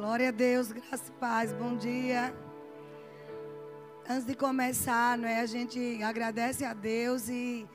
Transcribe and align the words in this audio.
Glória 0.00 0.30
a 0.30 0.32
Deus, 0.32 0.72
graça 0.72 1.08
e 1.08 1.20
paz, 1.20 1.52
bom 1.52 1.76
dia. 1.76 2.34
Antes 4.08 4.24
de 4.24 4.34
começar, 4.34 5.18
não 5.18 5.28
é, 5.28 5.40
a 5.40 5.44
gente 5.44 6.02
agradece 6.02 6.64
a 6.64 6.72
Deus 6.72 7.28
e 7.28 7.68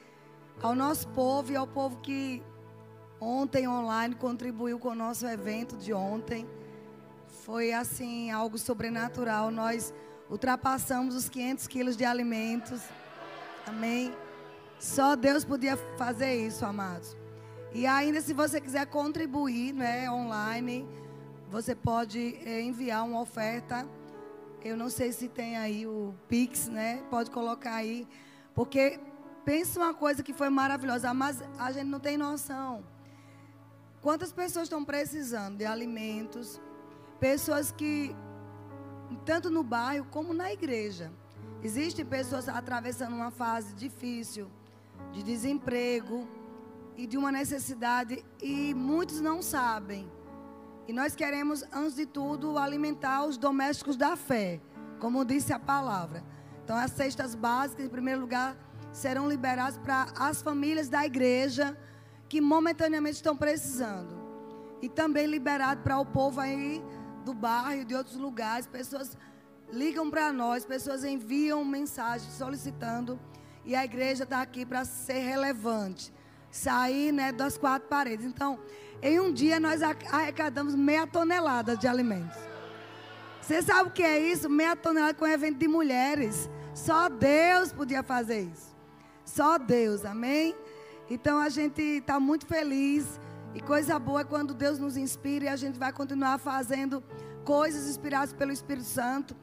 ao 0.59 0.73
nosso 0.73 1.07
povo 1.09 1.51
e 1.51 1.55
ao 1.55 1.67
povo 1.67 1.97
que 1.97 2.41
ontem 3.21 3.67
online 3.67 4.15
contribuiu 4.15 4.79
com 4.79 4.87
o 4.87 4.95
nosso 4.95 5.27
evento 5.27 5.77
de 5.77 5.93
ontem. 5.93 6.49
Foi 7.43 7.71
assim, 7.71 8.31
algo 8.31 8.57
sobrenatural. 8.57 9.51
Nós 9.51 9.93
ultrapassamos 10.27 11.13
os 11.13 11.29
500 11.29 11.67
quilos 11.67 11.95
de 11.95 12.05
alimentos. 12.05 12.81
Amém. 13.67 14.11
Só 14.79 15.15
Deus 15.15 15.45
podia 15.45 15.77
fazer 15.95 16.33
isso, 16.33 16.65
amados. 16.65 17.15
E 17.71 17.85
ainda 17.85 18.19
se 18.19 18.33
você 18.33 18.59
quiser 18.59 18.87
contribuir, 18.87 19.73
né, 19.73 20.09
online, 20.09 20.87
você 21.55 21.73
pode 21.73 22.35
é, 22.45 22.61
enviar 22.61 23.05
uma 23.05 23.21
oferta. 23.21 23.87
Eu 24.61 24.75
não 24.75 24.89
sei 24.89 25.13
se 25.13 25.29
tem 25.29 25.55
aí 25.55 25.87
o 25.87 26.13
Pix, 26.27 26.67
né? 26.67 27.01
Pode 27.09 27.31
colocar 27.31 27.75
aí. 27.75 28.05
Porque 28.53 28.99
pensa 29.45 29.79
uma 29.79 29.93
coisa 29.93 30.21
que 30.21 30.33
foi 30.33 30.49
maravilhosa, 30.49 31.13
mas 31.13 31.41
a 31.57 31.71
gente 31.71 31.85
não 31.85 32.01
tem 32.01 32.17
noção. 32.17 32.83
Quantas 34.01 34.33
pessoas 34.33 34.63
estão 34.63 34.83
precisando 34.83 35.59
de 35.59 35.65
alimentos? 35.65 36.59
Pessoas 37.21 37.71
que, 37.71 38.13
tanto 39.23 39.49
no 39.49 39.63
bairro 39.63 40.05
como 40.11 40.33
na 40.33 40.51
igreja, 40.51 41.09
existem 41.63 42.03
pessoas 42.03 42.49
atravessando 42.49 43.15
uma 43.15 43.31
fase 43.31 43.73
difícil 43.73 44.51
de 45.13 45.23
desemprego 45.23 46.27
e 46.97 47.07
de 47.07 47.17
uma 47.17 47.31
necessidade 47.31 48.25
e 48.41 48.73
muitos 48.73 49.21
não 49.21 49.41
sabem. 49.41 50.05
E 50.87 50.93
nós 50.93 51.15
queremos, 51.15 51.63
antes 51.73 51.95
de 51.95 52.05
tudo, 52.05 52.57
alimentar 52.57 53.25
os 53.25 53.37
domésticos 53.37 53.97
da 53.97 54.15
fé, 54.15 54.61
como 54.99 55.25
disse 55.25 55.51
a 55.51 55.59
palavra. 55.59 56.23
Então, 56.63 56.77
as 56.77 56.91
cestas 56.91 57.33
básicas, 57.33 57.85
em 57.85 57.89
primeiro 57.89 58.21
lugar, 58.21 58.55
serão 58.91 59.27
liberadas 59.27 59.77
para 59.77 60.07
as 60.17 60.41
famílias 60.41 60.87
da 60.87 61.05
igreja 61.05 61.77
que 62.29 62.39
momentaneamente 62.39 63.17
estão 63.17 63.35
precisando. 63.35 64.15
E 64.81 64.87
também 64.87 65.25
liberado 65.25 65.81
para 65.81 65.97
o 65.99 66.05
povo 66.05 66.39
aí 66.39 66.83
do 67.23 67.33
bairro, 67.33 67.83
de 67.83 67.95
outros 67.95 68.15
lugares. 68.15 68.67
Pessoas 68.67 69.17
ligam 69.71 70.09
para 70.09 70.31
nós, 70.31 70.65
pessoas 70.65 71.03
enviam 71.03 71.65
mensagens 71.65 72.31
solicitando. 72.33 73.19
E 73.63 73.75
a 73.75 73.83
igreja 73.83 74.23
está 74.23 74.41
aqui 74.41 74.65
para 74.65 74.85
ser 74.85 75.19
relevante. 75.19 76.13
Sair 76.51 77.11
né, 77.11 77.31
das 77.31 77.57
quatro 77.57 77.87
paredes. 77.89 78.25
Então, 78.25 78.59
em 79.05 79.19
um 79.19 79.31
dia 79.31 79.59
nós 79.59 79.83
arrecadamos 79.83 80.73
meia 80.73 81.05
tonelada 81.05 81.77
de 81.77 81.87
alimentos. 81.87 82.39
Você 83.39 83.61
sabe 83.61 83.89
o 83.89 83.91
que 83.91 84.01
é 84.01 84.19
isso? 84.19 84.49
Meia 84.49 84.75
tonelada 84.75 85.13
com 85.13 85.27
evento 85.27 85.59
de 85.59 85.67
mulheres. 85.67 86.49
Só 86.73 87.07
Deus 87.07 87.71
podia 87.71 88.01
fazer 88.01 88.41
isso. 88.41 88.75
Só 89.23 89.59
Deus, 89.59 90.03
amém? 90.05 90.55
Então 91.07 91.37
a 91.37 91.49
gente 91.49 91.79
está 91.83 92.19
muito 92.19 92.47
feliz. 92.47 93.19
E 93.53 93.61
coisa 93.61 93.99
boa 93.99 94.21
é 94.21 94.23
quando 94.23 94.55
Deus 94.55 94.79
nos 94.79 94.97
inspira 94.97 95.45
e 95.45 95.49
a 95.49 95.55
gente 95.55 95.77
vai 95.77 95.93
continuar 95.93 96.39
fazendo 96.39 97.03
coisas 97.43 97.87
inspiradas 97.87 98.33
pelo 98.33 98.51
Espírito 98.51 98.87
Santo, 98.87 99.35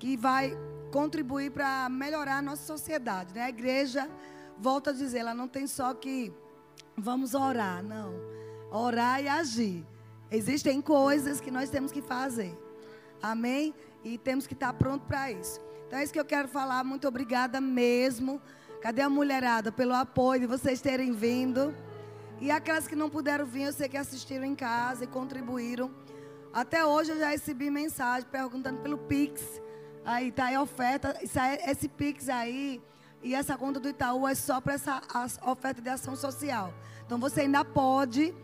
que 0.00 0.16
vai 0.16 0.52
contribuir 0.90 1.52
para 1.52 1.88
melhorar 1.88 2.38
a 2.38 2.42
nossa 2.42 2.64
sociedade. 2.64 3.32
Né? 3.32 3.42
A 3.42 3.48
igreja, 3.48 4.10
volta 4.58 4.90
a 4.90 4.92
dizer, 4.92 5.18
ela 5.18 5.32
não 5.32 5.46
tem 5.46 5.68
só 5.68 5.94
que 5.94 6.32
vamos 6.96 7.34
orar, 7.34 7.84
não 7.84 8.34
orar 8.70 9.22
e 9.22 9.28
agir. 9.28 9.86
Existem 10.30 10.80
coisas 10.80 11.40
que 11.40 11.50
nós 11.50 11.70
temos 11.70 11.92
que 11.92 12.02
fazer. 12.02 12.56
Amém? 13.22 13.74
E 14.04 14.18
temos 14.18 14.46
que 14.46 14.54
estar 14.54 14.72
pronto 14.72 15.04
para 15.06 15.30
isso. 15.30 15.60
Então 15.86 15.98
é 15.98 16.04
isso 16.04 16.12
que 16.12 16.20
eu 16.20 16.24
quero 16.24 16.48
falar. 16.48 16.82
Muito 16.84 17.06
obrigada 17.06 17.60
mesmo. 17.60 18.40
Cadê 18.80 19.02
a 19.02 19.08
mulherada? 19.08 19.70
Pelo 19.70 19.94
apoio 19.94 20.40
de 20.40 20.46
vocês 20.46 20.80
terem 20.80 21.12
vindo. 21.12 21.74
E 22.40 22.50
aquelas 22.50 22.86
que 22.86 22.94
não 22.94 23.08
puderam 23.08 23.46
vir, 23.46 23.62
eu 23.62 23.72
sei 23.72 23.88
que 23.88 23.96
assistiram 23.96 24.44
em 24.44 24.54
casa 24.54 25.04
e 25.04 25.06
contribuíram. 25.06 25.90
Até 26.52 26.84
hoje 26.84 27.12
eu 27.12 27.18
já 27.18 27.30
recebi 27.30 27.70
mensagem 27.70 28.28
perguntando 28.30 28.80
pelo 28.80 28.98
Pix. 28.98 29.60
Aí 30.04 30.30
tá 30.30 30.46
aí 30.46 30.58
oferta. 30.58 31.16
Esse 31.66 31.88
Pix 31.88 32.28
aí 32.28 32.82
e 33.22 33.34
essa 33.34 33.56
conta 33.56 33.80
do 33.80 33.88
Itaú 33.88 34.26
é 34.28 34.34
só 34.34 34.60
para 34.60 34.74
essa 34.74 35.02
oferta 35.46 35.80
de 35.80 35.88
ação 35.88 36.14
social. 36.14 36.72
Então 37.04 37.18
você 37.18 37.42
ainda 37.42 37.64
pode 37.64 38.34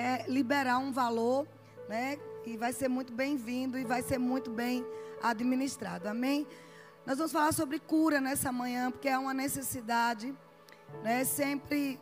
é, 0.00 0.24
liberar 0.26 0.78
um 0.78 0.90
valor, 0.90 1.46
né? 1.88 2.18
E 2.46 2.56
vai 2.56 2.72
ser 2.72 2.88
muito 2.88 3.12
bem-vindo 3.12 3.78
e 3.78 3.84
vai 3.84 4.02
ser 4.02 4.18
muito 4.18 4.50
bem 4.50 4.84
administrado. 5.22 6.08
Amém? 6.08 6.46
Nós 7.06 7.18
vamos 7.18 7.32
falar 7.32 7.52
sobre 7.52 7.78
cura 7.78 8.20
nessa 8.20 8.50
manhã, 8.50 8.90
porque 8.90 9.08
é 9.08 9.18
uma 9.18 9.34
necessidade, 9.34 10.34
né? 11.02 11.24
Sempre 11.24 12.00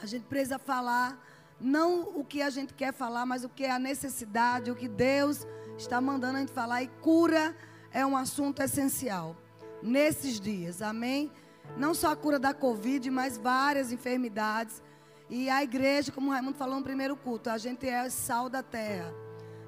a 0.00 0.06
gente 0.06 0.24
precisa 0.24 0.58
falar 0.58 1.20
não 1.60 2.02
o 2.18 2.24
que 2.24 2.42
a 2.42 2.50
gente 2.50 2.74
quer 2.74 2.92
falar, 2.92 3.26
mas 3.26 3.44
o 3.44 3.48
que 3.48 3.64
é 3.64 3.70
a 3.70 3.78
necessidade, 3.78 4.70
o 4.70 4.76
que 4.76 4.88
Deus 4.88 5.46
está 5.76 6.00
mandando 6.00 6.36
a 6.36 6.40
gente 6.40 6.52
falar. 6.52 6.82
E 6.82 6.88
cura 7.00 7.56
é 7.90 8.04
um 8.06 8.16
assunto 8.16 8.62
essencial 8.62 9.36
nesses 9.82 10.38
dias. 10.38 10.80
Amém? 10.82 11.30
Não 11.76 11.94
só 11.94 12.12
a 12.12 12.16
cura 12.16 12.38
da 12.38 12.54
Covid, 12.54 13.10
mas 13.10 13.36
várias 13.36 13.90
enfermidades 13.90 14.82
e 15.28 15.48
a 15.48 15.62
igreja, 15.62 16.12
como 16.12 16.28
o 16.28 16.32
Raimundo 16.32 16.56
falou 16.56 16.76
no 16.76 16.82
primeiro 16.82 17.16
culto, 17.16 17.48
a 17.48 17.58
gente 17.58 17.88
é 17.88 18.08
sal 18.10 18.48
da 18.50 18.62
terra. 18.62 19.12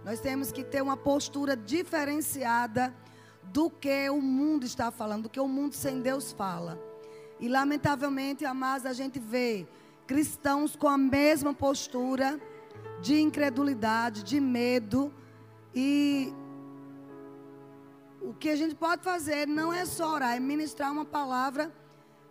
Nós 0.04 0.20
temos 0.20 0.52
que 0.52 0.62
ter 0.62 0.82
uma 0.82 0.96
postura 0.96 1.56
diferenciada 1.56 2.94
do 3.42 3.70
que 3.70 4.08
o 4.10 4.20
mundo 4.20 4.64
está 4.64 4.90
falando, 4.90 5.24
do 5.24 5.28
que 5.30 5.40
o 5.40 5.48
mundo 5.48 5.74
sem 5.74 6.00
Deus 6.00 6.30
fala. 6.32 6.78
E 7.40 7.48
lamentavelmente, 7.48 8.44
amados, 8.44 8.86
a 8.86 8.92
gente 8.92 9.18
vê 9.18 9.66
cristãos 10.06 10.76
com 10.76 10.88
a 10.88 10.98
mesma 10.98 11.52
postura 11.54 12.40
de 13.00 13.20
incredulidade, 13.20 14.22
de 14.22 14.38
medo. 14.38 15.12
E 15.74 16.32
o 18.20 18.34
que 18.34 18.50
a 18.50 18.56
gente 18.56 18.74
pode 18.74 19.02
fazer 19.02 19.46
não 19.46 19.72
é 19.72 19.84
só 19.84 20.14
orar, 20.14 20.36
é 20.36 20.40
ministrar 20.40 20.92
uma 20.92 21.04
palavra 21.04 21.72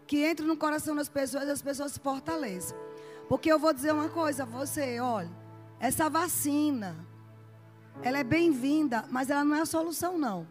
que 0.07 0.23
entre 0.23 0.45
no 0.45 0.55
coração 0.55 0.95
das 0.95 1.09
pessoas 1.09 1.47
e 1.47 1.51
as 1.51 1.61
pessoas 1.61 1.93
se 1.93 1.99
fortaleçam. 1.99 2.84
Porque 3.27 3.51
eu 3.51 3.57
vou 3.57 3.73
dizer 3.73 3.91
uma 3.91 4.09
coisa 4.09 4.43
a 4.43 4.45
você, 4.45 4.99
olha, 4.99 5.31
essa 5.79 6.09
vacina, 6.09 6.95
ela 8.01 8.19
é 8.19 8.23
bem-vinda, 8.23 9.05
mas 9.09 9.29
ela 9.29 9.43
não 9.43 9.55
é 9.55 9.61
a 9.61 9.65
solução, 9.65 10.17
não. 10.17 10.47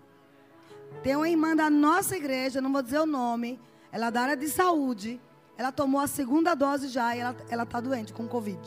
Tem 1.03 1.15
uma 1.17 1.29
irmã 1.29 1.55
da 1.55 1.71
nossa 1.71 2.17
igreja, 2.17 2.61
não 2.61 2.73
vou 2.73 2.83
dizer 2.83 2.99
o 3.01 3.07
nome, 3.07 3.61
ela 3.93 4.07
é 4.07 4.11
da 4.11 4.23
área 4.23 4.37
de 4.37 4.49
saúde, 4.49 5.21
ela 5.57 5.71
tomou 5.71 6.01
a 6.01 6.07
segunda 6.07 6.55
dose 6.55 6.89
já 6.89 7.17
e 7.17 7.21
ela 7.21 7.63
está 7.63 7.81
doente 7.81 8.13
com 8.13 8.27
Covid. 8.27 8.61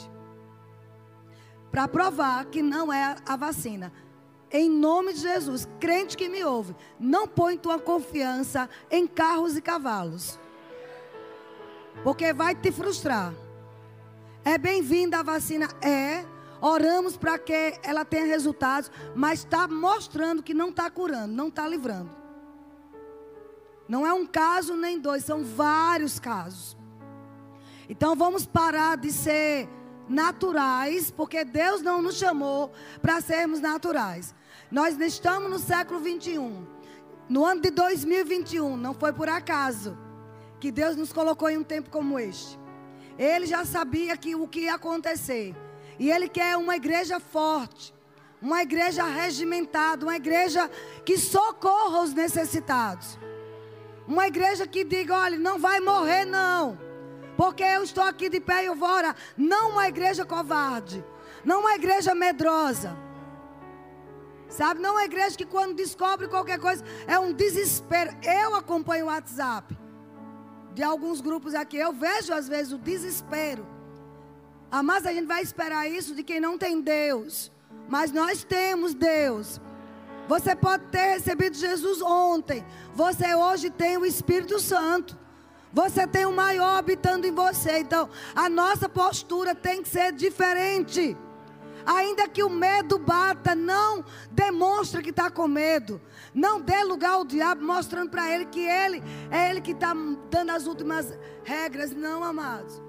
Para 1.69 1.87
provar 1.87 2.45
que 2.45 2.61
não 2.61 2.91
é 2.91 3.17
a 3.25 3.35
vacina. 3.35 3.91
Em 4.49 4.69
nome 4.69 5.13
de 5.13 5.19
Jesus, 5.19 5.67
crente 5.79 6.15
que 6.15 6.29
me 6.29 6.43
ouve, 6.45 6.73
não 6.97 7.27
põe 7.27 7.57
tua 7.57 7.77
confiança 7.77 8.69
em 8.89 9.05
carros 9.05 9.57
e 9.57 9.61
cavalos. 9.61 10.39
Porque 12.03 12.31
vai 12.31 12.55
te 12.55 12.71
frustrar. 12.71 13.33
É 14.47 14.57
bem-vinda 14.57 15.19
a 15.19 15.23
vacina? 15.23 15.67
É. 15.81 16.25
Oramos 16.61 17.17
para 17.17 17.37
que 17.37 17.77
ela 17.83 18.05
tenha 18.05 18.25
resultados, 18.25 18.89
mas 19.13 19.39
está 19.39 19.67
mostrando 19.67 20.41
que 20.41 20.53
não 20.53 20.69
está 20.69 20.89
curando, 20.89 21.33
não 21.33 21.49
está 21.49 21.67
livrando. 21.67 22.09
Não 23.89 24.07
é 24.07 24.13
um 24.13 24.25
caso 24.25 24.73
nem 24.77 25.01
dois, 25.01 25.25
são 25.25 25.43
vários 25.43 26.17
casos. 26.17 26.77
Então 27.89 28.15
vamos 28.15 28.45
parar 28.45 28.95
de 28.95 29.11
ser 29.11 29.67
naturais, 30.07 31.11
porque 31.11 31.43
Deus 31.43 31.81
não 31.81 32.01
nos 32.01 32.15
chamou 32.15 32.71
para 33.01 33.19
sermos 33.19 33.59
naturais. 33.59 34.33
Nós 34.71 34.97
estamos 34.97 35.49
no 35.49 35.59
século 35.59 35.99
21. 35.99 36.65
No 37.27 37.43
ano 37.43 37.59
de 37.59 37.69
2021, 37.69 38.77
não 38.77 38.93
foi 38.93 39.11
por 39.11 39.27
acaso 39.27 39.97
que 40.57 40.71
Deus 40.71 40.95
nos 40.95 41.11
colocou 41.11 41.49
em 41.49 41.57
um 41.57 41.65
tempo 41.65 41.89
como 41.89 42.17
este. 42.17 42.57
Ele 43.17 43.45
já 43.45 43.65
sabia 43.65 44.15
que 44.15 44.35
o 44.35 44.47
que 44.47 44.61
ia 44.61 44.75
acontecer. 44.75 45.55
E 45.97 46.11
ele 46.11 46.29
quer 46.29 46.55
uma 46.55 46.75
igreja 46.75 47.19
forte, 47.19 47.93
uma 48.41 48.61
igreja 48.61 49.03
regimentada, 49.03 50.05
uma 50.05 50.15
igreja 50.15 50.69
que 51.03 51.17
socorra 51.17 52.01
os 52.03 52.13
necessitados. 52.13 53.17
Uma 54.07 54.27
igreja 54.27 54.67
que 54.67 54.83
diga: 54.83 55.17
olha, 55.17 55.37
não 55.37 55.57
vai 55.57 55.79
morrer, 55.79 56.25
não. 56.25 56.77
Porque 57.35 57.63
eu 57.63 57.83
estou 57.83 58.03
aqui 58.03 58.29
de 58.29 58.39
pé 58.39 58.63
e 58.63 58.67
eu 58.67 58.75
vou 58.75 58.89
orar. 58.89 59.15
Não 59.35 59.71
uma 59.71 59.87
igreja 59.87 60.25
covarde. 60.25 61.03
Não 61.43 61.61
uma 61.61 61.75
igreja 61.75 62.13
medrosa. 62.15 62.97
Sabe? 64.47 64.79
Não 64.79 64.93
uma 64.93 65.03
igreja 65.03 65.35
que 65.35 65.45
quando 65.45 65.75
descobre 65.75 66.27
qualquer 66.27 66.59
coisa 66.59 66.83
é 67.05 67.19
um 67.19 67.33
desespero. 67.33 68.15
Eu 68.23 68.55
acompanho 68.55 69.05
o 69.05 69.07
WhatsApp 69.07 69.86
de 70.77 70.83
alguns 70.83 71.21
grupos 71.21 71.55
aqui, 71.55 71.75
eu 71.75 71.91
vejo 71.91 72.31
às 72.31 72.47
vezes 72.47 72.71
o 72.71 72.77
desespero. 72.77 73.65
Ah, 74.69 74.83
mas 74.83 75.07
a 75.07 75.11
gente 75.11 75.25
vai 75.25 75.41
esperar 75.41 75.89
isso 75.89 76.13
de 76.13 76.21
quem 76.21 76.39
não 76.39 76.55
tem 76.55 76.79
Deus. 76.81 77.51
mas 77.89 78.11
nós 78.11 78.43
temos 78.43 78.93
Deus. 78.93 79.59
Você 80.27 80.55
pode 80.55 80.83
ter 80.91 81.13
recebido 81.15 81.55
Jesus 81.55 82.01
ontem. 82.01 82.63
Você 82.93 83.33
hoje 83.33 83.69
tem 83.71 83.97
o 83.97 84.05
Espírito 84.05 84.59
Santo. 84.59 85.17
Você 85.73 86.05
tem 86.05 86.25
o 86.25 86.33
maior 86.33 86.77
habitando 86.77 87.25
em 87.25 87.31
você. 87.31 87.79
Então, 87.79 88.09
a 88.35 88.47
nossa 88.47 88.87
postura 88.87 89.55
tem 89.55 89.81
que 89.81 89.89
ser 89.89 90.11
diferente. 90.11 91.17
Ainda 91.87 92.27
que 92.27 92.43
o 92.43 92.49
medo 92.49 92.99
bata, 92.99 93.55
não 93.55 94.03
demonstra 94.29 95.01
que 95.01 95.09
está 95.09 95.31
com 95.31 95.47
medo. 95.47 96.01
Não 96.33 96.59
dê 96.59 96.83
lugar 96.83 97.11
ao 97.11 97.23
diabo, 97.23 97.63
mostrando 97.63 98.09
para 98.09 98.29
ele 98.29 98.45
que 98.45 98.59
ele 98.59 99.01
é 99.31 99.49
ele 99.49 99.61
que 99.61 99.71
está 99.71 99.93
dando 100.29 100.51
as 100.51 100.67
últimas 100.67 101.17
regras. 101.45 101.91
Não, 101.91 102.25
amados. 102.25 102.81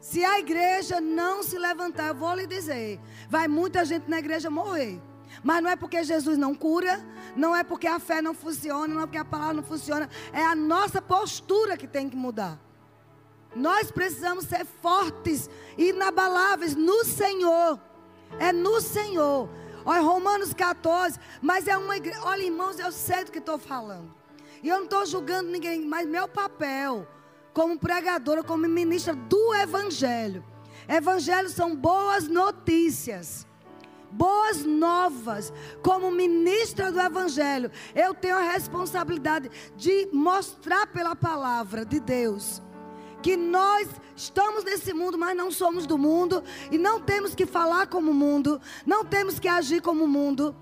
Se 0.00 0.24
a 0.24 0.40
igreja 0.40 1.00
não 1.00 1.44
se 1.44 1.56
levantar, 1.56 2.08
eu 2.08 2.14
vou 2.16 2.34
lhe 2.34 2.44
dizer, 2.44 2.98
vai 3.30 3.46
muita 3.46 3.84
gente 3.84 4.10
na 4.10 4.18
igreja 4.18 4.50
morrer. 4.50 5.00
Mas 5.44 5.62
não 5.62 5.70
é 5.70 5.76
porque 5.76 6.02
Jesus 6.02 6.36
não 6.36 6.56
cura, 6.56 7.00
não 7.36 7.54
é 7.54 7.62
porque 7.62 7.86
a 7.86 8.00
fé 8.00 8.20
não 8.20 8.34
funciona, 8.34 8.92
não 8.92 9.02
é 9.02 9.06
porque 9.06 9.18
a 9.18 9.24
palavra 9.24 9.54
não 9.54 9.62
funciona, 9.62 10.10
é 10.32 10.44
a 10.44 10.56
nossa 10.56 11.00
postura 11.00 11.76
que 11.76 11.86
tem 11.86 12.10
que 12.10 12.16
mudar. 12.16 12.58
Nós 13.54 13.92
precisamos 13.92 14.46
ser 14.46 14.66
fortes, 14.66 15.48
inabaláveis 15.78 16.74
no 16.74 17.04
Senhor. 17.04 17.78
É 18.38 18.52
no 18.52 18.80
Senhor. 18.80 19.48
Olha, 19.84 20.00
Romanos 20.00 20.54
14, 20.54 21.18
mas 21.40 21.66
é 21.66 21.76
uma 21.76 21.96
igreja. 21.96 22.20
Olha, 22.22 22.42
irmãos, 22.42 22.78
eu 22.78 22.92
sei 22.92 23.24
do 23.24 23.32
que 23.32 23.38
estou 23.38 23.58
falando. 23.58 24.14
E 24.62 24.68
eu 24.68 24.76
não 24.76 24.84
estou 24.84 25.04
julgando 25.04 25.50
ninguém, 25.50 25.84
mas 25.84 26.06
meu 26.06 26.28
papel 26.28 27.06
como 27.52 27.78
pregadora, 27.78 28.42
como 28.42 28.66
ministra 28.68 29.14
do 29.14 29.54
Evangelho. 29.54 30.44
Evangelho 30.88 31.48
são 31.48 31.76
boas 31.76 32.26
notícias, 32.26 33.46
boas 34.10 34.64
novas. 34.64 35.52
Como 35.82 36.10
ministra 36.10 36.90
do 36.90 37.00
Evangelho, 37.00 37.70
eu 37.94 38.14
tenho 38.14 38.36
a 38.36 38.52
responsabilidade 38.52 39.50
de 39.76 40.08
mostrar 40.12 40.86
pela 40.86 41.14
palavra 41.14 41.84
de 41.84 42.00
Deus 42.00 42.62
que 43.22 43.36
nós 43.36 43.88
estamos 44.16 44.64
nesse 44.64 44.92
mundo, 44.92 45.16
mas 45.16 45.36
não 45.36 45.50
somos 45.50 45.86
do 45.86 45.96
mundo 45.96 46.42
e 46.70 46.76
não 46.76 47.00
temos 47.00 47.34
que 47.34 47.46
falar 47.46 47.86
como 47.86 48.10
o 48.10 48.14
mundo, 48.14 48.60
não 48.84 49.04
temos 49.04 49.38
que 49.38 49.48
agir 49.48 49.80
como 49.80 50.04
o 50.04 50.08
mundo. 50.08 50.54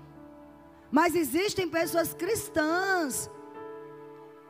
Mas 0.91 1.15
existem 1.15 1.67
pessoas 1.67 2.13
cristãs 2.13 3.29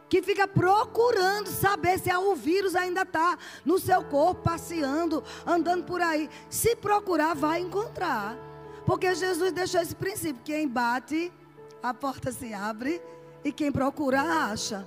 que 0.09 0.21
fica 0.21 0.45
procurando 0.45 1.47
saber 1.47 1.97
se 1.97 2.13
o 2.13 2.35
vírus 2.35 2.75
ainda 2.75 3.03
está 3.03 3.37
no 3.63 3.79
seu 3.79 4.03
corpo, 4.03 4.41
passeando, 4.41 5.23
andando 5.45 5.85
por 5.85 6.01
aí. 6.01 6.29
Se 6.49 6.75
procurar, 6.75 7.33
vai 7.33 7.61
encontrar. 7.61 8.37
Porque 8.85 9.15
Jesus 9.15 9.53
deixou 9.53 9.79
esse 9.79 9.95
princípio: 9.95 10.41
quem 10.43 10.67
bate, 10.67 11.31
a 11.81 11.93
porta 11.93 12.31
se 12.31 12.53
abre, 12.53 13.01
e 13.43 13.53
quem 13.53 13.71
procura, 13.71 14.21
acha. 14.21 14.85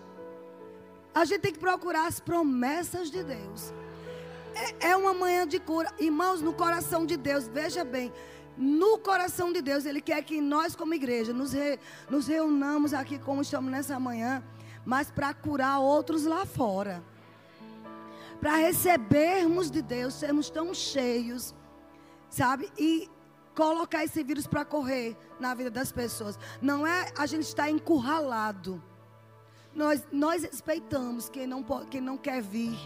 A 1.14 1.24
gente 1.24 1.40
tem 1.40 1.52
que 1.52 1.58
procurar 1.58 2.06
as 2.06 2.18
promessas 2.20 3.10
de 3.10 3.22
Deus. 3.22 3.72
É, 4.54 4.90
é 4.90 4.96
uma 4.96 5.14
manhã 5.14 5.46
de 5.46 5.58
cura. 5.58 5.92
Irmãos, 5.98 6.42
no 6.42 6.52
coração 6.52 7.06
de 7.06 7.16
Deus, 7.16 7.48
veja 7.48 7.84
bem. 7.84 8.12
No 8.56 8.98
coração 8.98 9.52
de 9.52 9.60
Deus, 9.60 9.84
Ele 9.84 10.00
quer 10.00 10.22
que 10.22 10.40
nós, 10.40 10.76
como 10.76 10.94
igreja, 10.94 11.32
nos, 11.32 11.52
re, 11.52 11.78
nos 12.08 12.26
reunamos 12.26 12.94
aqui 12.94 13.18
como 13.18 13.42
estamos 13.42 13.70
nessa 13.70 13.98
manhã 13.98 14.42
mas 14.84 15.10
para 15.10 15.32
curar 15.32 15.80
outros 15.80 16.24
lá 16.24 16.44
fora. 16.44 17.02
Para 18.40 18.56
recebermos 18.56 19.70
de 19.70 19.80
Deus, 19.80 20.14
sermos 20.14 20.50
tão 20.50 20.74
cheios, 20.74 21.54
sabe? 22.28 22.70
E 22.76 23.10
colocar 23.54 24.04
esse 24.04 24.22
vírus 24.22 24.46
para 24.46 24.64
correr 24.64 25.16
na 25.40 25.54
vida 25.54 25.70
das 25.70 25.90
pessoas. 25.90 26.38
Não 26.60 26.86
é 26.86 27.12
a 27.16 27.24
gente 27.26 27.44
estar 27.44 27.70
encurralado. 27.70 28.82
Nós, 29.74 30.06
nós 30.12 30.42
respeitamos 30.42 31.28
quem 31.28 31.46
não, 31.46 31.64
quem 31.90 32.00
não 32.00 32.16
quer 32.16 32.40
vir 32.40 32.76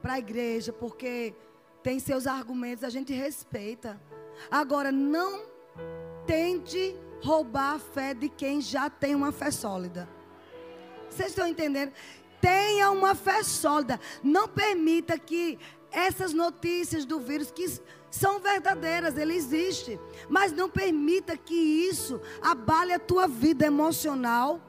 para 0.00 0.14
a 0.14 0.18
igreja, 0.18 0.72
porque 0.72 1.34
tem 1.82 1.98
seus 1.98 2.26
argumentos, 2.26 2.82
a 2.84 2.90
gente 2.90 3.12
respeita. 3.12 4.00
Agora, 4.50 4.90
não 4.90 5.42
tente 6.26 6.96
roubar 7.22 7.74
a 7.74 7.78
fé 7.78 8.14
de 8.14 8.28
quem 8.28 8.60
já 8.60 8.88
tem 8.88 9.14
uma 9.14 9.32
fé 9.32 9.50
sólida. 9.50 10.08
Vocês 11.08 11.28
estão 11.28 11.46
entendendo? 11.46 11.92
Tenha 12.40 12.90
uma 12.90 13.14
fé 13.14 13.42
sólida. 13.42 14.00
Não 14.22 14.48
permita 14.48 15.18
que 15.18 15.58
essas 15.90 16.32
notícias 16.32 17.04
do 17.04 17.20
vírus 17.20 17.50
que 17.50 17.66
são 18.10 18.40
verdadeiras, 18.40 19.16
ele 19.16 19.34
existe, 19.34 19.98
mas 20.28 20.52
não 20.52 20.68
permita 20.68 21.36
que 21.36 21.54
isso 21.54 22.20
abale 22.40 22.92
a 22.92 22.98
tua 22.98 23.26
vida 23.26 23.66
emocional, 23.66 24.60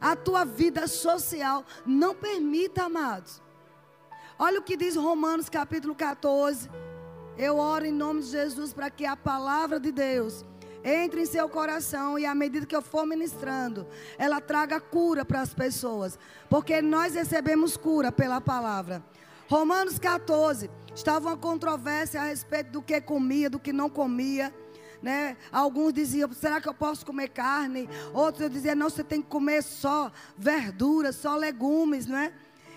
a 0.00 0.16
tua 0.16 0.44
vida 0.44 0.86
social. 0.86 1.64
Não 1.86 2.14
permita, 2.14 2.84
amados. 2.84 3.42
Olha 4.38 4.60
o 4.60 4.62
que 4.62 4.76
diz 4.76 4.96
Romanos 4.96 5.48
capítulo 5.48 5.94
14. 5.94 6.70
Eu 7.36 7.58
oro 7.58 7.86
em 7.86 7.92
nome 7.92 8.20
de 8.20 8.28
Jesus 8.28 8.72
para 8.72 8.90
que 8.90 9.04
a 9.04 9.16
palavra 9.16 9.78
de 9.78 9.92
Deus 9.92 10.44
entre 10.84 11.22
em 11.22 11.26
seu 11.26 11.48
coração 11.48 12.18
e 12.18 12.24
à 12.24 12.34
medida 12.34 12.66
que 12.66 12.76
eu 12.76 12.82
for 12.82 13.06
ministrando, 13.06 13.86
ela 14.16 14.40
traga 14.40 14.80
cura 14.80 15.24
para 15.24 15.40
as 15.40 15.52
pessoas, 15.52 16.18
porque 16.48 16.80
nós 16.80 17.14
recebemos 17.14 17.76
cura 17.76 18.12
pela 18.12 18.40
palavra. 18.40 19.02
Romanos 19.48 19.98
14, 19.98 20.70
estava 20.94 21.28
uma 21.28 21.36
controvérsia 21.36 22.20
a 22.20 22.24
respeito 22.24 22.70
do 22.70 22.82
que 22.82 23.00
comia, 23.00 23.48
do 23.48 23.58
que 23.58 23.72
não 23.72 23.88
comia. 23.88 24.54
Né? 25.00 25.36
Alguns 25.52 25.92
diziam, 25.92 26.32
será 26.32 26.60
que 26.60 26.68
eu 26.68 26.74
posso 26.74 27.06
comer 27.06 27.28
carne? 27.28 27.88
Outros 28.12 28.50
diziam, 28.50 28.74
não, 28.74 28.90
você 28.90 29.04
tem 29.04 29.22
que 29.22 29.28
comer 29.28 29.62
só 29.62 30.10
verduras, 30.36 31.16
só 31.16 31.36
legumes, 31.36 32.06
né? 32.06 32.32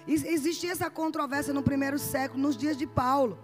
Existia 0.07 0.71
essa 0.71 0.89
controvérsia 0.89 1.53
no 1.53 1.63
primeiro 1.63 1.97
século, 1.97 2.41
nos 2.41 2.57
dias 2.57 2.77
de 2.77 2.85
Paulo. 2.85 3.37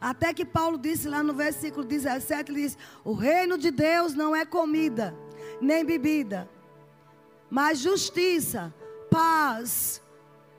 Até 0.00 0.34
que 0.34 0.44
Paulo 0.44 0.76
disse 0.76 1.08
lá 1.08 1.22
no 1.22 1.32
versículo 1.32 1.84
17, 1.84 2.50
ele 2.50 2.62
diz: 2.62 2.78
"O 3.02 3.14
reino 3.14 3.56
de 3.56 3.70
Deus 3.70 4.14
não 4.14 4.36
é 4.36 4.44
comida, 4.44 5.16
nem 5.60 5.84
bebida, 5.84 6.48
mas 7.48 7.78
justiça, 7.78 8.74
paz 9.10 10.02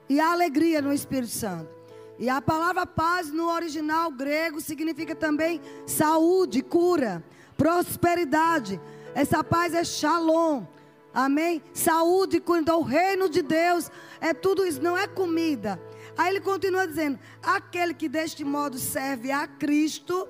e 0.08 0.18
alegria 0.18 0.82
no 0.82 0.92
Espírito 0.92 1.32
Santo." 1.32 1.75
E 2.18 2.28
a 2.30 2.40
palavra 2.40 2.86
paz 2.86 3.30
no 3.30 3.48
original 3.50 4.10
grego 4.10 4.60
significa 4.60 5.14
também 5.14 5.60
saúde, 5.86 6.62
cura, 6.62 7.22
prosperidade. 7.56 8.80
Essa 9.14 9.44
paz 9.44 9.74
é 9.74 9.84
shalom. 9.84 10.64
Amém? 11.12 11.62
Saúde, 11.74 12.40
cura. 12.40 12.60
Então, 12.60 12.80
o 12.80 12.84
reino 12.84 13.28
de 13.28 13.42
Deus 13.42 13.90
é 14.20 14.32
tudo 14.32 14.66
isso, 14.66 14.82
não 14.82 14.96
é 14.96 15.06
comida. 15.06 15.80
Aí 16.16 16.30
ele 16.30 16.40
continua 16.40 16.86
dizendo: 16.86 17.18
aquele 17.42 17.92
que 17.92 18.08
deste 18.08 18.44
modo 18.44 18.78
serve 18.78 19.30
a 19.30 19.46
Cristo 19.46 20.26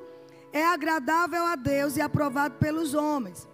é 0.53 0.65
agradável 0.65 1.45
a 1.45 1.55
Deus 1.55 1.97
e 1.97 2.01
aprovado 2.01 2.55
pelos 2.55 2.95
homens. 2.95 3.49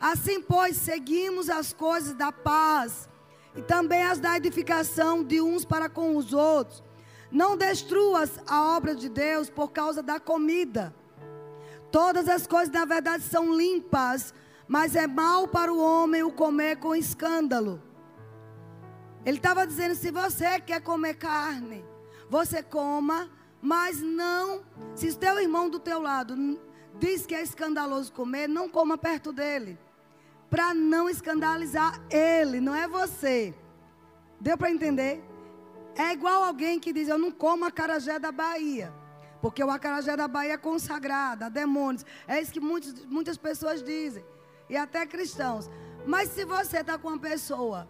Assim, 0.00 0.40
pois, 0.40 0.76
seguimos 0.76 1.50
as 1.50 1.72
coisas 1.72 2.14
da 2.14 2.32
paz 2.32 3.08
e 3.54 3.62
também 3.62 4.02
as 4.02 4.18
da 4.18 4.36
edificação 4.36 5.22
de 5.22 5.40
uns 5.40 5.64
para 5.64 5.88
com 5.88 6.16
os 6.16 6.32
outros. 6.32 6.82
Não 7.30 7.56
destruas 7.56 8.38
a 8.46 8.76
obra 8.76 8.94
de 8.94 9.08
Deus 9.08 9.48
por 9.48 9.70
causa 9.70 10.02
da 10.02 10.18
comida. 10.18 10.94
Todas 11.92 12.28
as 12.28 12.46
coisas, 12.46 12.72
na 12.72 12.84
verdade, 12.84 13.22
são 13.24 13.54
limpas, 13.54 14.34
mas 14.66 14.94
é 14.94 15.06
mal 15.06 15.48
para 15.48 15.72
o 15.72 15.78
homem 15.80 16.22
o 16.22 16.32
comer 16.32 16.76
com 16.76 16.94
escândalo. 16.94 17.82
Ele 19.24 19.36
estava 19.36 19.66
dizendo: 19.66 19.94
se 19.94 20.10
você 20.10 20.60
quer 20.60 20.80
comer 20.80 21.14
carne, 21.14 21.84
você 22.28 22.62
coma, 22.62 23.28
mas 23.60 24.00
não. 24.00 24.62
Se 24.94 25.08
o 25.08 25.16
teu 25.16 25.40
irmão 25.40 25.68
do 25.68 25.78
teu 25.78 26.00
lado 26.00 26.34
diz 26.98 27.26
que 27.26 27.34
é 27.34 27.42
escandaloso 27.42 28.12
comer, 28.12 28.48
não 28.48 28.68
coma 28.68 28.96
perto 28.96 29.32
dele. 29.32 29.78
Para 30.48 30.74
não 30.74 31.08
escandalizar 31.08 32.00
ele, 32.10 32.60
não 32.60 32.74
é 32.74 32.88
você. 32.88 33.54
Deu 34.40 34.56
para 34.56 34.70
entender? 34.70 35.22
É 36.02 36.12
igual 36.12 36.42
alguém 36.42 36.80
que 36.80 36.94
diz: 36.96 37.08
Eu 37.08 37.18
não 37.18 37.30
como 37.30 37.66
acarajé 37.66 38.18
da 38.18 38.32
Bahia. 38.32 38.88
Porque 39.42 39.62
o 39.62 39.70
acarajé 39.70 40.16
da 40.16 40.28
Bahia 40.28 40.54
é 40.54 40.56
consagrado 40.70 41.44
a 41.44 41.48
demônios. 41.48 42.04
É 42.26 42.40
isso 42.40 42.52
que 42.52 42.60
muitos, 42.60 43.04
muitas 43.16 43.36
pessoas 43.36 43.82
dizem. 43.82 44.24
E 44.68 44.76
até 44.76 45.06
cristãos. 45.06 45.70
Mas 46.06 46.30
se 46.30 46.44
você 46.44 46.78
está 46.78 46.96
com 46.96 47.08
uma 47.08 47.18
pessoa 47.18 47.88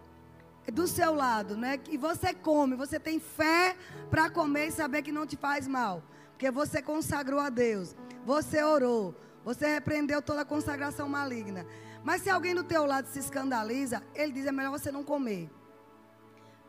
do 0.73 0.87
seu 0.89 1.15
lado, 1.15 1.57
né? 1.57 1.79
E 1.89 1.97
você 1.97 2.35
come, 2.35 2.75
você 2.75 2.99
tem 2.99 3.19
fé 3.21 3.77
para 4.11 4.29
comer 4.29 4.67
e 4.69 4.73
saber 4.73 5.03
que 5.03 5.13
não 5.13 5.27
te 5.27 5.37
faz 5.37 5.67
mal, 5.69 6.03
porque 6.31 6.51
você 6.51 6.83
consagrou 6.83 7.41
a 7.41 7.49
Deus, 7.49 7.97
você 8.25 8.63
orou, 8.63 9.15
você 9.45 9.67
repreendeu 9.75 10.21
toda 10.21 10.43
a 10.43 10.45
consagração 10.45 11.09
maligna. 11.09 11.65
Mas 12.05 12.23
se 12.23 12.31
alguém 12.31 12.55
do 12.55 12.65
teu 12.65 12.85
lado 12.85 13.07
se 13.07 13.19
escandaliza, 13.19 14.03
ele 14.15 14.33
diz 14.33 14.47
é 14.47 14.53
melhor 14.53 14.71
você 14.71 14.91
não 14.93 15.05
comer 15.05 15.51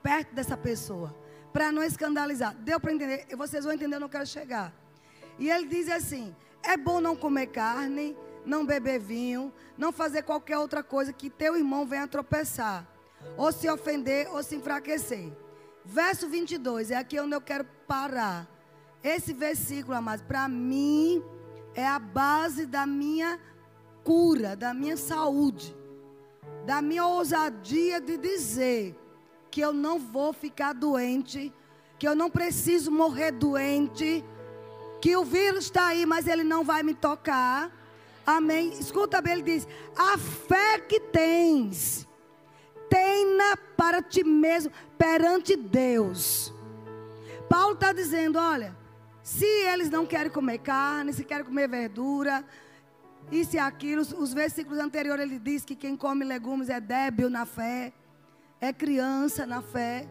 perto 0.01 0.33
dessa 0.33 0.57
pessoa, 0.57 1.15
para 1.51 1.71
não 1.71 1.83
escandalizar. 1.83 2.55
Deu 2.55 2.79
para 2.79 2.93
entender? 2.93 3.27
Vocês 3.35 3.63
vão 3.63 3.73
entender, 3.73 3.95
eu 3.95 3.99
não 3.99 4.09
quero 4.09 4.25
chegar. 4.25 4.73
E 5.37 5.49
ele 5.49 5.67
diz 5.67 5.89
assim: 5.89 6.35
é 6.63 6.77
bom 6.77 6.99
não 7.01 7.15
comer 7.15 7.47
carne, 7.47 8.15
não 8.45 8.65
beber 8.65 8.99
vinho, 8.99 9.53
não 9.77 9.91
fazer 9.91 10.23
qualquer 10.23 10.57
outra 10.57 10.83
coisa 10.83 11.13
que 11.13 11.29
teu 11.29 11.55
irmão 11.55 11.85
venha 11.85 12.07
tropeçar, 12.07 12.87
ou 13.37 13.51
se 13.51 13.69
ofender, 13.69 14.29
ou 14.31 14.41
se 14.43 14.55
enfraquecer. 14.55 15.31
Verso 15.83 16.27
22, 16.27 16.91
é 16.91 16.97
aqui 16.97 17.19
onde 17.19 17.35
eu 17.35 17.41
quero 17.41 17.65
parar. 17.87 18.47
Esse 19.03 19.33
versículo, 19.33 19.97
amados, 19.97 20.23
para 20.23 20.47
mim 20.47 21.23
é 21.73 21.87
a 21.87 21.97
base 21.97 22.65
da 22.65 22.85
minha 22.85 23.39
cura, 24.03 24.55
da 24.55 24.73
minha 24.73 24.95
saúde, 24.95 25.75
da 26.65 26.81
minha 26.81 27.05
ousadia 27.05 27.99
de 27.99 28.17
dizer 28.17 28.95
que 29.51 29.59
eu 29.59 29.73
não 29.73 29.99
vou 29.99 30.31
ficar 30.31 30.73
doente, 30.73 31.53
que 31.99 32.07
eu 32.07 32.15
não 32.15 32.29
preciso 32.29 32.89
morrer 32.89 33.31
doente, 33.31 34.23
que 35.01 35.15
o 35.15 35.25
vírus 35.25 35.65
está 35.65 35.87
aí, 35.87 36.05
mas 36.05 36.25
ele 36.25 36.43
não 36.43 36.63
vai 36.63 36.81
me 36.81 36.93
tocar. 36.93 37.69
Amém. 38.25 38.71
Escuta 38.79 39.21
bem, 39.21 39.33
ele 39.33 39.43
diz: 39.43 39.67
a 39.95 40.17
fé 40.17 40.79
que 40.79 40.99
tens, 40.99 42.07
tenha 42.89 43.57
para 43.75 44.01
ti 44.01 44.23
mesmo 44.23 44.71
perante 44.97 45.55
Deus. 45.55 46.53
Paulo 47.49 47.73
está 47.73 47.91
dizendo: 47.91 48.39
olha, 48.39 48.75
se 49.21 49.45
eles 49.45 49.89
não 49.89 50.05
querem 50.05 50.31
comer 50.31 50.59
carne, 50.59 51.11
se 51.11 51.23
querem 51.25 51.45
comer 51.45 51.67
verdura, 51.67 52.45
isso 53.31 53.55
e 53.55 53.59
aquilo, 53.59 54.01
os 54.01 54.33
versículos 54.33 54.79
anteriores 54.79 55.25
ele 55.25 55.37
diz 55.37 55.65
que 55.65 55.75
quem 55.75 55.95
come 55.95 56.23
legumes 56.23 56.69
é 56.69 56.79
débil 56.79 57.29
na 57.29 57.45
fé, 57.45 57.93
é 58.61 58.71
criança 58.71 59.45
na 59.45 59.61
fé. 59.61 60.07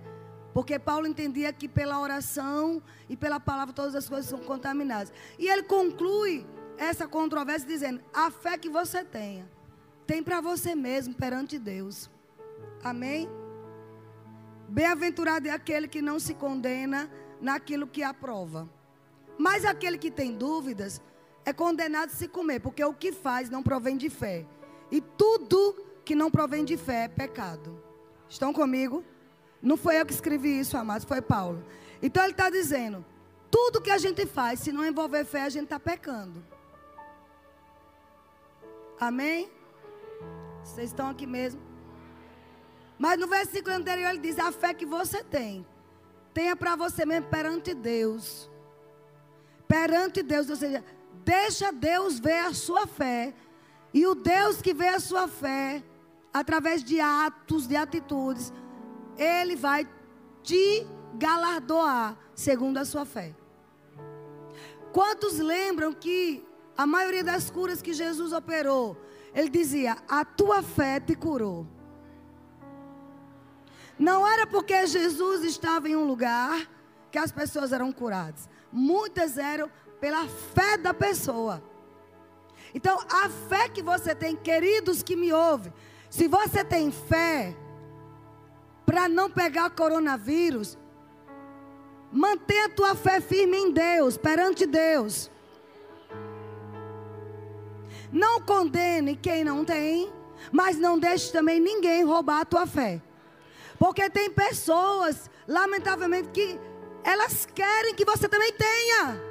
Porque 0.52 0.78
Paulo 0.80 1.06
entendia 1.06 1.52
que 1.52 1.68
pela 1.68 2.00
oração 2.00 2.82
e 3.08 3.16
pela 3.16 3.38
palavra 3.38 3.72
todas 3.72 3.94
as 3.94 4.08
coisas 4.08 4.28
são 4.28 4.40
contaminadas. 4.40 5.12
E 5.38 5.48
ele 5.48 5.62
conclui 5.62 6.44
essa 6.76 7.06
controvérsia 7.06 7.68
dizendo: 7.68 8.00
a 8.12 8.30
fé 8.30 8.58
que 8.58 8.68
você 8.68 9.04
tenha, 9.04 9.48
tem 10.06 10.22
para 10.22 10.40
você 10.40 10.74
mesmo 10.74 11.14
perante 11.14 11.56
Deus. 11.56 12.10
Amém? 12.82 13.28
Bem-aventurado 14.68 15.46
é 15.46 15.50
aquele 15.50 15.86
que 15.86 16.02
não 16.02 16.18
se 16.18 16.34
condena 16.34 17.08
naquilo 17.40 17.86
que 17.86 18.02
aprova. 18.02 18.68
Mas 19.38 19.64
aquele 19.64 19.98
que 19.98 20.10
tem 20.10 20.36
dúvidas 20.36 21.00
é 21.44 21.52
condenado 21.52 22.10
a 22.10 22.14
se 22.14 22.28
comer, 22.28 22.60
porque 22.60 22.84
o 22.84 22.92
que 22.92 23.12
faz 23.12 23.48
não 23.48 23.62
provém 23.62 23.96
de 23.96 24.10
fé. 24.10 24.46
E 24.90 25.00
tudo 25.00 25.76
que 26.04 26.14
não 26.14 26.30
provém 26.30 26.64
de 26.64 26.76
fé 26.76 27.04
é 27.04 27.08
pecado. 27.08 27.79
Estão 28.30 28.52
comigo? 28.52 29.04
Não 29.60 29.76
foi 29.76 30.00
eu 30.00 30.06
que 30.06 30.12
escrevi 30.12 30.60
isso, 30.60 30.76
amados, 30.76 31.04
foi 31.04 31.20
Paulo. 31.20 31.62
Então 32.00 32.22
ele 32.22 32.32
está 32.32 32.48
dizendo: 32.48 33.04
tudo 33.50 33.80
que 33.80 33.90
a 33.90 33.98
gente 33.98 34.24
faz, 34.24 34.60
se 34.60 34.72
não 34.72 34.86
envolver 34.86 35.24
fé, 35.24 35.42
a 35.42 35.48
gente 35.48 35.64
está 35.64 35.80
pecando. 35.80 36.42
Amém? 38.98 39.50
Vocês 40.62 40.90
estão 40.90 41.08
aqui 41.10 41.26
mesmo? 41.26 41.60
Mas 42.96 43.18
no 43.18 43.26
versículo 43.26 43.74
anterior 43.74 44.10
ele 44.10 44.20
diz: 44.20 44.38
a 44.38 44.52
fé 44.52 44.72
que 44.72 44.86
você 44.86 45.24
tem, 45.24 45.66
tenha 46.32 46.54
para 46.54 46.76
você 46.76 47.04
mesmo 47.04 47.28
perante 47.28 47.74
Deus. 47.74 48.48
Perante 49.66 50.22
Deus, 50.22 50.48
ou 50.48 50.56
seja, 50.56 50.84
deixa 51.24 51.72
Deus 51.72 52.20
ver 52.20 52.46
a 52.46 52.54
sua 52.54 52.86
fé. 52.86 53.34
E 53.92 54.06
o 54.06 54.14
Deus 54.14 54.62
que 54.62 54.72
vê 54.72 54.88
a 54.88 55.00
sua 55.00 55.26
fé, 55.26 55.82
através 56.32 56.82
de 56.82 57.00
atos, 57.00 57.66
de 57.66 57.76
atitudes, 57.76 58.52
Ele 59.16 59.56
vai 59.56 59.88
te 60.42 60.86
galardoar 61.14 62.16
segundo 62.34 62.78
a 62.78 62.84
sua 62.84 63.04
fé. 63.04 63.34
Quantos 64.92 65.38
lembram 65.38 65.92
que 65.92 66.44
a 66.76 66.86
maioria 66.86 67.22
das 67.22 67.50
curas 67.50 67.82
que 67.82 67.92
Jesus 67.92 68.32
operou, 68.32 68.96
ele 69.34 69.48
dizia: 69.48 69.96
A 70.08 70.24
tua 70.24 70.62
fé 70.62 70.98
te 70.98 71.14
curou. 71.14 71.66
Não 73.98 74.26
era 74.26 74.46
porque 74.46 74.86
Jesus 74.86 75.44
estava 75.44 75.88
em 75.88 75.94
um 75.94 76.04
lugar 76.04 76.68
que 77.10 77.18
as 77.18 77.30
pessoas 77.30 77.72
eram 77.72 77.92
curadas. 77.92 78.48
Muitas 78.72 79.36
eram 79.36 79.70
pela 80.00 80.26
fé 80.26 80.78
da 80.78 80.94
pessoa. 80.94 81.62
Então, 82.74 82.98
a 83.10 83.28
fé 83.28 83.68
que 83.68 83.82
você 83.82 84.14
tem, 84.14 84.34
queridos 84.34 85.02
que 85.02 85.14
me 85.14 85.32
ouvem, 85.32 85.72
se 86.10 86.26
você 86.26 86.64
tem 86.64 86.90
fé 86.90 87.56
para 88.84 89.08
não 89.08 89.30
pegar 89.30 89.70
coronavírus, 89.70 90.76
mantenha 92.10 92.66
a 92.66 92.68
tua 92.68 92.94
fé 92.96 93.20
firme 93.20 93.56
em 93.56 93.70
Deus, 93.70 94.16
perante 94.16 94.66
Deus. 94.66 95.30
Não 98.12 98.40
condene 98.40 99.14
quem 99.14 99.44
não 99.44 99.64
tem, 99.64 100.12
mas 100.50 100.76
não 100.76 100.98
deixe 100.98 101.30
também 101.30 101.60
ninguém 101.60 102.04
roubar 102.04 102.40
a 102.40 102.44
tua 102.44 102.66
fé. 102.66 103.00
Porque 103.78 104.10
tem 104.10 104.28
pessoas, 104.28 105.30
lamentavelmente, 105.46 106.28
que 106.30 106.58
elas 107.04 107.46
querem 107.46 107.94
que 107.94 108.04
você 108.04 108.28
também 108.28 108.52
tenha. 108.52 109.22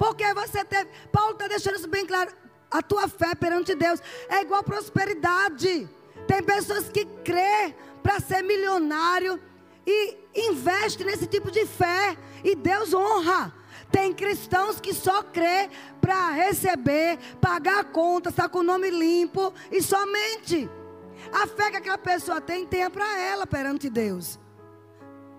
Porque 0.00 0.34
você 0.34 0.64
teve. 0.64 0.90
Paulo 1.12 1.34
está 1.34 1.46
deixando 1.46 1.76
isso 1.76 1.88
bem 1.88 2.04
claro. 2.04 2.41
A 2.72 2.80
tua 2.80 3.06
fé 3.06 3.34
perante 3.34 3.74
Deus 3.74 4.00
é 4.28 4.40
igual 4.40 4.62
prosperidade. 4.62 5.88
Tem 6.26 6.42
pessoas 6.42 6.88
que 6.88 7.04
crê 7.04 7.74
para 8.02 8.18
ser 8.18 8.42
milionário 8.42 9.38
e 9.86 10.16
investe 10.34 11.04
nesse 11.04 11.26
tipo 11.26 11.50
de 11.50 11.66
fé 11.66 12.16
e 12.42 12.56
Deus 12.56 12.94
honra. 12.94 13.52
Tem 13.90 14.14
cristãos 14.14 14.80
que 14.80 14.94
só 14.94 15.22
crê 15.22 15.68
para 16.00 16.30
receber, 16.30 17.18
pagar 17.40 17.80
a 17.80 17.84
conta, 17.84 18.30
estar 18.30 18.48
com 18.48 18.60
o 18.60 18.62
nome 18.62 18.88
limpo 18.90 19.52
e 19.70 19.82
somente. 19.82 20.68
A 21.30 21.46
fé 21.46 21.70
que 21.70 21.76
aquela 21.76 21.98
pessoa 21.98 22.40
tem, 22.40 22.66
tenha 22.66 22.88
para 22.88 23.20
ela 23.20 23.46
perante 23.46 23.90
Deus. 23.90 24.40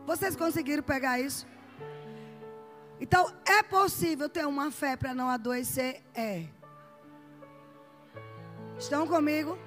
Vocês 0.06 0.36
conseguiram 0.36 0.84
pegar 0.84 1.20
isso? 1.20 1.48
Então, 3.00 3.34
é 3.46 3.64
possível 3.64 4.30
ter 4.30 4.46
uma 4.46 4.70
fé 4.72 4.96
para 4.96 5.16
não 5.16 5.30
adoecer? 5.30 6.04
É. 6.14 6.46
Estão 8.78 9.08
comigo? 9.08 9.58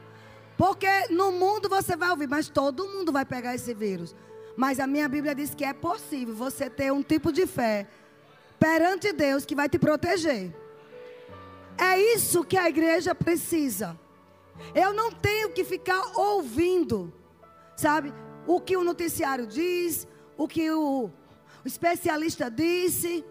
Porque 0.57 1.09
no 1.11 1.33
mundo 1.33 1.69
você 1.69 1.97
vai 1.97 2.11
ouvir, 2.11 2.29
mas 2.29 2.49
todo 2.49 2.89
mundo 2.89 3.13
vai 3.13 3.25
pegar 3.25 3.55
esse 3.55 3.75
vírus. 3.75 4.15
Mas 4.57 4.81
a 4.81 4.87
minha 4.87 5.09
Bíblia 5.09 5.35
diz 5.35 5.55
que 5.55 5.65
é 5.65 5.73
possível 5.73 6.35
você 6.35 6.71
ter 6.71 6.93
um 6.93 7.03
tipo 7.03 7.31
de 7.31 7.47
fé 7.47 7.87
perante 8.59 9.13
Deus 9.13 9.45
que 9.45 9.55
vai 9.55 9.69
te 9.69 9.79
proteger. 9.79 10.55
É 11.79 12.01
isso 12.15 12.43
que 12.43 12.57
a 12.57 12.69
igreja 12.69 13.15
precisa. 13.15 13.99
Eu 14.75 14.95
não 14.95 15.13
tenho 15.13 15.51
que 15.51 15.63
ficar 15.63 16.19
ouvindo, 16.19 17.13
sabe, 17.77 18.15
o 18.47 18.59
que 18.59 18.77
o 18.77 18.83
noticiário 18.83 19.47
diz, 19.47 20.09
o 20.39 20.49
que 20.49 20.71
o, 20.71 21.11
especialista 21.67 22.51
disse. 22.51 23.25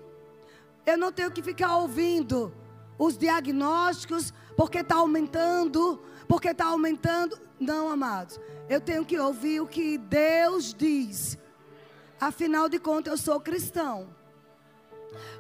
Eu 0.86 0.98
não 0.98 1.12
tenho 1.12 1.32
que 1.32 1.42
ficar 1.42 1.78
ouvindo 1.78 2.54
os 2.98 3.18
diagnósticos, 3.18 4.34
porque 4.56 4.80
está 4.80 4.96
aumentando, 4.96 6.02
porque 6.28 6.50
está 6.50 6.66
aumentando. 6.66 7.38
Não, 7.60 7.90
amados. 7.90 8.40
Eu 8.70 8.82
tenho 8.82 9.06
que 9.06 9.20
ouvir 9.20 9.62
o 9.62 9.68
que 9.68 9.98
Deus 9.98 10.74
diz. 10.74 11.38
Afinal 12.20 12.70
de 12.70 12.80
contas, 12.80 13.12
eu 13.12 13.18
sou 13.18 13.40
cristão. 13.40 14.08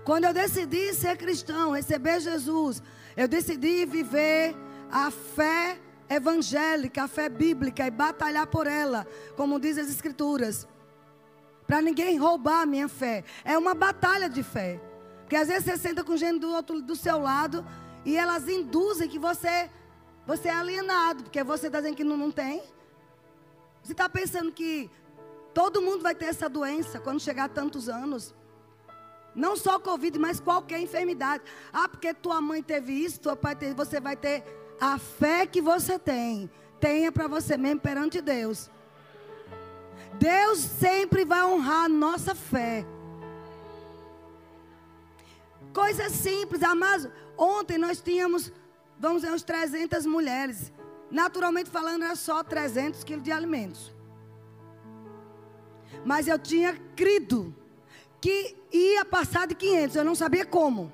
Quando 0.03 0.25
eu 0.25 0.34
decidi 0.34 0.93
ser 0.93 1.17
cristão, 1.17 1.72
receber 1.72 2.19
Jesus, 2.19 2.81
eu 3.17 3.27
decidi 3.27 3.86
viver 3.86 4.55
a 4.91 5.10
fé 5.10 5.79
evangélica, 6.10 7.03
a 7.03 7.07
fé 7.07 7.27
bíblica 7.27 7.86
e 7.86 7.91
batalhar 7.91 8.48
por 8.48 8.67
ela, 8.67 9.07
como 9.36 9.60
diz 9.60 9.77
as 9.77 9.89
Escrituras. 9.89 10.67
Para 11.65 11.81
ninguém 11.81 12.17
roubar 12.17 12.62
a 12.62 12.65
minha 12.65 12.88
fé. 12.88 13.24
É 13.43 13.57
uma 13.57 13.74
batalha 13.74 14.29
de 14.29 14.43
fé. 14.43 14.79
Porque 15.22 15.36
às 15.36 15.48
vezes 15.48 15.65
você 15.65 15.77
senta 15.77 16.03
com 16.03 16.15
gente 16.15 16.39
do 16.39 16.51
outro 16.51 16.81
do 16.81 16.95
seu 16.95 17.19
lado 17.19 17.65
e 18.06 18.16
elas 18.16 18.48
induzem 18.48 19.10
que 19.10 19.18
você, 19.18 19.70
você 20.26 20.48
é 20.48 20.54
alienado, 20.54 21.24
porque 21.24 21.44
você 21.44 21.68
está 21.68 21.80
dizendo 21.80 21.98
que 21.98 22.04
não, 22.04 22.16
não 22.16 22.32
tem. 22.32 22.62
Você 23.82 23.94
está 23.94 24.08
pensando 24.08 24.52
que 24.52 24.90
todo 25.54 25.82
mundo 25.82 26.04
vai 26.04 26.14
ter 26.14 26.26
essa 26.26 26.48
doença 26.48 27.00
quando 27.00 27.20
chegar 27.20 27.46
a 27.46 27.50
tantos 27.50 27.90
anos. 27.90 28.34
Não 29.34 29.58
só 29.58 29.80
Covid, 29.80 30.18
mas 30.18 30.40
qualquer 30.40 30.80
enfermidade. 30.80 31.44
Ah, 31.74 31.90
porque 31.90 32.14
tua 32.14 32.40
mãe 32.40 32.64
teve 32.64 32.94
isso, 32.94 33.20
tua 33.20 33.36
pai 33.36 33.56
teve, 33.56 33.74
você 33.74 34.00
vai 34.00 34.16
ter 34.16 34.44
a 34.80 34.98
fé 34.98 35.46
que 35.46 35.62
você 35.62 36.00
tem. 36.00 36.50
Tenha 36.80 37.12
para 37.12 37.28
você 37.28 37.58
mesmo 37.58 37.82
perante 37.82 38.22
Deus. 38.22 38.70
Deus 40.14 40.60
sempre 40.60 41.26
vai 41.26 41.44
honrar 41.44 41.86
a 41.86 41.90
nossa 41.90 42.34
fé. 42.34 42.86
Coisa 45.75 46.10
simples, 46.10 46.63
amados. 46.63 47.10
Ontem 47.38 47.77
nós 47.77 48.00
tínhamos, 48.00 48.50
vamos 48.98 49.22
dizer, 49.22 49.34
uns 49.34 49.44
300 49.44 50.05
mulheres. 50.05 50.72
Naturalmente 51.12 51.70
falando, 51.70 52.03
era 52.03 52.15
só 52.15 52.41
300 52.41 53.03
quilos 53.03 53.22
de 53.22 53.32
alimentos. 53.34 53.94
Mas 56.05 56.29
eu 56.29 56.39
tinha 56.39 56.74
crido 56.96 57.53
que 58.22 58.55
ia 58.72 59.03
passar 59.03 59.48
de 59.48 59.53
500. 59.53 59.98
Eu 59.98 60.05
não 60.05 60.15
sabia 60.15 60.46
como. 60.46 60.94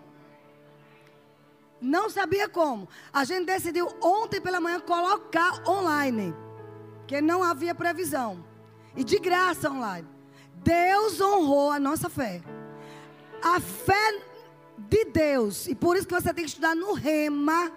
Não 1.79 2.09
sabia 2.09 2.50
como. 2.50 2.89
A 3.13 3.23
gente 3.23 3.45
decidiu 3.45 3.88
ontem 4.01 4.41
pela 4.41 4.59
manhã 4.59 4.79
colocar 4.79 5.61
online. 5.69 6.33
Porque 6.97 7.21
não 7.21 7.43
havia 7.43 7.75
previsão. 7.75 8.43
E 8.95 9.03
de 9.03 9.19
graça 9.19 9.69
online. 9.69 10.07
Deus 10.55 11.21
honrou 11.21 11.71
a 11.71 11.79
nossa 11.79 12.09
fé. 12.09 12.41
A 13.43 13.59
fé 13.59 14.30
de 14.89 15.05
Deus. 15.05 15.67
E 15.67 15.75
por 15.75 15.95
isso 15.95 16.07
que 16.07 16.13
você 16.13 16.33
tem 16.33 16.43
que 16.43 16.50
estudar 16.50 16.75
no 16.75 16.93
rema. 16.93 17.71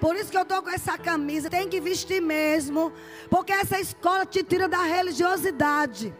Por 0.00 0.16
isso 0.16 0.30
que 0.30 0.36
eu 0.36 0.42
estou 0.42 0.62
com 0.62 0.70
essa 0.70 0.96
camisa. 0.96 1.50
Tem 1.50 1.68
que 1.68 1.80
vestir 1.80 2.20
mesmo. 2.20 2.92
Porque 3.28 3.52
essa 3.52 3.78
escola 3.78 4.24
te 4.24 4.42
tira 4.42 4.68
da 4.68 4.82
religiosidade. 4.82 6.14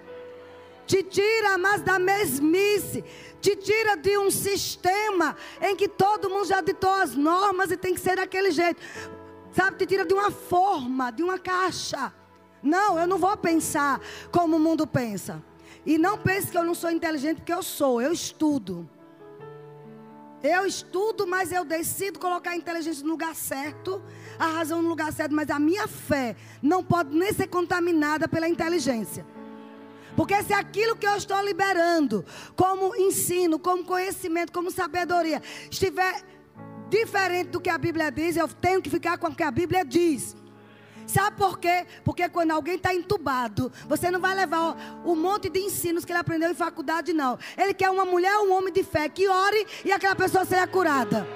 Te 0.86 1.02
tira, 1.02 1.56
mas 1.56 1.82
da 1.82 1.98
mesmice 1.98 3.04
te 3.40 3.56
tira 3.56 3.96
de 3.96 4.18
um 4.18 4.30
sistema 4.30 5.36
em 5.60 5.74
que 5.74 5.88
todo 5.88 6.28
mundo 6.28 6.46
já 6.46 6.60
ditou 6.60 6.92
as 6.92 7.14
normas 7.14 7.70
e 7.70 7.76
tem 7.76 7.94
que 7.94 8.00
ser 8.00 8.16
daquele 8.16 8.50
jeito. 8.50 8.80
Sabe, 9.52 9.78
te 9.78 9.86
tira 9.86 10.04
de 10.04 10.14
uma 10.14 10.30
forma, 10.30 11.10
de 11.10 11.22
uma 11.22 11.38
caixa. 11.38 12.12
Não, 12.62 12.98
eu 12.98 13.06
não 13.06 13.18
vou 13.18 13.36
pensar 13.36 14.00
como 14.30 14.56
o 14.56 14.60
mundo 14.60 14.86
pensa. 14.86 15.42
E 15.84 15.96
não 15.96 16.18
pense 16.18 16.48
que 16.48 16.58
eu 16.58 16.62
não 16.62 16.74
sou 16.74 16.90
inteligente, 16.90 17.38
porque 17.38 17.52
eu 17.52 17.62
sou, 17.62 18.02
eu 18.02 18.12
estudo. 18.12 18.88
Eu 20.42 20.64
estudo, 20.64 21.26
mas 21.26 21.52
eu 21.52 21.64
decido 21.64 22.18
colocar 22.18 22.50
a 22.50 22.56
inteligência 22.56 23.04
no 23.04 23.11
lugar 23.11 23.35
certo, 23.35 24.02
a 24.38 24.47
razão 24.47 24.80
no 24.80 24.88
lugar 24.88 25.12
certo, 25.12 25.35
mas 25.35 25.50
a 25.50 25.59
minha 25.59 25.87
fé 25.87 26.35
não 26.62 26.82
pode 26.82 27.14
nem 27.14 27.32
ser 27.32 27.47
contaminada 27.47 28.26
pela 28.26 28.49
inteligência. 28.49 29.26
Porque 30.16 30.42
se 30.42 30.52
aquilo 30.52 30.97
que 30.97 31.06
eu 31.06 31.14
estou 31.16 31.40
liberando, 31.44 32.25
como 32.56 32.97
ensino, 32.97 33.59
como 33.59 33.85
conhecimento, 33.85 34.52
como 34.52 34.70
sabedoria, 34.70 35.42
estiver 35.70 36.25
diferente 36.88 37.50
do 37.50 37.61
que 37.61 37.70
a 37.70 37.78
Bíblia 37.78 38.11
diz, 38.11 38.37
eu 38.37 38.49
tenho 38.49 38.82
que 38.82 38.90
ficar 38.90 39.18
com 39.18 39.28
o 39.28 39.35
que 39.35 39.42
a 39.42 39.50
Bíblia 39.50 39.85
diz. 39.85 40.37
Sabe 41.10 41.36
por 41.36 41.58
quê? 41.58 41.84
Porque 42.04 42.28
quando 42.28 42.52
alguém 42.52 42.76
está 42.76 42.94
entubado, 42.94 43.72
você 43.88 44.12
não 44.12 44.20
vai 44.20 44.32
levar 44.32 45.02
o, 45.04 45.16
monte 45.16 45.48
de 45.48 45.58
ensinos 45.58 46.04
que 46.04 46.12
ele 46.12 46.20
aprendeu 46.20 46.48
em 46.48 46.54
faculdade, 46.54 47.12
não. 47.12 47.36
Ele 47.58 47.74
quer 47.74 47.90
uma 47.90 48.04
mulher 48.04 48.36
um 48.38 48.52
homem 48.52 48.72
de 48.72 48.84
fé 48.84 49.08
que 49.08 49.26
ore 49.26 49.66
e 49.84 49.90
aquela 49.90 50.14
pessoa 50.14 50.44
seja 50.44 50.68
curada. 50.68 51.26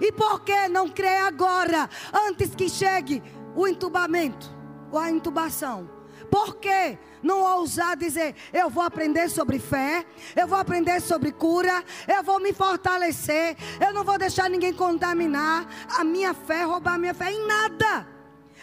E 0.00 0.10
por 0.10 0.40
que 0.40 0.68
não 0.68 0.88
crer 0.88 1.24
agora, 1.24 1.90
antes 2.28 2.54
que 2.54 2.66
chegue 2.70 3.22
o 3.54 3.68
entubamento 3.68 4.50
ou 4.90 4.98
a 4.98 5.10
intubação? 5.10 5.90
Por 6.30 6.56
quê? 6.56 6.98
não 7.22 7.40
ousar 7.58 7.96
dizer: 7.96 8.34
eu 8.52 8.70
vou 8.70 8.84
aprender 8.84 9.28
sobre 9.28 9.58
fé, 9.58 10.06
eu 10.34 10.46
vou 10.46 10.56
aprender 10.56 11.00
sobre 11.00 11.32
cura, 11.32 11.84
eu 12.06 12.22
vou 12.22 12.40
me 12.40 12.52
fortalecer, 12.52 13.56
eu 13.84 13.92
não 13.92 14.04
vou 14.04 14.16
deixar 14.16 14.48
ninguém 14.48 14.72
contaminar 14.72 15.66
a 15.98 16.04
minha 16.04 16.32
fé, 16.32 16.62
roubar 16.62 16.94
a 16.94 16.98
minha 16.98 17.14
fé 17.14 17.32
em 17.32 17.46
nada. 17.46 18.15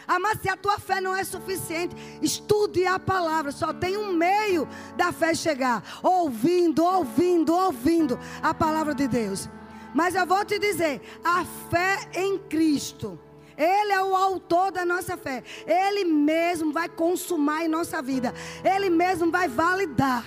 Mas 0.07 0.41
se 0.41 0.49
a 0.49 0.57
tua 0.57 0.79
fé 0.79 1.01
não 1.01 1.15
é 1.15 1.23
suficiente, 1.23 1.95
estude 2.21 2.85
a 2.85 2.99
palavra. 2.99 3.51
Só 3.51 3.73
tem 3.73 3.97
um 3.97 4.13
meio 4.13 4.67
da 4.95 5.11
fé 5.11 5.33
chegar: 5.33 5.83
ouvindo, 6.01 6.83
ouvindo, 6.83 7.53
ouvindo 7.53 8.19
a 8.41 8.53
palavra 8.53 8.93
de 8.93 9.07
Deus. 9.07 9.49
Mas 9.93 10.15
eu 10.15 10.25
vou 10.25 10.43
te 10.45 10.57
dizer: 10.59 11.01
a 11.23 11.45
fé 11.69 12.09
em 12.13 12.37
Cristo 12.37 13.19
ele 13.57 13.91
é 13.91 14.01
o 14.01 14.15
autor 14.15 14.71
da 14.71 14.85
nossa 14.85 15.15
fé. 15.15 15.43
Ele 15.65 16.03
mesmo 16.05 16.71
vai 16.71 16.89
consumar 16.89 17.63
em 17.63 17.67
nossa 17.67 18.01
vida. 18.01 18.33
Ele 18.63 18.89
mesmo 18.89 19.31
vai 19.31 19.47
validar. 19.47 20.25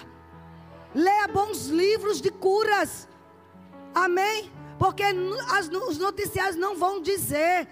Leia 0.94 1.28
bons 1.28 1.66
livros 1.66 2.20
de 2.20 2.30
curas. 2.30 3.08
Amém? 3.94 4.50
Porque 4.78 5.02
as, 5.02 5.68
os 5.68 5.98
noticiários 5.98 6.56
não 6.56 6.76
vão 6.76 7.00
dizer 7.02 7.68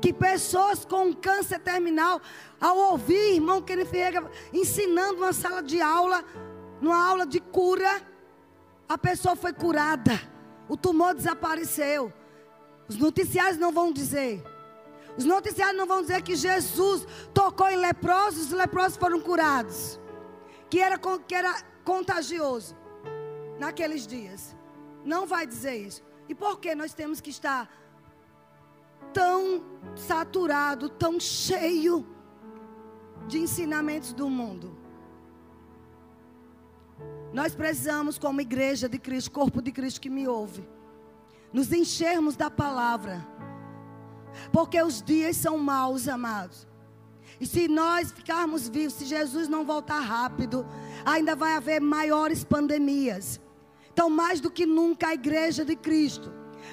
que 0.00 0.12
pessoas 0.12 0.84
com 0.84 1.14
câncer 1.14 1.58
terminal, 1.58 2.20
ao 2.60 2.76
ouvir 2.76 3.34
irmão 3.34 3.60
Kenneth 3.60 3.86
Ferreira 3.86 4.30
ensinando 4.52 5.18
uma 5.18 5.32
sala 5.32 5.62
de 5.62 5.80
aula, 5.80 6.24
numa 6.80 7.06
aula 7.06 7.26
de 7.26 7.40
cura, 7.40 8.02
a 8.88 8.96
pessoa 8.96 9.36
foi 9.36 9.52
curada. 9.52 10.20
O 10.68 10.76
tumor 10.76 11.14
desapareceu. 11.14 12.12
Os 12.88 12.96
noticiários 12.96 13.58
não 13.58 13.70
vão 13.70 13.92
dizer. 13.92 14.42
Os 15.16 15.24
noticiários 15.24 15.76
não 15.76 15.86
vão 15.86 16.00
dizer 16.00 16.22
que 16.22 16.34
Jesus 16.34 17.06
tocou 17.34 17.68
em 17.68 17.76
leprosos, 17.76 18.46
os 18.46 18.52
leprosos 18.52 18.96
foram 18.96 19.20
curados. 19.20 20.00
Que 20.68 20.80
era, 20.80 20.98
que 20.98 21.34
era 21.34 21.62
contagioso 21.84 22.76
naqueles 23.58 24.06
dias. 24.06 24.56
Não 25.04 25.26
vai 25.26 25.46
dizer 25.46 25.76
isso. 25.76 26.02
E 26.28 26.34
por 26.34 26.58
que 26.58 26.74
nós 26.74 26.94
temos 26.94 27.20
que 27.20 27.30
estar 27.30 27.68
tão 29.12 29.62
saturado, 29.94 30.88
tão 30.88 31.18
cheio 31.18 32.06
de 33.26 33.38
ensinamentos 33.38 34.12
do 34.12 34.28
mundo? 34.28 34.76
Nós 37.32 37.54
precisamos, 37.54 38.18
como 38.18 38.40
igreja 38.40 38.88
de 38.88 38.98
Cristo, 38.98 39.30
corpo 39.30 39.62
de 39.62 39.70
Cristo 39.70 40.00
que 40.00 40.10
me 40.10 40.26
ouve, 40.26 40.68
nos 41.52 41.72
enchermos 41.72 42.36
da 42.36 42.50
palavra 42.50 43.26
porque 44.52 44.80
os 44.80 45.02
dias 45.02 45.36
são 45.36 45.58
maus, 45.58 46.08
amados. 46.08 46.66
E 47.40 47.46
se 47.46 47.68
nós 47.68 48.12
ficarmos 48.12 48.68
vivos, 48.68 48.94
se 48.94 49.06
Jesus 49.06 49.48
não 49.48 49.64
voltar 49.64 50.00
rápido, 50.00 50.66
ainda 51.04 51.34
vai 51.34 51.54
haver 51.54 51.80
maiores 51.80 52.44
pandemias. 52.44 53.40
Então, 53.92 54.10
mais 54.10 54.40
do 54.40 54.50
que 54.50 54.66
nunca, 54.66 55.08
a 55.08 55.14
igreja 55.14 55.64
de 55.64 55.74
Cristo 55.74 56.32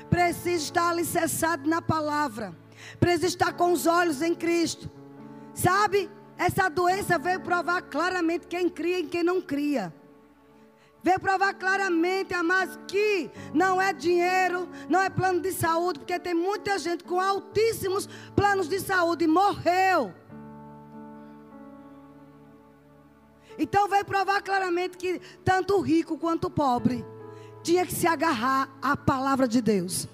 precisa 0.10 0.64
estar 0.64 0.90
alicerçada 0.90 1.68
na 1.68 1.82
palavra, 1.82 2.56
precisa 3.00 3.28
estar 3.28 3.54
com 3.54 3.72
os 3.72 3.86
olhos 3.86 4.22
em 4.22 4.34
Cristo. 4.36 4.90
Sabe? 5.54 6.10
Essa 6.38 6.70
doença 6.70 7.18
veio 7.18 7.40
provar 7.42 7.82
claramente 7.82 8.48
quem 8.48 8.70
cria 8.70 9.00
e 9.00 9.08
quem 9.08 9.24
não 9.24 9.42
cria. 9.42 9.94
Veio 11.02 11.20
provar 11.20 11.54
claramente, 11.54 12.34
amados, 12.34 12.78
que 12.88 13.30
não 13.54 13.82
é 13.82 13.94
dinheiro, 13.94 14.68
não 14.90 15.02
é 15.02 15.10
plano 15.10 15.40
de 15.40 15.52
saúde, 15.52 16.00
porque 16.00 16.20
tem 16.20 16.34
muita 16.34 16.78
gente 16.78 17.04
com 17.04 17.20
altíssimos 17.20 18.08
planos 18.36 18.68
de 18.68 18.80
saúde 18.80 19.24
e 19.24 19.28
morreu. 19.28 20.14
Então 23.58 23.88
veio 23.88 24.06
provar 24.06 24.42
claramente 24.42 24.98
que 24.98 25.20
tanto 25.44 25.78
o 25.78 25.82
rico 25.82 26.18
quanto 26.18 26.46
o 26.46 26.52
pobre 26.52 27.04
tinha 27.68 27.86
que 27.86 27.94
se 27.94 28.08
agarrar 28.08 28.70
à 28.82 28.96
palavra 28.96 29.46
de 29.46 29.62
Deus. 29.62 30.08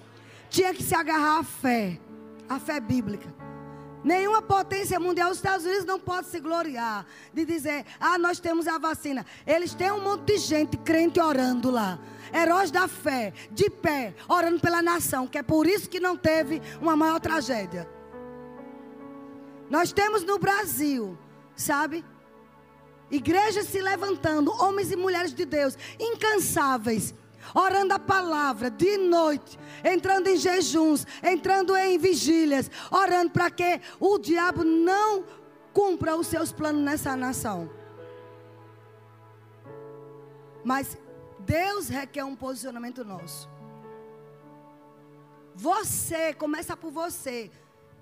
Tinha 0.49 0.73
que 0.73 0.81
se 0.81 0.95
agarrar 0.95 1.37
à 1.37 1.43
fé, 1.43 1.99
à 2.49 2.57
fé 2.59 2.79
bíblica. 2.79 3.31
Nenhuma 4.03 4.41
potência 4.41 4.99
mundial, 4.99 5.29
os 5.29 5.37
Estados 5.37 5.63
Unidos 5.63 5.85
não 5.85 5.99
pode 5.99 6.27
se 6.27 6.39
gloriar 6.39 7.05
de 7.31 7.45
dizer, 7.45 7.85
ah, 7.99 8.17
nós 8.17 8.39
temos 8.39 8.67
a 8.67 8.79
vacina. 8.79 9.23
Eles 9.45 9.75
têm 9.75 9.91
um 9.91 10.01
monte 10.01 10.33
de 10.33 10.37
gente 10.39 10.77
crente 10.77 11.21
orando 11.21 11.69
lá. 11.69 11.99
Heróis 12.33 12.71
da 12.71 12.87
fé, 12.87 13.31
de 13.51 13.69
pé, 13.69 14.15
orando 14.27 14.59
pela 14.59 14.81
nação, 14.81 15.27
que 15.27 15.37
é 15.37 15.43
por 15.43 15.67
isso 15.67 15.87
que 15.87 15.99
não 15.99 16.17
teve 16.17 16.59
uma 16.81 16.95
maior 16.95 17.19
tragédia. 17.19 17.87
Nós 19.69 19.93
temos 19.93 20.23
no 20.23 20.39
Brasil, 20.39 21.15
sabe? 21.55 22.03
Igrejas 23.11 23.67
se 23.67 23.79
levantando, 23.79 24.51
homens 24.59 24.91
e 24.91 24.95
mulheres 24.95 25.35
de 25.35 25.45
Deus, 25.45 25.77
incansáveis, 25.99 27.13
orando 27.53 27.93
a 27.93 27.99
palavra 27.99 28.69
de 28.69 28.97
noite, 28.97 29.57
entrando 29.83 30.27
em 30.27 30.37
jejuns, 30.37 31.05
entrando 31.21 31.75
em 31.75 31.97
vigílias, 31.97 32.69
orando 32.91 33.31
para 33.31 33.49
que 33.49 33.81
o 33.99 34.17
diabo 34.17 34.63
não 34.63 35.23
cumpra 35.73 36.15
os 36.15 36.27
seus 36.27 36.51
planos 36.51 36.81
nessa 36.81 37.15
nação. 37.15 37.69
Mas 40.63 40.97
Deus 41.39 41.89
requer 41.89 42.23
um 42.23 42.35
posicionamento 42.35 43.03
nosso. 43.03 43.49
Você, 45.55 46.33
começa 46.33 46.75
por 46.75 46.91
você. 46.91 47.51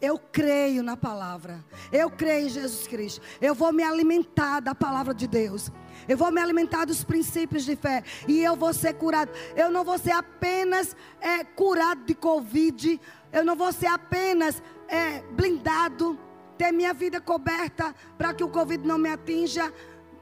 Eu 0.01 0.17
creio 0.17 0.81
na 0.81 0.97
palavra. 0.97 1.63
Eu 1.91 2.09
creio 2.09 2.47
em 2.47 2.49
Jesus 2.49 2.87
Cristo. 2.87 3.21
Eu 3.39 3.53
vou 3.53 3.71
me 3.71 3.83
alimentar 3.83 4.59
da 4.59 4.73
palavra 4.73 5.13
de 5.13 5.27
Deus. 5.27 5.69
Eu 6.07 6.17
vou 6.17 6.31
me 6.31 6.41
alimentar 6.41 6.85
dos 6.85 7.03
princípios 7.03 7.63
de 7.63 7.75
fé. 7.75 8.03
E 8.27 8.43
eu 8.43 8.55
vou 8.55 8.73
ser 8.73 8.95
curado. 8.95 9.31
Eu 9.55 9.69
não 9.69 9.83
vou 9.83 9.99
ser 9.99 10.11
apenas 10.11 10.95
é, 11.19 11.43
curado 11.43 12.03
de 12.03 12.15
Covid. 12.15 12.99
Eu 13.31 13.45
não 13.45 13.55
vou 13.55 13.71
ser 13.71 13.87
apenas 13.87 14.61
é, 14.87 15.21
blindado. 15.33 16.19
Ter 16.57 16.71
minha 16.71 16.93
vida 16.93 17.21
coberta 17.21 17.93
para 18.17 18.33
que 18.33 18.43
o 18.43 18.49
Covid 18.49 18.85
não 18.87 18.97
me 18.97 19.09
atinja. 19.09 19.71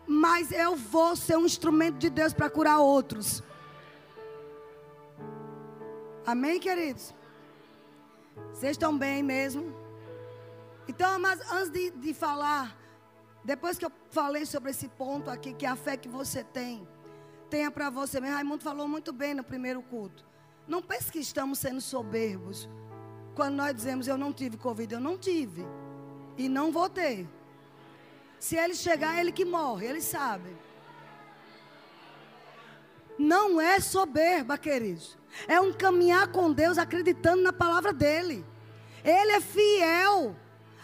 Mas 0.05 0.51
eu 0.51 0.75
vou 0.75 1.15
ser 1.15 1.37
um 1.37 1.45
instrumento 1.45 1.97
de 1.97 2.09
Deus 2.09 2.33
para 2.33 2.49
curar 2.49 2.79
outros. 2.79 3.41
Amém, 6.25 6.59
queridos? 6.59 7.13
Vocês 8.53 8.71
estão 8.71 8.97
bem 8.97 9.23
mesmo? 9.23 9.73
Então, 10.87 11.19
mas 11.19 11.39
antes 11.51 11.69
de, 11.69 11.91
de 11.91 12.13
falar 12.13 12.79
depois 13.43 13.77
que 13.77 13.85
eu 13.85 13.91
falei 14.11 14.45
sobre 14.45 14.71
esse 14.71 14.87
ponto 14.87 15.29
aqui, 15.29 15.53
que 15.53 15.65
é 15.65 15.69
a 15.69 15.75
fé 15.75 15.95
que 15.95 16.09
você 16.09 16.43
tem, 16.43 16.87
tenha 17.49 17.71
para 17.71 17.89
você. 17.89 18.19
Meu 18.19 18.31
Raimundo 18.31 18.63
falou 18.63 18.87
muito 18.87 19.13
bem 19.13 19.33
no 19.33 19.43
primeiro 19.43 19.81
culto. 19.81 20.25
Não 20.67 20.81
pense 20.81 21.11
que 21.11 21.19
estamos 21.19 21.59
sendo 21.59 21.81
soberbos. 21.81 22.69
Quando 23.35 23.55
nós 23.55 23.73
dizemos 23.73 24.07
eu 24.07 24.17
não 24.17 24.33
tive 24.33 24.57
Covid, 24.57 24.93
eu 24.93 24.99
não 24.99 25.17
tive. 25.17 25.65
E 26.37 26.47
não 26.49 26.71
vou 26.71 26.89
ter. 26.89 27.27
Se 28.39 28.55
ele 28.55 28.75
chegar, 28.75 29.17
é 29.17 29.21
ele 29.21 29.31
que 29.31 29.45
morre, 29.45 29.87
ele 29.87 30.01
sabe. 30.01 30.55
Não 33.17 33.59
é 33.59 33.79
soberba, 33.79 34.57
queridos. 34.57 35.17
É 35.47 35.59
um 35.59 35.71
caminhar 35.71 36.27
com 36.27 36.51
Deus 36.51 36.77
acreditando 36.77 37.41
na 37.41 37.53
palavra 37.53 37.93
dele. 37.93 38.45
Ele 39.03 39.31
é 39.31 39.41
fiel. 39.41 40.35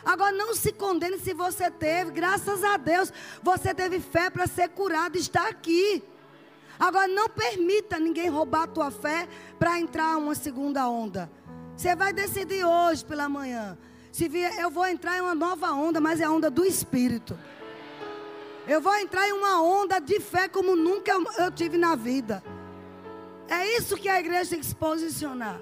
Agora 0.06 0.32
não 0.32 0.54
se 0.54 0.72
condene 0.72 1.18
se 1.18 1.34
você 1.34 1.72
teve, 1.72 2.12
graças 2.12 2.64
a 2.64 2.78
Deus, 2.78 3.12
você 3.42 3.74
teve 3.74 4.00
fé 4.00 4.30
para 4.30 4.46
ser 4.46 4.70
curado 4.70 5.18
e 5.18 5.20
estar 5.20 5.48
aqui. 5.48 6.04
Agora 6.80 7.08
não 7.08 7.28
permita 7.28 8.00
ninguém 8.00 8.30
roubar 8.30 8.64
a 8.64 8.68
tua 8.68 8.92
fé 8.92 9.28
para 9.58 9.80
entrar 9.80 10.18
uma 10.18 10.36
segunda 10.36 10.88
onda. 10.88 11.32
Você 11.76 11.96
vai 11.96 12.14
decidir 12.14 12.64
hoje 12.64 13.04
pela 13.04 13.28
manhã. 13.28 13.78
Se 14.12 14.30
vier, 14.30 14.60
eu 14.60 14.70
vou 14.70 14.86
entrar 14.86 15.18
em 15.18 15.22
uma 15.22 15.36
nova 15.36 15.72
onda, 15.72 16.00
mas 16.00 16.22
é 16.22 16.26
a 16.26 16.32
onda 16.32 16.50
do 16.50 16.64
Espírito. 16.64 17.38
Eu 18.68 18.80
vou 18.80 18.96
entrar 18.96 19.28
em 19.28 19.34
uma 19.34 19.62
onda 19.62 20.00
de 20.00 20.20
fé 20.20 20.48
como 20.48 20.76
nunca 20.76 21.14
eu 21.38 21.52
tive 21.52 21.78
na 21.78 21.96
vida. 21.96 22.44
É 23.48 23.78
isso 23.78 23.98
que 23.98 24.10
a 24.10 24.20
igreja 24.20 24.52
tem 24.52 24.60
que 24.60 24.66
se 24.66 24.76
posicionar. 24.76 25.62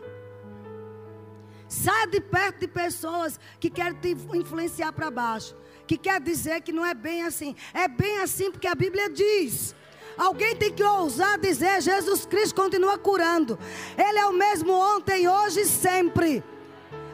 Saia 1.67 2.07
de 2.07 2.21
perto 2.21 2.59
de 2.59 2.67
pessoas 2.67 3.39
que 3.59 3.69
querem 3.69 3.95
te 3.99 4.15
influenciar 4.33 4.93
para 4.93 5.09
baixo. 5.09 5.55
Que 5.87 5.97
quer 5.97 6.21
dizer 6.21 6.61
que 6.61 6.71
não 6.71 6.85
é 6.85 6.93
bem 6.93 7.23
assim. 7.23 7.55
É 7.73 7.87
bem 7.87 8.19
assim 8.19 8.51
porque 8.51 8.67
a 8.67 8.75
Bíblia 8.75 9.09
diz. 9.09 9.75
Alguém 10.17 10.55
tem 10.55 10.71
que 10.71 10.83
ousar 10.83 11.37
dizer: 11.37 11.81
Jesus 11.81 12.25
Cristo 12.25 12.55
continua 12.55 12.97
curando. 12.97 13.57
Ele 13.97 14.19
é 14.19 14.25
o 14.25 14.33
mesmo 14.33 14.71
ontem, 14.71 15.27
hoje 15.27 15.61
e 15.61 15.65
sempre. 15.65 16.43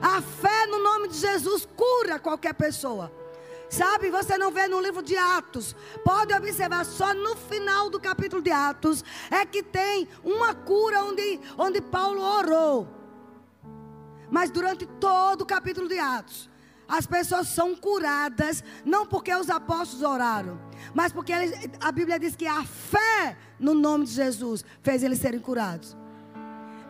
A 0.01 0.21
fé 0.21 0.65
no 0.67 0.83
nome 0.83 1.07
de 1.07 1.17
Jesus 1.17 1.67
cura 1.75 2.19
qualquer 2.19 2.53
pessoa. 2.53 3.11
Sabe, 3.69 4.09
você 4.09 4.37
não 4.37 4.51
vê 4.51 4.67
no 4.67 4.81
livro 4.81 5.03
de 5.03 5.15
Atos. 5.15 5.75
Pode 6.03 6.33
observar, 6.33 6.83
só 6.85 7.13
no 7.13 7.35
final 7.35 7.89
do 7.89 7.99
capítulo 7.99 8.41
de 8.41 8.51
Atos 8.51 9.03
é 9.29 9.45
que 9.45 9.61
tem 9.61 10.07
uma 10.23 10.55
cura 10.55 11.03
onde, 11.03 11.39
onde 11.57 11.79
Paulo 11.79 12.21
orou. 12.21 12.87
Mas 14.31 14.49
durante 14.49 14.85
todo 14.85 15.41
o 15.41 15.45
capítulo 15.45 15.87
de 15.87 15.99
Atos, 15.99 16.49
as 16.87 17.05
pessoas 17.05 17.47
são 17.49 17.75
curadas, 17.75 18.63
não 18.83 19.05
porque 19.05 19.33
os 19.33 19.49
apóstolos 19.49 20.03
oraram, 20.03 20.59
mas 20.93 21.11
porque 21.11 21.31
eles, 21.31 21.69
a 21.79 21.91
Bíblia 21.91 22.19
diz 22.19 22.35
que 22.35 22.47
a 22.47 22.63
fé 22.63 23.37
no 23.59 23.75
nome 23.75 24.05
de 24.05 24.13
Jesus 24.13 24.65
fez 24.81 25.03
eles 25.03 25.19
serem 25.19 25.39
curados. 25.39 25.95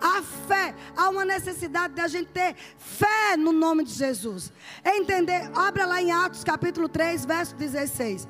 A 0.01 0.21
fé, 0.21 0.73
há 0.95 1.09
uma 1.09 1.25
necessidade 1.25 1.93
de 1.93 2.01
a 2.01 2.07
gente 2.07 2.27
ter 2.27 2.55
fé 2.77 3.35
no 3.37 3.51
nome 3.51 3.83
de 3.83 3.93
Jesus. 3.93 4.51
Entender, 4.83 5.49
abra 5.53 5.85
lá 5.85 6.01
em 6.01 6.11
Atos 6.11 6.43
capítulo 6.43 6.87
3, 6.87 7.25
verso 7.25 7.55
16. 7.55 8.27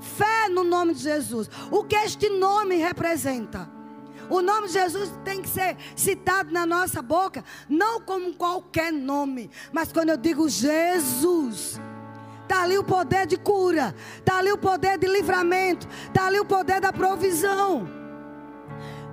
Fé 0.00 0.48
no 0.48 0.64
nome 0.64 0.94
de 0.94 1.02
Jesus. 1.02 1.48
O 1.70 1.84
que 1.84 1.94
este 1.94 2.28
nome 2.28 2.76
representa? 2.76 3.70
O 4.28 4.40
nome 4.40 4.66
de 4.66 4.72
Jesus 4.72 5.12
tem 5.24 5.42
que 5.42 5.48
ser 5.48 5.76
citado 5.94 6.52
na 6.52 6.64
nossa 6.64 7.02
boca, 7.02 7.44
não 7.68 8.00
como 8.00 8.34
qualquer 8.34 8.92
nome, 8.92 9.50
mas 9.72 9.92
quando 9.92 10.10
eu 10.10 10.16
digo 10.16 10.48
Jesus. 10.48 11.80
Está 12.42 12.64
ali 12.64 12.76
o 12.76 12.84
poder 12.84 13.26
de 13.26 13.36
cura, 13.36 13.94
está 14.18 14.38
ali 14.38 14.52
o 14.52 14.58
poder 14.58 14.98
de 14.98 15.06
livramento, 15.06 15.86
está 16.06 16.26
ali 16.26 16.40
o 16.40 16.44
poder 16.44 16.80
da 16.80 16.92
provisão. 16.92 18.01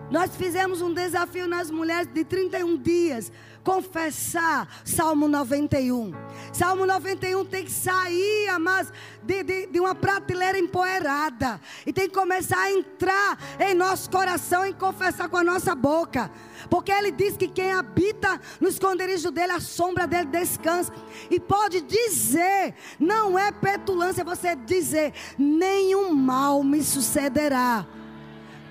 Nós 0.09 0.35
fizemos 0.35 0.81
um 0.81 0.93
desafio 0.93 1.47
nas 1.47 1.69
mulheres 1.69 2.07
de 2.11 2.23
31 2.23 2.77
dias 2.77 3.31
confessar 3.63 4.67
Salmo 4.83 5.27
91. 5.27 6.13
Salmo 6.51 6.85
91 6.85 7.45
tem 7.45 7.65
que 7.65 7.71
sair, 7.71 8.49
amados, 8.49 8.91
de, 9.21 9.43
de, 9.43 9.67
de, 9.67 9.79
uma 9.79 9.93
prateleira 9.93 10.57
empoeirada. 10.57 11.61
E 11.85 11.93
tem 11.93 12.07
que 12.07 12.15
começar 12.15 12.59
a 12.59 12.71
entrar 12.71 13.37
em 13.59 13.75
nosso 13.75 14.09
coração 14.09 14.65
e 14.65 14.73
confessar 14.73 15.29
com 15.29 15.37
a 15.37 15.43
nossa 15.43 15.75
boca. 15.75 16.31
Porque 16.69 16.91
ele 16.91 17.11
diz 17.11 17.37
que 17.37 17.47
quem 17.47 17.71
habita 17.71 18.41
no 18.59 18.67
esconderijo 18.67 19.29
dele, 19.29 19.51
a 19.51 19.59
sombra 19.59 20.07
dele 20.07 20.25
descansa. 20.25 20.91
E 21.29 21.39
pode 21.39 21.81
dizer, 21.81 22.73
não 22.99 23.37
é 23.37 23.51
petulância 23.51 24.23
você 24.23 24.55
dizer, 24.55 25.13
nenhum 25.37 26.13
mal 26.13 26.63
me 26.63 26.83
sucederá. 26.83 27.85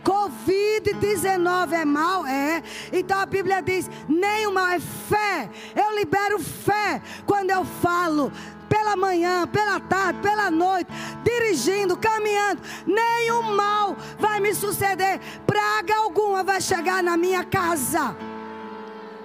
Covid-19 0.09 1.73
é 1.73 1.85
mal? 1.85 2.27
É. 2.27 2.62
Então 2.90 3.18
a 3.18 3.27
Bíblia 3.27 3.61
diz: 3.61 3.90
nenhuma 4.09 4.75
é 4.75 4.81
fé. 4.81 5.51
Eu 5.77 5.94
libero 5.99 6.38
fé 6.38 7.03
quando 7.27 7.51
eu 7.51 7.64
falo 7.64 8.33
pela 8.71 8.97
manhã, 8.97 9.47
pela 9.47 9.79
tarde, 9.81 10.21
pela 10.21 10.51
noite, 10.51 10.90
dirigindo, 11.23 11.97
caminhando, 11.97 12.61
nenhum 12.87 13.55
mal 13.55 13.97
vai 14.18 14.40
me 14.40 14.55
suceder, 14.55 15.21
praga 15.47 15.97
alguma 15.97 16.44
vai 16.44 16.61
chegar 16.61 17.03
na 17.03 17.16
minha 17.16 17.44
casa. 17.44 18.14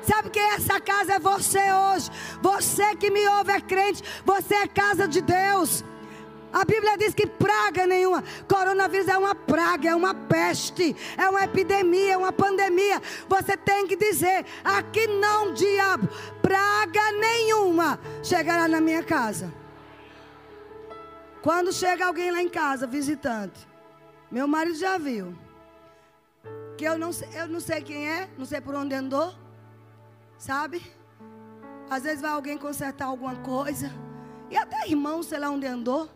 Sabe 0.02 0.30
que 0.30 0.40
essa 0.40 0.82
casa 0.82 1.14
é 1.14 1.20
você 1.20 1.60
hoje. 1.72 2.12
Você 2.42 2.96
que 2.98 3.10
me 3.10 3.26
ouve 3.28 3.52
é 3.52 3.62
crente, 3.62 4.04
você 4.26 4.56
é 4.56 4.68
casa 4.68 5.08
de 5.08 5.22
Deus. 5.22 5.84
A 6.54 6.64
Bíblia 6.64 6.96
diz 6.96 7.16
que 7.16 7.26
praga 7.26 7.88
nenhuma. 7.88 8.24
Coronavírus 8.48 9.08
é 9.08 9.18
uma 9.18 9.34
praga, 9.34 9.90
é 9.90 9.96
uma 9.96 10.14
peste, 10.14 10.96
é 11.18 11.28
uma 11.28 11.44
epidemia, 11.44 12.14
é 12.14 12.18
uma 12.18 12.32
pandemia. 12.32 13.02
Você 13.28 13.58
tem 13.58 13.88
que 13.88 13.96
dizer: 13.96 14.46
aqui 14.64 15.08
não, 15.08 15.52
diabo, 15.52 16.08
praga 16.44 17.12
nenhuma 17.14 18.00
chegará 18.22 18.68
na 18.68 18.80
minha 18.80 19.02
casa. 19.02 19.52
Quando 21.42 21.74
chega 21.74 22.06
alguém 22.06 22.30
lá 22.30 22.42
em 22.42 22.48
casa, 22.48 22.86
visitante, 22.86 23.68
meu 24.32 24.48
marido 24.48 24.78
já 24.78 25.00
viu. 25.00 25.36
Que 26.78 26.86
eu 26.86 27.00
não, 27.00 27.10
eu 27.34 27.48
não 27.48 27.60
sei 27.60 27.82
quem 27.82 28.08
é, 28.08 28.30
não 28.38 28.46
sei 28.46 28.62
por 28.62 28.76
onde 28.76 28.94
andou, 28.94 29.34
sabe? 30.38 30.84
Às 31.90 32.04
vezes 32.04 32.22
vai 32.22 32.32
alguém 32.32 32.60
consertar 32.60 33.06
alguma 33.06 33.36
coisa. 33.38 33.92
E 34.52 34.56
até 34.56 34.88
irmão, 34.88 35.24
sei 35.24 35.40
lá 35.40 35.50
onde 35.50 35.66
andou. 35.66 36.10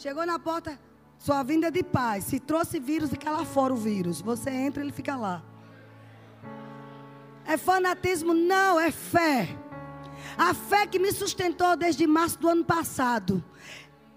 Chegou 0.00 0.24
na 0.24 0.38
porta, 0.38 0.80
sua 1.18 1.42
vinda 1.42 1.66
é 1.66 1.70
de 1.70 1.82
paz. 1.82 2.24
Se 2.24 2.40
trouxe 2.40 2.80
vírus, 2.80 3.10
fica 3.10 3.30
lá 3.30 3.44
fora 3.44 3.74
o 3.74 3.76
vírus. 3.76 4.22
Você 4.22 4.48
entra, 4.48 4.82
ele 4.82 4.92
fica 4.92 5.14
lá. 5.14 5.42
É 7.44 7.58
fanatismo? 7.58 8.32
Não, 8.32 8.80
é 8.80 8.90
fé. 8.90 9.54
A 10.38 10.54
fé 10.54 10.86
que 10.86 10.98
me 10.98 11.12
sustentou 11.12 11.76
desde 11.76 12.06
março 12.06 12.38
do 12.38 12.48
ano 12.48 12.64
passado. 12.64 13.44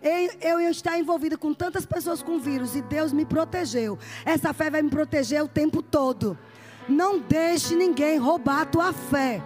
Eu, 0.02 0.62
eu 0.62 0.72
estar 0.72 0.98
envolvida 0.98 1.38
com 1.38 1.54
tantas 1.54 1.86
pessoas 1.86 2.24
com 2.24 2.40
vírus 2.40 2.78
e 2.78 2.82
Deus 2.82 3.12
me 3.12 3.26
protegeu. 3.26 4.00
Essa 4.24 4.54
fé 4.54 4.70
vai 4.70 4.82
me 4.82 4.90
proteger 4.90 5.44
o 5.44 5.50
tempo 5.50 5.82
todo. 5.82 6.40
Não 6.88 7.20
deixe 7.20 7.76
ninguém 7.76 8.18
roubar 8.18 8.62
a 8.62 8.66
tua 8.66 8.94
fé. 8.94 9.44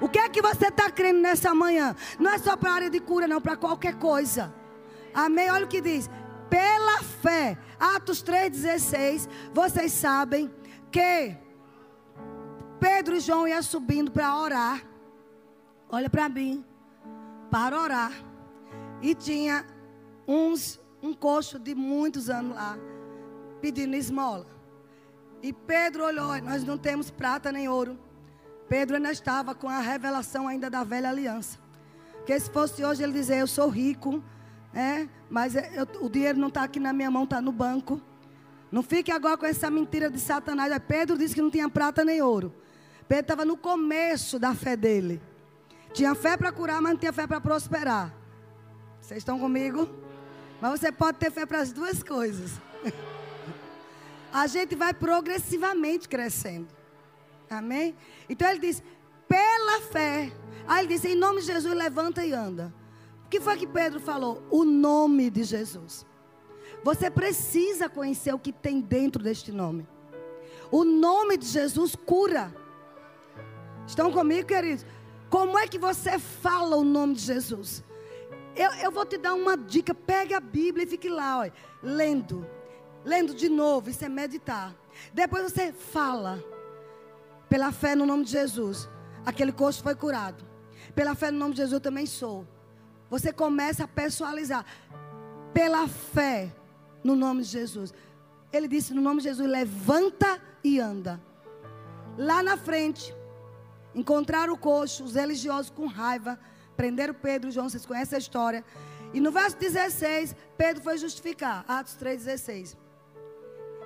O 0.00 0.08
que 0.08 0.18
é 0.18 0.28
que 0.28 0.42
você 0.42 0.66
está 0.66 0.90
crendo 0.90 1.20
nessa 1.20 1.54
manhã? 1.54 1.94
Não 2.18 2.32
é 2.32 2.38
só 2.38 2.56
para 2.56 2.72
a 2.72 2.74
área 2.74 2.90
de 2.90 2.98
cura, 2.98 3.28
não, 3.28 3.40
para 3.40 3.54
qualquer 3.54 3.94
coisa. 3.94 4.52
Amém? 5.16 5.50
Olha 5.50 5.64
o 5.64 5.68
que 5.68 5.80
diz. 5.80 6.10
Pela 6.50 7.02
fé, 7.02 7.56
Atos 7.80 8.22
3,16, 8.22 9.26
vocês 9.52 9.90
sabem 9.90 10.52
que 10.92 11.34
Pedro 12.78 13.16
e 13.16 13.20
João 13.20 13.48
iam 13.48 13.62
subindo 13.62 14.10
para 14.12 14.38
orar. 14.38 14.82
Olha 15.88 16.10
para 16.10 16.28
mim. 16.28 16.62
Para 17.50 17.80
orar. 17.80 18.12
E 19.00 19.14
tinha 19.14 19.64
uns, 20.28 20.78
um 21.02 21.14
coxo 21.14 21.58
de 21.58 21.74
muitos 21.74 22.28
anos 22.28 22.54
lá, 22.54 22.76
pedindo 23.60 23.96
esmola. 23.96 24.46
E 25.42 25.50
Pedro 25.52 26.04
olhou, 26.04 26.36
nós 26.42 26.62
não 26.62 26.76
temos 26.76 27.10
prata 27.10 27.50
nem 27.50 27.68
ouro. 27.68 27.98
Pedro 28.68 28.96
ainda 28.96 29.12
estava 29.12 29.54
com 29.54 29.68
a 29.68 29.78
revelação 29.78 30.46
ainda 30.46 30.68
da 30.68 30.84
velha 30.84 31.08
aliança. 31.08 31.58
Que 32.26 32.38
se 32.38 32.50
fosse 32.50 32.84
hoje 32.84 33.02
ele 33.02 33.12
dizer, 33.12 33.38
eu 33.38 33.46
sou 33.46 33.68
rico, 33.68 34.22
é, 34.76 35.08
mas 35.30 35.56
é, 35.56 35.72
eu, 35.74 36.04
o 36.04 36.10
dinheiro 36.10 36.38
não 36.38 36.48
está 36.48 36.62
aqui 36.62 36.78
na 36.78 36.92
minha 36.92 37.10
mão, 37.10 37.24
está 37.24 37.40
no 37.40 37.50
banco. 37.50 37.98
Não 38.70 38.82
fique 38.82 39.10
agora 39.10 39.34
com 39.38 39.46
essa 39.46 39.70
mentira 39.70 40.10
de 40.10 40.20
Satanás. 40.20 40.70
É, 40.70 40.78
Pedro 40.78 41.16
disse 41.16 41.34
que 41.34 41.40
não 41.40 41.50
tinha 41.50 41.66
prata 41.66 42.04
nem 42.04 42.20
ouro. 42.20 42.54
Pedro 43.08 43.22
estava 43.22 43.44
no 43.46 43.56
começo 43.56 44.38
da 44.38 44.54
fé 44.54 44.76
dele. 44.76 45.18
Tinha 45.94 46.14
fé 46.14 46.36
para 46.36 46.52
curar, 46.52 46.82
mas 46.82 46.92
não 46.92 46.98
tinha 46.98 47.12
fé 47.12 47.26
para 47.26 47.40
prosperar. 47.40 48.14
Vocês 49.00 49.18
estão 49.18 49.38
comigo? 49.38 49.88
Mas 50.60 50.78
você 50.78 50.92
pode 50.92 51.16
ter 51.16 51.30
fé 51.30 51.46
para 51.46 51.60
as 51.60 51.72
duas 51.72 52.02
coisas. 52.02 52.60
A 54.30 54.46
gente 54.46 54.74
vai 54.74 54.92
progressivamente 54.92 56.06
crescendo. 56.06 56.68
Amém? 57.48 57.96
Então 58.28 58.46
ele 58.50 58.58
diz: 58.58 58.82
pela 59.26 59.80
fé. 59.90 60.30
Aí 60.68 60.84
ele 60.84 60.94
disse: 60.94 61.08
em 61.08 61.14
nome 61.14 61.40
de 61.40 61.46
Jesus, 61.46 61.74
levanta 61.74 62.26
e 62.26 62.34
anda. 62.34 62.74
O 63.26 63.28
que 63.28 63.40
foi 63.40 63.56
que 63.56 63.66
Pedro 63.66 63.98
falou? 63.98 64.40
O 64.50 64.64
nome 64.64 65.28
de 65.30 65.42
Jesus. 65.42 66.06
Você 66.84 67.10
precisa 67.10 67.88
conhecer 67.88 68.32
o 68.32 68.38
que 68.38 68.52
tem 68.52 68.80
dentro 68.80 69.20
deste 69.20 69.50
nome. 69.50 69.86
O 70.70 70.84
nome 70.84 71.36
de 71.36 71.46
Jesus 71.46 71.96
cura. 71.96 72.54
Estão 73.84 74.12
comigo, 74.12 74.46
queridos? 74.46 74.86
Como 75.28 75.58
é 75.58 75.66
que 75.66 75.76
você 75.76 76.20
fala 76.20 76.76
o 76.76 76.84
nome 76.84 77.14
de 77.14 77.22
Jesus? 77.22 77.82
Eu, 78.54 78.70
eu 78.74 78.92
vou 78.92 79.04
te 79.04 79.18
dar 79.18 79.34
uma 79.34 79.56
dica. 79.56 79.92
Pegue 79.92 80.32
a 80.32 80.40
Bíblia 80.40 80.84
e 80.84 80.88
fique 80.88 81.08
lá, 81.08 81.50
lendo. 81.82 82.46
Lendo 83.04 83.34
de 83.34 83.48
novo, 83.48 83.90
isso 83.90 84.04
é 84.04 84.08
meditar. 84.08 84.72
Depois 85.12 85.52
você 85.52 85.72
fala. 85.72 86.42
Pela 87.48 87.72
fé 87.72 87.96
no 87.96 88.06
nome 88.06 88.24
de 88.24 88.30
Jesus. 88.30 88.88
Aquele 89.24 89.50
coxo 89.50 89.82
foi 89.82 89.96
curado. 89.96 90.44
Pela 90.94 91.16
fé 91.16 91.32
no 91.32 91.38
nome 91.40 91.54
de 91.54 91.58
Jesus 91.58 91.72
eu 91.72 91.80
também 91.80 92.06
sou. 92.06 92.46
Você 93.10 93.32
começa 93.32 93.84
a 93.84 93.88
personalizar. 93.88 94.64
Pela 95.52 95.88
fé 95.88 96.52
no 97.02 97.16
nome 97.16 97.42
de 97.42 97.48
Jesus. 97.48 97.94
Ele 98.52 98.68
disse 98.68 98.92
no 98.92 99.00
nome 99.00 99.20
de 99.20 99.28
Jesus: 99.28 99.48
levanta 99.48 100.40
e 100.62 100.78
anda. 100.80 101.20
Lá 102.18 102.42
na 102.42 102.56
frente, 102.56 103.14
encontraram 103.94 104.54
o 104.54 104.58
coxo, 104.58 105.04
os 105.04 105.14
religiosos 105.14 105.70
com 105.70 105.86
raiva, 105.86 106.38
prenderam 106.76 107.14
Pedro 107.14 107.48
e 107.48 107.52
João, 107.52 107.68
vocês 107.68 107.86
conhecem 107.86 108.16
a 108.16 108.18
história. 108.18 108.64
E 109.14 109.20
no 109.20 109.30
verso 109.30 109.56
16, 109.56 110.34
Pedro 110.58 110.82
foi 110.82 110.98
justificar, 110.98 111.64
Atos 111.68 111.96
3,16. 111.96 112.76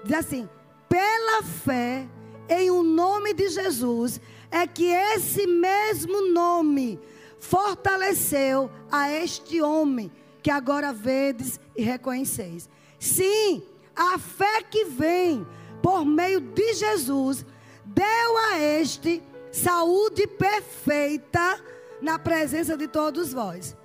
Diz 0.05 0.15
assim: 0.17 0.49
pela 0.89 1.43
fé 1.43 2.09
em 2.49 2.71
o 2.71 2.81
um 2.81 2.83
nome 2.83 3.33
de 3.33 3.49
Jesus, 3.49 4.21
é 4.51 4.67
que 4.67 4.87
esse 4.87 5.47
mesmo 5.47 6.33
nome 6.33 6.99
fortaleceu 7.41 8.71
a 8.93 9.11
este 9.11 9.61
homem 9.61 10.13
que 10.43 10.51
agora 10.51 10.93
vedes 10.93 11.59
e 11.75 11.83
reconheceis. 11.83 12.69
Sim, 12.99 13.63
a 13.97 14.19
fé 14.19 14.63
que 14.63 14.85
vem 14.85 15.47
por 15.83 16.05
meio 16.05 16.41
de 16.41 16.75
Jesus 16.75 17.45
deu 17.85 18.37
a 18.51 18.59
este 18.59 19.23
saúde 19.51 20.27
perfeita 20.27 21.61
na 22.01 22.19
presença 22.19 22.77
de 22.77 22.87
todos 22.87 23.33
vós. 23.33 23.77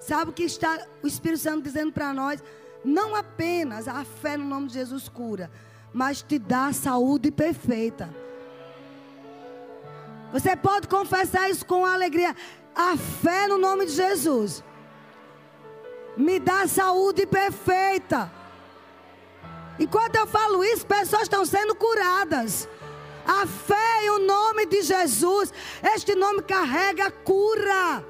Sabe 0.00 0.30
o 0.30 0.34
que 0.34 0.44
está 0.44 0.86
o 1.02 1.06
Espírito 1.06 1.42
Santo 1.42 1.62
dizendo 1.62 1.92
para 1.92 2.14
nós? 2.14 2.42
Não 2.84 3.14
apenas 3.14 3.86
a 3.86 4.04
fé 4.04 4.36
no 4.36 4.44
nome 4.44 4.68
de 4.68 4.74
Jesus 4.74 5.08
cura, 5.08 5.50
mas 5.92 6.22
te 6.22 6.38
dá 6.38 6.72
saúde 6.72 7.30
perfeita. 7.30 8.08
Você 10.32 10.54
pode 10.56 10.88
confessar 10.88 11.50
isso 11.50 11.64
com 11.66 11.84
alegria. 11.84 12.34
A 12.74 12.96
fé 12.96 13.48
no 13.48 13.58
nome 13.58 13.86
de 13.86 13.92
Jesus 13.92 14.62
me 16.16 16.38
dá 16.38 16.66
saúde 16.66 17.26
perfeita. 17.26 18.30
Enquanto 19.78 20.16
eu 20.16 20.26
falo 20.26 20.62
isso, 20.62 20.86
pessoas 20.86 21.22
estão 21.22 21.44
sendo 21.44 21.74
curadas. 21.74 22.68
A 23.26 23.46
fé 23.46 24.04
em 24.04 24.10
o 24.10 24.18
nome 24.18 24.66
de 24.66 24.82
Jesus, 24.82 25.52
este 25.94 26.14
nome 26.14 26.42
carrega 26.42 27.10
cura. 27.10 28.04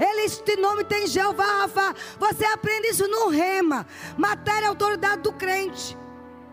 Ele, 0.00 0.22
este 0.22 0.56
nome 0.56 0.84
tem 0.84 1.06
Jeová 1.06 1.44
Rafa. 1.44 1.94
Você 2.18 2.44
aprende 2.46 2.88
isso 2.88 3.06
no 3.06 3.28
rema. 3.28 3.86
Matéria 4.16 4.66
e 4.66 4.68
autoridade 4.68 5.22
do 5.22 5.32
crente. 5.32 5.96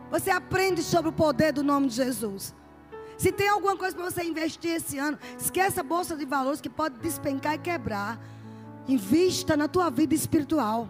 Você 0.10 0.30
aprende 0.30 0.84
sobre 0.84 1.10
o 1.10 1.14
poder 1.14 1.54
do 1.54 1.64
nome 1.64 1.88
de 1.88 1.96
Jesus. 1.96 2.54
Se 3.22 3.32
tem 3.32 3.48
alguma 3.48 3.78
coisa 3.78 3.96
para 3.96 4.10
você 4.10 4.24
investir 4.24 4.72
esse 4.72 4.98
ano, 4.98 5.16
esqueça 5.40 5.82
a 5.82 5.84
bolsa 5.84 6.16
de 6.16 6.26
valores 6.26 6.60
que 6.60 6.68
pode 6.68 6.98
despencar 6.98 7.54
e 7.54 7.60
quebrar. 7.60 8.20
Invista 8.88 9.56
na 9.56 9.68
tua 9.68 9.92
vida 9.92 10.16
espiritual. 10.16 10.90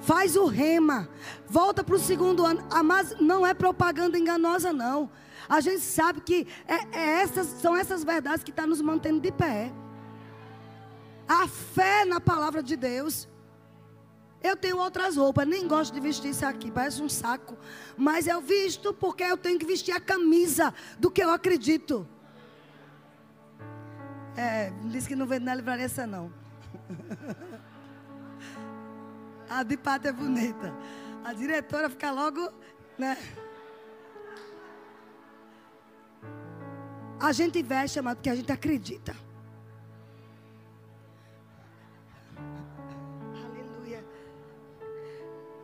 Faz 0.00 0.34
o 0.34 0.46
rema. 0.46 1.10
Volta 1.46 1.84
para 1.84 1.94
o 1.94 1.98
segundo 1.98 2.46
ano. 2.46 2.66
Ah, 2.70 2.82
mas 2.82 3.14
não 3.20 3.46
é 3.46 3.52
propaganda 3.52 4.18
enganosa, 4.18 4.72
não. 4.72 5.10
A 5.46 5.60
gente 5.60 5.82
sabe 5.82 6.22
que 6.22 6.46
é, 6.66 6.98
é 6.98 7.20
essas, 7.20 7.46
são 7.48 7.76
essas 7.76 8.02
verdades 8.02 8.42
que 8.42 8.48
estão 8.48 8.64
tá 8.64 8.70
nos 8.70 8.80
mantendo 8.80 9.20
de 9.20 9.30
pé. 9.30 9.70
A 11.28 11.46
fé 11.46 12.06
na 12.06 12.18
palavra 12.18 12.62
de 12.62 12.76
Deus. 12.76 13.28
Eu 14.42 14.56
tenho 14.56 14.78
outras 14.78 15.16
roupas, 15.16 15.46
nem 15.46 15.68
gosto 15.68 15.94
de 15.94 16.00
vestir 16.00 16.30
isso 16.30 16.44
aqui, 16.44 16.70
parece 16.70 17.00
um 17.00 17.08
saco. 17.08 17.56
Mas 17.96 18.26
eu 18.26 18.40
visto 18.40 18.92
porque 18.92 19.22
eu 19.22 19.36
tenho 19.36 19.58
que 19.58 19.64
vestir 19.64 19.92
a 19.92 20.00
camisa 20.00 20.74
do 20.98 21.10
que 21.10 21.22
eu 21.22 21.30
acredito. 21.30 22.06
É, 24.36 24.72
diz 24.86 25.06
que 25.06 25.14
não 25.14 25.26
vende 25.26 25.44
na 25.44 25.54
livraria 25.54 25.84
essa 25.84 26.06
não. 26.06 26.32
a 29.48 29.62
de 29.62 29.76
pato 29.76 30.08
é 30.08 30.12
bonita. 30.12 30.74
A 31.24 31.32
diretora 31.32 31.88
fica 31.88 32.10
logo, 32.10 32.52
né? 32.98 33.16
A 37.20 37.30
gente 37.30 37.62
veste, 37.62 38.00
amado, 38.00 38.16
porque 38.16 38.30
a 38.30 38.34
gente 38.34 38.50
acredita. 38.50 39.14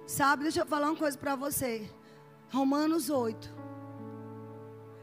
Sabe, 0.08 0.44
deixa 0.44 0.60
eu 0.60 0.66
falar 0.66 0.86
uma 0.86 0.96
coisa 0.96 1.18
para 1.18 1.36
você. 1.36 1.86
Romanos 2.50 3.10
8. 3.10 3.54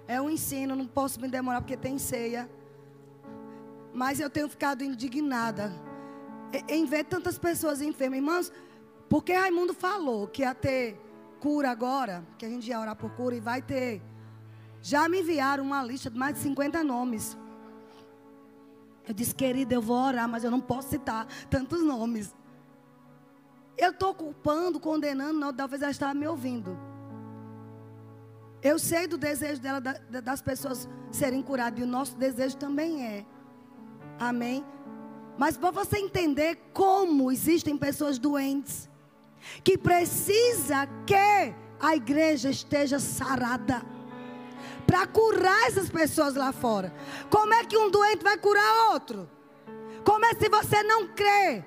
É 0.07 0.19
um 0.19 0.31
ensino, 0.31 0.75
não 0.75 0.87
posso 0.87 1.21
me 1.21 1.27
demorar 1.27 1.61
porque 1.61 1.77
tem 1.77 1.99
ceia. 1.99 2.49
Mas 3.93 4.19
eu 4.19 4.31
tenho 4.31 4.49
ficado 4.49 4.83
indignada 4.83 5.71
em 6.67 6.85
ver 6.85 7.03
tantas 7.03 7.37
pessoas 7.37 7.81
enfermas. 7.81 8.17
Irmãos, 8.17 8.51
porque 9.07 9.31
Raimundo 9.31 9.75
falou 9.75 10.27
que 10.27 10.41
ia 10.41 10.55
ter 10.55 10.99
cura 11.39 11.69
agora, 11.69 12.25
que 12.39 12.45
a 12.47 12.49
gente 12.49 12.67
ia 12.67 12.79
orar 12.79 12.95
por 12.95 13.11
cura 13.11 13.35
e 13.35 13.39
vai 13.39 13.61
ter. 13.61 14.01
Já 14.81 15.07
me 15.07 15.21
enviaram 15.21 15.63
uma 15.63 15.83
lista 15.83 16.09
de 16.09 16.17
mais 16.17 16.33
de 16.33 16.39
50 16.39 16.83
nomes. 16.83 17.37
Eu 19.07 19.13
disse, 19.13 19.35
querida, 19.35 19.75
eu 19.75 19.83
vou 19.83 19.97
orar, 19.97 20.27
mas 20.27 20.43
eu 20.43 20.49
não 20.49 20.59
posso 20.59 20.89
citar 20.89 21.27
tantos 21.47 21.83
nomes. 21.83 22.33
Eu 23.77 23.91
estou 23.91 24.13
culpando, 24.13 24.79
condenando, 24.79 25.39
não, 25.39 25.53
talvez 25.53 25.81
ela 25.81 25.91
estava 25.91 26.13
me 26.13 26.27
ouvindo. 26.27 26.77
Eu 28.61 28.79
sei 28.79 29.05
do 29.05 29.17
desejo 29.17 29.61
dela, 29.61 29.79
das 29.79 30.41
pessoas 30.41 30.89
serem 31.11 31.41
curadas, 31.41 31.79
e 31.79 31.83
o 31.83 31.87
nosso 31.87 32.15
desejo 32.17 32.57
também 32.57 33.05
é. 33.05 33.25
Amém? 34.19 34.65
Mas 35.37 35.57
para 35.57 35.71
você 35.71 35.97
entender 35.97 36.57
como 36.73 37.31
existem 37.31 37.77
pessoas 37.77 38.17
doentes, 38.17 38.89
que 39.63 39.77
precisa 39.77 40.87
que 41.05 41.53
a 41.79 41.95
igreja 41.95 42.49
esteja 42.49 42.99
sarada 42.99 43.81
para 44.87 45.05
curar 45.07 45.67
essas 45.67 45.89
pessoas 45.89 46.35
lá 46.35 46.51
fora. 46.51 46.93
Como 47.29 47.53
é 47.53 47.65
que 47.65 47.77
um 47.77 47.89
doente 47.89 48.23
vai 48.23 48.37
curar 48.37 48.93
outro? 48.93 49.29
Como 50.03 50.25
é 50.25 50.33
se 50.33 50.47
você 50.49 50.83
não 50.83 51.07
crê 51.07 51.63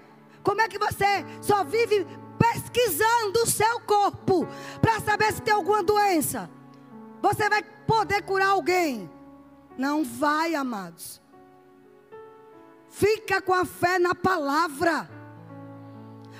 como 0.48 0.62
é 0.62 0.66
que 0.66 0.78
você 0.78 1.26
só 1.42 1.62
vive 1.62 2.06
pesquisando 2.38 3.40
o 3.42 3.46
seu 3.46 3.80
corpo 3.80 4.48
para 4.80 4.98
saber 4.98 5.30
se 5.30 5.42
tem 5.42 5.52
alguma 5.52 5.82
doença? 5.82 6.48
Você 7.20 7.50
vai 7.50 7.62
poder 7.62 8.22
curar 8.22 8.48
alguém? 8.48 9.10
Não 9.76 10.02
vai, 10.02 10.54
amados. 10.54 11.20
Fica 12.88 13.42
com 13.42 13.52
a 13.52 13.66
fé 13.66 13.98
na 13.98 14.14
palavra. 14.14 15.10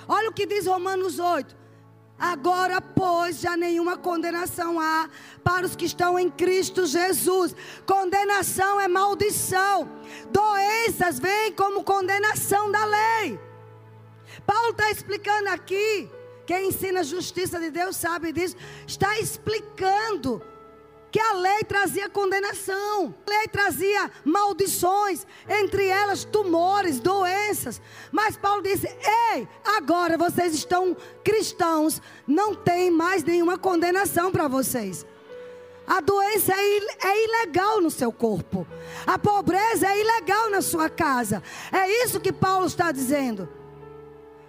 Olha 0.09 0.31
o 0.31 0.33
que 0.33 0.47
diz 0.47 0.67
Romanos 0.67 1.19
8. 1.19 1.55
Agora, 2.19 2.81
pois, 2.81 3.39
já 3.39 3.59
nenhuma 3.59 3.99
condenação 3.99 4.81
há 4.81 5.11
para 5.45 5.67
os 5.67 5.77
que 5.77 5.85
estão 5.85 6.19
em 6.19 6.31
Cristo 6.31 6.87
Jesus. 6.87 7.55
Condenação 7.85 8.81
é 8.81 8.89
maldição. 8.89 9.87
Doenças 10.31 11.19
vêm 11.19 11.53
como 11.53 11.85
condenação 11.85 12.73
da 12.73 12.87
lei. 12.87 13.48
Paulo 14.49 14.71
está 14.71 14.91
explicando 14.91 15.51
aqui. 15.51 16.11
Quem 16.47 16.69
ensina 16.69 17.01
a 17.01 17.03
justiça 17.03 17.61
de 17.61 17.71
Deus 17.71 17.97
sabe 17.97 18.33
disso. 18.33 18.57
Está 18.87 19.19
explicando 19.19 20.43
que 21.11 21.21
a 21.21 21.35
lei 21.35 21.65
trazia 21.65 22.09
condenação, 22.09 23.15
a 23.27 23.31
lei 23.31 23.49
trazia 23.49 24.11
maldições, 24.25 25.27
entre 25.47 25.87
elas 25.87 26.25
tumores, 26.25 26.99
doenças. 26.99 27.79
Mas 28.11 28.39
Paulo 28.39 28.63
disse: 28.63 28.87
Ei, 29.35 29.47
agora 29.77 30.17
vocês 30.17 30.55
estão 30.55 30.97
cristãos, 31.23 32.01
não 32.27 32.55
tem 32.55 32.91
mais 32.91 33.23
nenhuma 33.23 33.59
condenação 33.59 34.33
para 34.33 34.49
vocês. 34.49 35.05
A 35.87 36.01
doença 36.01 36.55
é, 36.55 37.07
é 37.07 37.25
ilegal 37.25 37.83
no 37.83 37.91
seu 37.91 38.11
corpo, 38.11 38.67
a 39.07 39.19
pobreza 39.19 39.87
é 39.87 40.01
ilegal 40.01 40.49
na 40.49 40.63
sua 40.63 40.89
casa. 40.89 41.43
É 41.71 42.05
isso 42.05 42.19
que 42.19 42.33
Paulo 42.33 42.67
está 42.67 42.91
dizendo. 42.91 43.58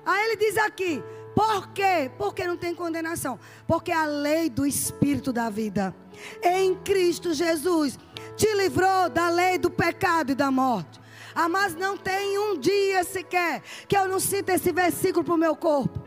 Aí 0.09 0.25
ele 0.25 0.37
diz 0.37 0.57
aqui: 0.57 1.03
por 1.35 1.67
quê? 1.67 2.09
Porque 2.17 2.47
não 2.47 2.57
tem 2.57 2.73
condenação. 2.73 3.39
Porque 3.67 3.91
a 3.91 4.05
lei 4.05 4.49
do 4.49 4.65
Espírito 4.65 5.31
da 5.31 5.51
vida 5.51 5.95
em 6.43 6.75
Cristo 6.75 7.31
Jesus 7.31 7.97
te 8.35 8.51
livrou 8.55 9.07
da 9.07 9.29
lei 9.29 9.59
do 9.59 9.69
pecado 9.69 10.31
e 10.31 10.35
da 10.35 10.49
morte. 10.49 10.99
Ah, 11.35 11.47
mas 11.47 11.75
não 11.75 11.95
tem 11.95 12.39
um 12.39 12.57
dia 12.57 13.03
sequer 13.03 13.61
que 13.87 13.95
eu 13.95 14.07
não 14.07 14.19
cite 14.19 14.51
esse 14.51 14.71
versículo 14.71 15.23
para 15.23 15.35
o 15.35 15.37
meu 15.37 15.55
corpo. 15.55 16.03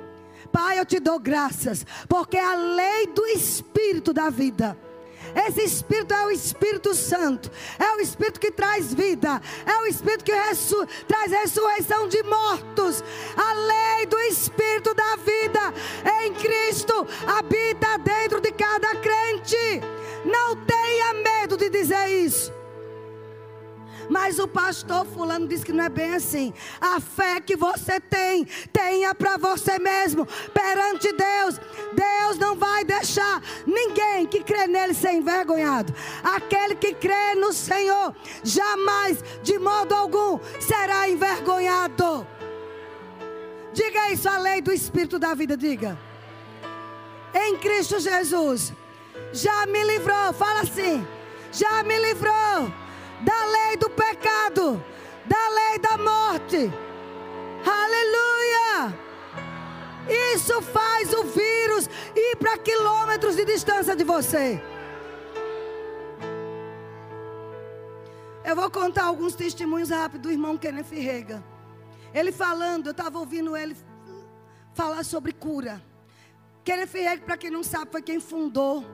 Pai, 0.50 0.80
eu 0.80 0.84
te 0.84 0.98
dou 0.98 1.20
graças, 1.20 1.86
porque 2.08 2.36
a 2.36 2.56
lei 2.56 3.06
do 3.06 3.24
Espírito 3.26 4.12
da 4.12 4.30
vida. 4.30 4.76
Esse 5.34 5.62
Espírito 5.62 6.12
é 6.14 6.26
o 6.26 6.30
Espírito 6.30 6.94
Santo, 6.94 7.50
é 7.78 7.96
o 7.96 8.00
Espírito 8.00 8.40
que 8.40 8.50
traz 8.50 8.92
vida, 8.92 9.40
é 9.66 9.76
o 9.78 9.86
Espírito 9.86 10.24
que 10.24 10.32
ressu 10.32 10.86
traz 11.06 11.30
ressurreição 11.30 12.08
de 12.08 12.22
mortos. 12.22 13.02
A 13.36 13.52
lei 13.54 14.06
do 14.06 14.18
Espírito 14.20 14.94
da 14.94 15.16
vida 15.16 15.74
em 16.22 16.34
Cristo 16.34 17.06
habita 17.26 17.98
dentro 17.98 18.40
de 18.40 18.52
cada 18.52 18.94
crente. 18.96 19.80
Não 20.24 20.56
tenha 20.56 21.14
medo 21.14 21.56
de 21.56 21.68
dizer 21.68 22.08
isso. 22.08 22.61
Mas 24.12 24.38
o 24.38 24.46
pastor 24.46 25.06
fulano 25.06 25.48
disse 25.48 25.64
que 25.64 25.72
não 25.72 25.84
é 25.84 25.88
bem 25.88 26.14
assim. 26.14 26.52
A 26.78 27.00
fé 27.00 27.40
que 27.40 27.56
você 27.56 27.98
tem, 27.98 28.44
tenha 28.70 29.14
para 29.14 29.38
você 29.38 29.78
mesmo, 29.78 30.28
perante 30.52 31.10
Deus. 31.10 31.58
Deus 31.94 32.36
não 32.36 32.54
vai 32.54 32.84
deixar 32.84 33.42
ninguém 33.66 34.26
que 34.26 34.44
crê 34.44 34.66
nele 34.66 34.92
ser 34.92 35.12
envergonhado. 35.12 35.94
Aquele 36.22 36.74
que 36.74 36.92
crê 36.92 37.34
no 37.36 37.54
Senhor, 37.54 38.14
jamais, 38.44 39.24
de 39.42 39.58
modo 39.58 39.94
algum, 39.94 40.38
será 40.60 41.08
envergonhado. 41.08 42.26
Diga 43.72 44.10
isso, 44.10 44.28
a 44.28 44.36
lei 44.36 44.60
do 44.60 44.74
Espírito 44.74 45.18
da 45.18 45.32
vida, 45.32 45.56
diga. 45.56 45.98
Em 47.32 47.56
Cristo 47.56 47.98
Jesus, 47.98 48.74
já 49.32 49.64
me 49.64 49.82
livrou, 49.84 50.34
fala 50.34 50.60
assim, 50.60 51.02
já 51.50 51.82
me 51.82 51.98
livrou 51.98 52.81
da 53.22 53.44
lei 53.44 53.76
do 53.76 53.88
pecado, 53.90 54.82
da 55.24 55.48
lei 55.48 55.78
da 55.78 55.96
morte. 55.98 56.72
Aleluia! 57.64 58.98
Isso 60.34 60.60
faz 60.62 61.12
o 61.12 61.24
vírus 61.24 61.88
ir 62.14 62.36
para 62.36 62.58
quilômetros 62.58 63.36
de 63.36 63.44
distância 63.44 63.94
de 63.94 64.04
você. 64.04 64.60
Eu 68.44 68.56
vou 68.56 68.68
contar 68.70 69.04
alguns 69.04 69.34
testemunhos 69.34 69.90
rápidos 69.90 70.22
do 70.22 70.30
irmão 70.30 70.58
Kenneth 70.58 70.90
Rega. 70.90 71.42
Ele 72.12 72.32
falando, 72.32 72.88
eu 72.88 72.90
estava 72.90 73.18
ouvindo 73.18 73.56
ele 73.56 73.76
falar 74.74 75.04
sobre 75.04 75.32
cura. 75.32 75.80
Kenneth 76.64 76.92
Rega, 76.92 77.22
para 77.24 77.36
quem 77.36 77.50
não 77.50 77.62
sabe, 77.62 77.92
foi 77.92 78.02
quem 78.02 78.18
fundou 78.18 78.84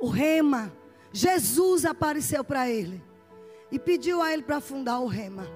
o 0.00 0.08
Rema 0.08 0.72
Jesus 1.12 1.84
apareceu 1.84 2.44
para 2.44 2.68
ele 2.68 3.02
e 3.70 3.78
pediu 3.78 4.22
a 4.22 4.32
ele 4.32 4.42
para 4.42 4.60
fundar 4.60 5.00
o 5.00 5.06
Rema. 5.06 5.46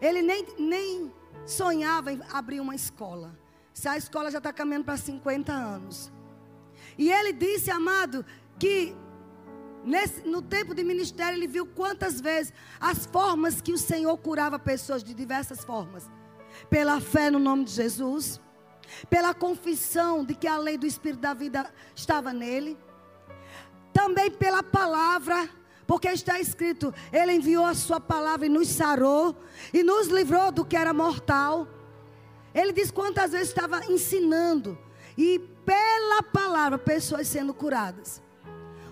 Ele 0.00 0.22
nem, 0.22 0.46
nem 0.58 1.12
sonhava 1.44 2.12
em 2.12 2.20
abrir 2.32 2.60
uma 2.60 2.74
escola. 2.74 3.36
Essa 3.74 3.96
escola 3.96 4.30
já 4.30 4.38
está 4.38 4.52
caminhando 4.52 4.84
para 4.84 4.96
50 4.96 5.52
anos. 5.52 6.12
E 6.96 7.10
ele 7.10 7.32
disse, 7.32 7.70
amado, 7.70 8.24
que 8.58 8.94
nesse, 9.84 10.22
no 10.22 10.42
tempo 10.42 10.74
de 10.74 10.82
ministério 10.82 11.36
ele 11.36 11.46
viu 11.46 11.66
quantas 11.66 12.20
vezes 12.20 12.52
as 12.80 13.06
formas 13.06 13.60
que 13.60 13.72
o 13.72 13.78
Senhor 13.78 14.16
curava 14.18 14.58
pessoas 14.58 15.02
de 15.02 15.14
diversas 15.14 15.64
formas. 15.64 16.08
Pela 16.70 17.00
fé 17.00 17.30
no 17.30 17.38
nome 17.38 17.64
de 17.64 17.72
Jesus, 17.72 18.40
pela 19.08 19.34
confissão 19.34 20.24
de 20.24 20.34
que 20.34 20.46
a 20.46 20.58
lei 20.58 20.78
do 20.78 20.86
Espírito 20.86 21.20
da 21.20 21.34
vida 21.34 21.72
estava 21.94 22.32
nele 22.32 22.76
também 23.98 24.30
pela 24.30 24.62
palavra, 24.62 25.50
porque 25.84 26.06
está 26.06 26.38
escrito: 26.38 26.94
Ele 27.12 27.32
enviou 27.32 27.64
a 27.64 27.74
Sua 27.74 27.98
palavra 27.98 28.46
e 28.46 28.48
nos 28.48 28.68
sarou, 28.68 29.36
e 29.74 29.82
nos 29.82 30.06
livrou 30.06 30.52
do 30.52 30.64
que 30.64 30.76
era 30.76 30.94
mortal. 30.94 31.66
Ele 32.54 32.72
diz 32.72 32.92
quantas 32.92 33.32
vezes 33.32 33.48
estava 33.48 33.84
ensinando, 33.86 34.78
e 35.16 35.40
pela 35.66 36.22
palavra, 36.22 36.78
pessoas 36.78 37.26
sendo 37.26 37.52
curadas. 37.52 38.22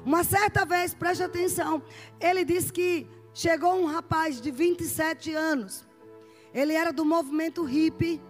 Uma 0.04 0.24
certa 0.24 0.64
vez, 0.64 0.92
preste 0.92 1.22
atenção, 1.22 1.80
ele 2.20 2.44
disse 2.44 2.72
que 2.72 3.08
chegou 3.32 3.80
um 3.80 3.86
rapaz 3.86 4.40
de 4.40 4.50
27 4.50 5.32
anos. 5.32 5.86
Ele 6.52 6.72
era 6.72 6.92
do 6.92 7.04
movimento 7.04 7.62
hippie 7.62 8.20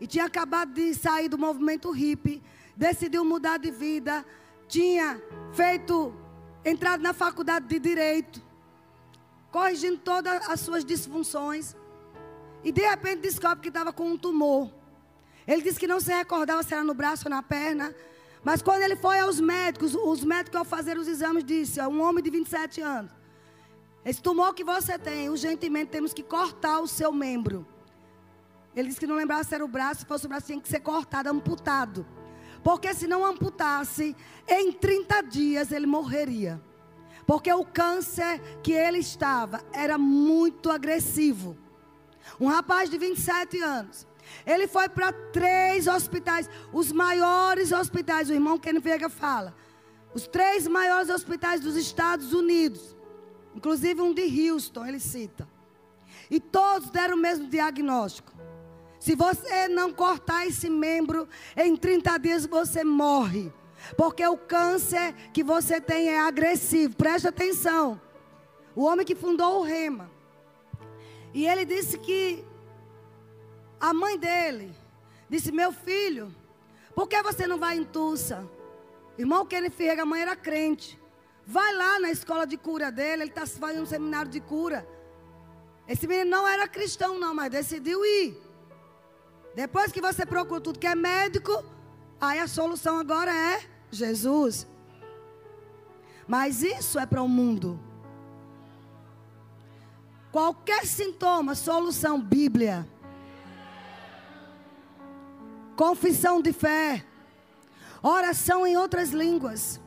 e 0.00 0.06
tinha 0.06 0.24
acabado 0.24 0.72
de 0.72 0.94
sair 0.94 1.28
do 1.28 1.36
movimento 1.36 1.90
hippie, 1.90 2.42
decidiu 2.74 3.22
mudar 3.22 3.58
de 3.58 3.70
vida, 3.70 4.24
tinha 4.66 5.20
feito 5.52 6.21
entrado 6.64 7.02
na 7.02 7.12
faculdade 7.12 7.66
de 7.66 7.78
direito, 7.78 8.42
corrigindo 9.50 9.98
todas 9.98 10.48
as 10.48 10.60
suas 10.60 10.84
disfunções. 10.84 11.76
E 12.64 12.70
de 12.70 12.82
repente 12.82 13.20
descobre 13.20 13.60
que 13.60 13.68
estava 13.68 13.92
com 13.92 14.10
um 14.10 14.16
tumor. 14.16 14.70
Ele 15.46 15.62
disse 15.62 15.78
que 15.78 15.86
não 15.86 16.00
se 16.00 16.12
recordava 16.12 16.62
se 16.62 16.72
era 16.72 16.84
no 16.84 16.94
braço 16.94 17.26
ou 17.26 17.30
na 17.30 17.42
perna. 17.42 17.94
Mas 18.44 18.62
quando 18.62 18.82
ele 18.82 18.96
foi 18.96 19.18
aos 19.20 19.40
médicos, 19.40 19.94
os 19.94 20.24
médicos 20.24 20.58
ao 20.58 20.64
fazer 20.64 20.96
os 20.96 21.08
exames 21.08 21.44
disse, 21.44 21.80
um 21.82 22.00
homem 22.02 22.22
de 22.22 22.30
27 22.30 22.80
anos, 22.80 23.12
esse 24.04 24.20
tumor 24.20 24.52
que 24.52 24.64
você 24.64 24.98
tem, 24.98 25.28
urgentemente 25.28 25.90
temos 25.90 26.12
que 26.12 26.22
cortar 26.22 26.80
o 26.80 26.88
seu 26.88 27.12
membro. 27.12 27.66
Ele 28.74 28.88
disse 28.88 28.98
que 28.98 29.06
não 29.06 29.14
lembrava 29.14 29.44
se 29.44 29.54
era 29.54 29.64
o 29.64 29.68
braço, 29.68 30.00
se 30.00 30.06
fosse 30.06 30.26
o 30.26 30.28
braço 30.28 30.46
tinha 30.46 30.60
que 30.60 30.68
ser 30.68 30.80
cortado, 30.80 31.28
amputado. 31.28 32.06
Porque 32.62 32.94
se 32.94 33.06
não 33.06 33.24
amputasse, 33.24 34.14
em 34.46 34.72
30 34.72 35.22
dias 35.22 35.72
ele 35.72 35.86
morreria. 35.86 36.60
Porque 37.26 37.52
o 37.52 37.64
câncer 37.64 38.40
que 38.62 38.72
ele 38.72 38.98
estava 38.98 39.60
era 39.72 39.96
muito 39.98 40.70
agressivo. 40.70 41.56
Um 42.40 42.46
rapaz 42.46 42.90
de 42.90 42.98
27 42.98 43.60
anos. 43.60 44.06
Ele 44.46 44.66
foi 44.66 44.88
para 44.88 45.12
três 45.12 45.86
hospitais, 45.86 46.48
os 46.72 46.92
maiores 46.92 47.72
hospitais, 47.72 48.30
o 48.30 48.32
irmão 48.32 48.58
Ken 48.58 48.78
Vega 48.78 49.08
fala. 49.08 49.54
Os 50.14 50.26
três 50.26 50.66
maiores 50.66 51.10
hospitais 51.10 51.60
dos 51.60 51.76
Estados 51.76 52.32
Unidos. 52.32 52.96
Inclusive 53.54 54.00
um 54.00 54.14
de 54.14 54.50
Houston, 54.50 54.86
ele 54.86 55.00
cita. 55.00 55.48
E 56.30 56.40
todos 56.40 56.90
deram 56.90 57.16
o 57.16 57.20
mesmo 57.20 57.46
diagnóstico. 57.46 58.32
Se 59.02 59.16
você 59.16 59.66
não 59.66 59.92
cortar 59.92 60.46
esse 60.46 60.70
membro, 60.70 61.28
em 61.56 61.74
30 61.74 62.18
dias 62.18 62.46
você 62.46 62.84
morre. 62.84 63.52
Porque 63.96 64.24
o 64.24 64.38
câncer 64.38 65.12
que 65.32 65.42
você 65.42 65.80
tem 65.80 66.08
é 66.08 66.20
agressivo. 66.20 66.94
Preste 66.94 67.26
atenção. 67.26 68.00
O 68.76 68.84
homem 68.84 69.04
que 69.04 69.16
fundou 69.16 69.58
o 69.58 69.64
Rema. 69.64 70.08
E 71.34 71.48
ele 71.48 71.64
disse 71.64 71.98
que 71.98 72.44
a 73.80 73.92
mãe 73.92 74.16
dele 74.16 74.72
disse: 75.28 75.50
Meu 75.50 75.72
filho, 75.72 76.32
por 76.94 77.08
que 77.08 77.20
você 77.24 77.44
não 77.44 77.58
vai 77.58 77.78
em 77.78 77.84
Tulsa? 77.84 78.48
Irmão 79.18 79.44
Kenneth 79.44 79.72
Ferreira, 79.72 80.02
a 80.02 80.06
mãe 80.06 80.22
era 80.22 80.36
crente. 80.36 80.96
Vai 81.44 81.74
lá 81.74 81.98
na 81.98 82.12
escola 82.12 82.46
de 82.46 82.56
cura 82.56 82.92
dele, 82.92 83.24
ele 83.24 83.30
está 83.32 83.44
fazendo 83.48 83.82
um 83.82 83.86
seminário 83.86 84.30
de 84.30 84.40
cura. 84.40 84.86
Esse 85.88 86.06
menino 86.06 86.30
não 86.30 86.46
era 86.46 86.68
cristão, 86.68 87.18
não, 87.18 87.34
mas 87.34 87.50
decidiu 87.50 88.04
ir. 88.04 88.41
Depois 89.54 89.92
que 89.92 90.00
você 90.00 90.24
procura 90.24 90.60
tudo 90.60 90.78
que 90.78 90.86
é 90.86 90.94
médico, 90.94 91.64
aí 92.20 92.38
a 92.38 92.46
solução 92.46 92.98
agora 92.98 93.32
é 93.32 93.60
Jesus. 93.90 94.66
Mas 96.26 96.62
isso 96.62 96.98
é 96.98 97.04
para 97.04 97.22
o 97.22 97.28
mundo. 97.28 97.78
Qualquer 100.30 100.86
sintoma, 100.86 101.54
solução, 101.54 102.18
Bíblia. 102.18 102.88
Confissão 105.76 106.40
de 106.40 106.52
fé. 106.52 107.04
Oração 108.02 108.66
em 108.66 108.76
outras 108.76 109.10
línguas. 109.10 109.78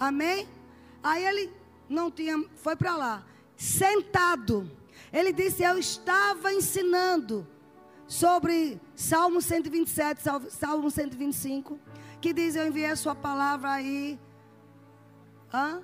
Amém? 0.00 0.48
Aí 1.02 1.24
ele 1.24 1.52
não 1.88 2.10
tinha, 2.10 2.42
foi 2.56 2.74
para 2.74 2.96
lá, 2.96 3.26
sentado. 3.56 4.70
Ele 5.12 5.32
disse: 5.32 5.62
Eu 5.62 5.78
estava 5.78 6.52
ensinando 6.52 7.46
sobre 8.08 8.80
Salmo 8.96 9.40
127, 9.42 10.22
Salmo 10.50 10.90
125, 10.90 11.78
que 12.20 12.32
diz: 12.32 12.56
Eu 12.56 12.66
enviei 12.66 12.90
a 12.90 12.96
sua 12.96 13.14
palavra 13.14 13.70
aí. 13.70 14.18
Hã? 15.52 15.82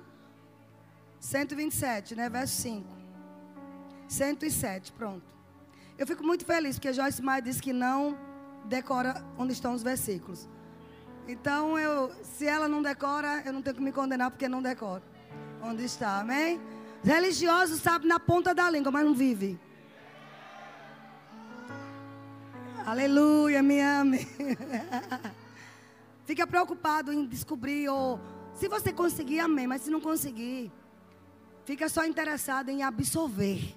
127, 1.19 2.15
né? 2.15 2.27
Verso 2.27 2.61
5. 2.61 2.87
107, 4.07 4.91
pronto. 4.91 5.23
Eu 5.97 6.05
fico 6.05 6.23
muito 6.23 6.45
feliz, 6.45 6.75
porque 6.75 6.91
Joyce 6.91 7.21
Meyer 7.21 7.41
disse 7.41 7.61
que 7.61 7.71
não 7.71 8.17
decora 8.65 9.23
onde 9.37 9.53
estão 9.53 9.73
os 9.73 9.81
versículos. 9.81 10.49
Então, 11.27 11.79
eu, 11.79 12.11
se 12.23 12.45
ela 12.45 12.67
não 12.67 12.81
decora, 12.81 13.41
eu 13.45 13.53
não 13.53 13.61
tenho 13.61 13.75
que 13.75 13.81
me 13.81 13.91
condenar 13.91 14.29
porque 14.29 14.47
não 14.47 14.61
decora. 14.61 15.01
Onde 15.63 15.83
está, 15.83 16.19
amém? 16.19 16.59
Os 17.03 17.09
religiosos 17.09 17.81
sabem 17.81 18.07
na 18.07 18.19
ponta 18.19 18.53
da 18.53 18.69
língua, 18.69 18.91
mas 18.91 19.05
não 19.05 19.13
vive. 19.13 19.59
Aleluia, 22.85 23.63
me 23.63 23.81
ame. 23.81 24.27
Fica 26.23 26.45
preocupado 26.45 27.11
em 27.11 27.25
descobrir, 27.25 27.89
ou 27.89 28.19
se 28.53 28.67
você 28.67 28.93
conseguir, 28.93 29.39
amém. 29.39 29.65
Mas 29.65 29.81
se 29.81 29.89
não 29.89 29.99
conseguir, 29.99 30.71
fica 31.65 31.89
só 31.89 32.05
interessado 32.05 32.69
em 32.69 32.83
absorver 32.83 33.75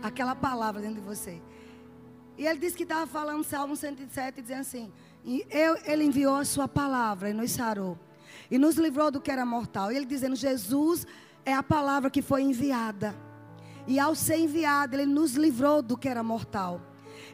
aquela 0.00 0.36
palavra 0.36 0.80
dentro 0.80 1.00
de 1.00 1.06
você. 1.06 1.42
E 2.36 2.46
ele 2.46 2.60
disse 2.60 2.76
que 2.76 2.84
estava 2.84 3.04
falando 3.04 3.42
Salmo 3.42 3.74
107, 3.74 4.42
dizendo 4.42 4.60
assim: 4.60 4.92
eu, 5.50 5.76
Ele 5.84 6.04
enviou 6.04 6.36
a 6.36 6.44
sua 6.44 6.68
palavra 6.68 7.30
e 7.30 7.32
nos 7.32 7.50
sarou. 7.50 7.98
E 8.48 8.58
nos 8.58 8.76
livrou 8.76 9.10
do 9.10 9.20
que 9.20 9.30
era 9.30 9.44
mortal. 9.44 9.90
E 9.90 9.96
ele 9.96 10.06
dizendo: 10.06 10.36
Jesus 10.36 11.04
é 11.44 11.52
a 11.52 11.64
palavra 11.64 12.10
que 12.10 12.22
foi 12.22 12.42
enviada. 12.42 13.12
E 13.88 13.98
ao 13.98 14.14
ser 14.14 14.38
enviada, 14.38 14.94
ele 14.94 15.06
nos 15.06 15.34
livrou 15.34 15.82
do 15.82 15.96
que 15.96 16.08
era 16.08 16.22
mortal. 16.22 16.80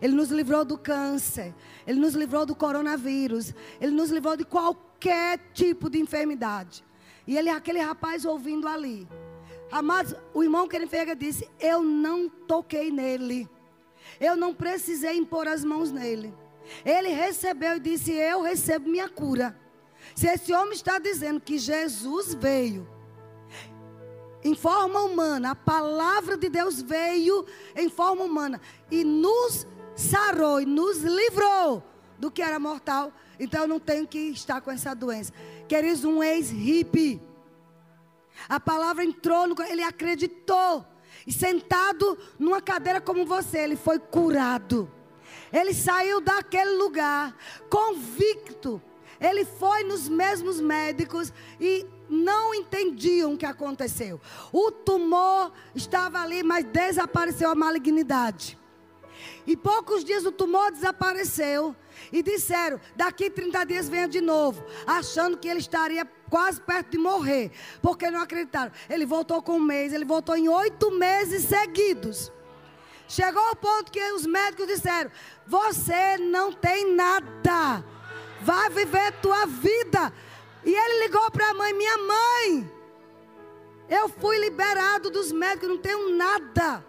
Ele 0.04 0.12
nos 0.12 0.28
livrou 0.28 0.66
do 0.66 0.76
câncer. 0.76 1.54
Ele 1.86 1.98
nos 1.98 2.12
livrou 2.12 2.44
do 2.44 2.54
coronavírus. 2.54 3.54
Ele 3.80 3.92
nos 3.92 4.10
livrou 4.10 4.36
de 4.36 4.44
qualquer 4.44 5.40
tipo 5.54 5.88
de 5.88 5.98
enfermidade. 5.98 6.84
E 7.26 7.38
ele, 7.38 7.48
aquele 7.48 7.78
rapaz 7.78 8.26
ouvindo 8.26 8.68
ali. 8.68 9.08
Amados, 9.72 10.14
o 10.34 10.42
irmão 10.42 10.68
que 10.68 10.76
ele 10.76 10.86
fez 10.86 11.08
disse: 11.18 11.48
Eu 11.58 11.82
não 11.82 12.28
toquei 12.28 12.90
nele. 12.90 13.48
Eu 14.20 14.36
não 14.36 14.54
precisei 14.54 15.16
impor 15.16 15.48
as 15.48 15.64
mãos 15.64 15.90
nele. 15.90 16.34
Ele 16.84 17.08
recebeu 17.08 17.76
e 17.76 17.80
disse: 17.80 18.12
Eu 18.12 18.42
recebo 18.42 18.90
minha 18.90 19.08
cura. 19.08 19.58
Se 20.14 20.26
esse 20.26 20.52
homem 20.52 20.74
está 20.74 20.98
dizendo 20.98 21.40
que 21.40 21.56
Jesus 21.56 22.34
veio 22.34 22.86
em 24.44 24.54
forma 24.54 25.00
humana, 25.00 25.52
a 25.52 25.54
palavra 25.54 26.36
de 26.36 26.50
Deus 26.50 26.82
veio 26.82 27.46
em 27.74 27.88
forma 27.88 28.22
humana 28.22 28.60
e 28.90 29.02
nos 29.02 29.66
sarou 29.96 30.60
e 30.60 30.66
nos 30.66 30.98
livrou 30.98 31.82
do 32.18 32.30
que 32.30 32.42
era 32.42 32.58
mortal, 32.58 33.12
então 33.38 33.62
eu 33.62 33.68
não 33.68 33.80
tenho 33.80 34.06
que 34.06 34.18
estar 34.18 34.60
com 34.60 34.70
essa 34.70 34.94
doença. 34.94 35.32
Queridos, 35.68 36.04
um 36.04 36.22
ex-hippie. 36.22 37.20
A 38.48 38.58
palavra 38.60 39.04
entrou, 39.04 39.46
no, 39.46 39.62
ele 39.62 39.82
acreditou. 39.82 40.84
E 41.26 41.32
sentado 41.32 42.18
numa 42.38 42.60
cadeira 42.60 43.00
como 43.00 43.24
você, 43.24 43.58
ele 43.58 43.76
foi 43.76 43.98
curado. 43.98 44.90
Ele 45.52 45.72
saiu 45.72 46.20
daquele 46.20 46.76
lugar 46.76 47.36
convicto. 47.70 48.82
Ele 49.20 49.44
foi 49.44 49.84
nos 49.84 50.08
mesmos 50.08 50.60
médicos 50.60 51.32
e 51.60 51.86
não 52.08 52.54
entendiam 52.54 53.32
o 53.32 53.38
que 53.38 53.46
aconteceu. 53.46 54.20
O 54.52 54.70
tumor 54.70 55.52
estava 55.74 56.20
ali, 56.20 56.42
mas 56.42 56.64
desapareceu 56.64 57.50
a 57.50 57.54
malignidade. 57.54 58.58
E 59.46 59.56
poucos 59.56 60.04
dias 60.04 60.24
o 60.24 60.32
tumor 60.32 60.70
desapareceu. 60.72 61.74
E 62.12 62.22
disseram: 62.22 62.80
daqui 62.96 63.30
30 63.30 63.64
dias 63.64 63.88
venha 63.88 64.08
de 64.08 64.20
novo. 64.20 64.64
Achando 64.86 65.36
que 65.36 65.48
ele 65.48 65.60
estaria 65.60 66.04
quase 66.30 66.60
perto 66.60 66.92
de 66.92 66.98
morrer. 66.98 67.50
Porque 67.82 68.10
não 68.10 68.20
acreditaram. 68.20 68.72
Ele 68.88 69.06
voltou 69.06 69.42
com 69.42 69.56
um 69.56 69.60
mês, 69.60 69.92
ele 69.92 70.04
voltou 70.04 70.36
em 70.36 70.48
oito 70.48 70.90
meses 70.90 71.44
seguidos. 71.44 72.32
Chegou 73.06 73.42
ao 73.42 73.56
ponto 73.56 73.92
que 73.92 74.00
os 74.12 74.26
médicos 74.26 74.66
disseram: 74.66 75.10
Você 75.46 76.16
não 76.18 76.52
tem 76.52 76.94
nada. 76.94 77.84
Vai 78.40 78.70
viver 78.70 79.12
tua 79.20 79.46
vida. 79.46 80.12
E 80.64 80.74
ele 80.74 81.04
ligou 81.06 81.30
para 81.30 81.50
a 81.50 81.54
mãe: 81.54 81.72
Minha 81.74 81.98
mãe, 81.98 82.72
eu 83.88 84.08
fui 84.08 84.38
liberado 84.38 85.10
dos 85.10 85.30
médicos, 85.30 85.68
não 85.68 85.78
tenho 85.78 86.16
nada. 86.16 86.84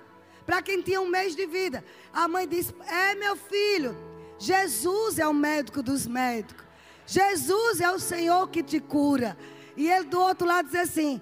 Para 0.45 0.61
quem 0.61 0.81
tinha 0.81 1.01
um 1.01 1.09
mês 1.09 1.35
de 1.35 1.45
vida. 1.45 1.83
A 2.13 2.27
mãe 2.27 2.47
disse: 2.47 2.73
É, 2.87 3.15
meu 3.15 3.35
filho, 3.35 3.95
Jesus 4.37 5.19
é 5.19 5.27
o 5.27 5.33
médico 5.33 5.81
dos 5.81 6.05
médicos. 6.05 6.63
Jesus 7.05 7.81
é 7.81 7.91
o 7.91 7.99
Senhor 7.99 8.49
que 8.49 8.63
te 8.63 8.79
cura. 8.79 9.37
E 9.77 9.89
ele 9.89 10.05
do 10.05 10.19
outro 10.19 10.47
lado 10.47 10.67
diz 10.67 10.79
assim: 10.79 11.21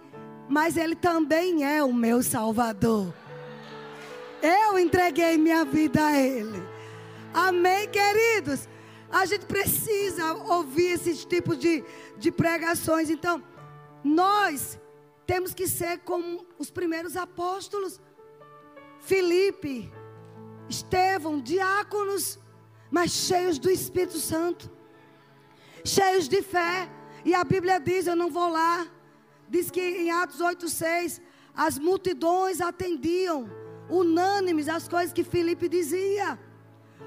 Mas 0.49 0.77
ele 0.77 0.95
também 0.95 1.65
é 1.65 1.83
o 1.83 1.93
meu 1.93 2.21
Salvador. 2.21 3.13
Eu 4.43 4.77
entreguei 4.77 5.37
minha 5.37 5.63
vida 5.63 6.05
a 6.05 6.19
Ele. 6.19 6.61
Amém, 7.33 7.87
queridos? 7.87 8.67
A 9.09 9.25
gente 9.25 9.45
precisa 9.45 10.33
ouvir 10.33 10.87
esses 10.87 11.23
tipos 11.23 11.57
de, 11.57 11.81
de 12.17 12.29
pregações. 12.29 13.09
Então, 13.09 13.41
nós 14.03 14.77
temos 15.25 15.53
que 15.53 15.65
ser 15.65 15.99
como 15.99 16.45
os 16.59 16.69
primeiros 16.69 17.15
apóstolos. 17.15 18.01
Felipe, 19.05 19.91
Estevão, 20.69 21.41
diáconos, 21.41 22.39
mas 22.89 23.11
cheios 23.11 23.59
do 23.59 23.69
Espírito 23.69 24.17
Santo, 24.17 24.71
cheios 25.83 26.27
de 26.27 26.41
fé. 26.41 26.89
E 27.25 27.33
a 27.33 27.43
Bíblia 27.43 27.79
diz, 27.79 28.07
eu 28.07 28.15
não 28.15 28.29
vou 28.29 28.49
lá, 28.49 28.87
diz 29.49 29.69
que 29.69 29.81
em 29.81 30.11
Atos 30.11 30.39
8,6, 30.39 31.21
as 31.55 31.77
multidões 31.77 32.61
atendiam 32.61 33.49
unânimes 33.89 34.69
as 34.69 34.87
coisas 34.87 35.13
que 35.13 35.23
Filipe 35.23 35.67
dizia, 35.67 36.39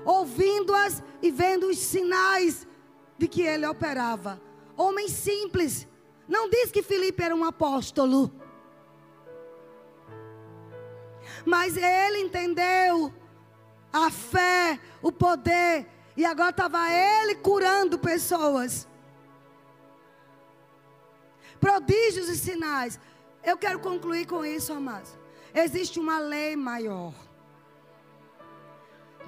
ouvindo-as 0.05 1.03
e 1.23 1.31
vendo 1.31 1.67
os 1.69 1.79
sinais 1.79 2.67
de 3.19 3.27
que 3.27 3.43
ele 3.43 3.67
operava. 3.67 4.41
Homem 4.77 5.09
simples. 5.09 5.89
Não 6.29 6.51
diz 6.51 6.71
que 6.71 6.83
Filipe 6.83 7.23
era 7.23 7.35
um 7.35 7.45
apóstolo. 7.45 8.31
Mas 11.47 11.77
ele 11.77 12.19
entendeu 12.19 13.15
a 13.93 14.11
fé, 14.11 14.81
o 15.01 15.13
poder, 15.13 15.87
e 16.17 16.25
agora 16.25 16.51
estava 16.51 16.91
ele 16.91 17.37
curando 17.37 17.97
pessoas. 17.99 18.89
Prodígios 21.61 22.29
e 22.29 22.37
sinais. 22.37 22.99
Eu 23.45 23.57
quero 23.57 23.79
concluir 23.79 24.27
com 24.27 24.45
isso, 24.45 24.73
amados. 24.73 25.17
Existe 25.55 26.01
uma 26.01 26.19
lei 26.19 26.57
maior 26.57 27.15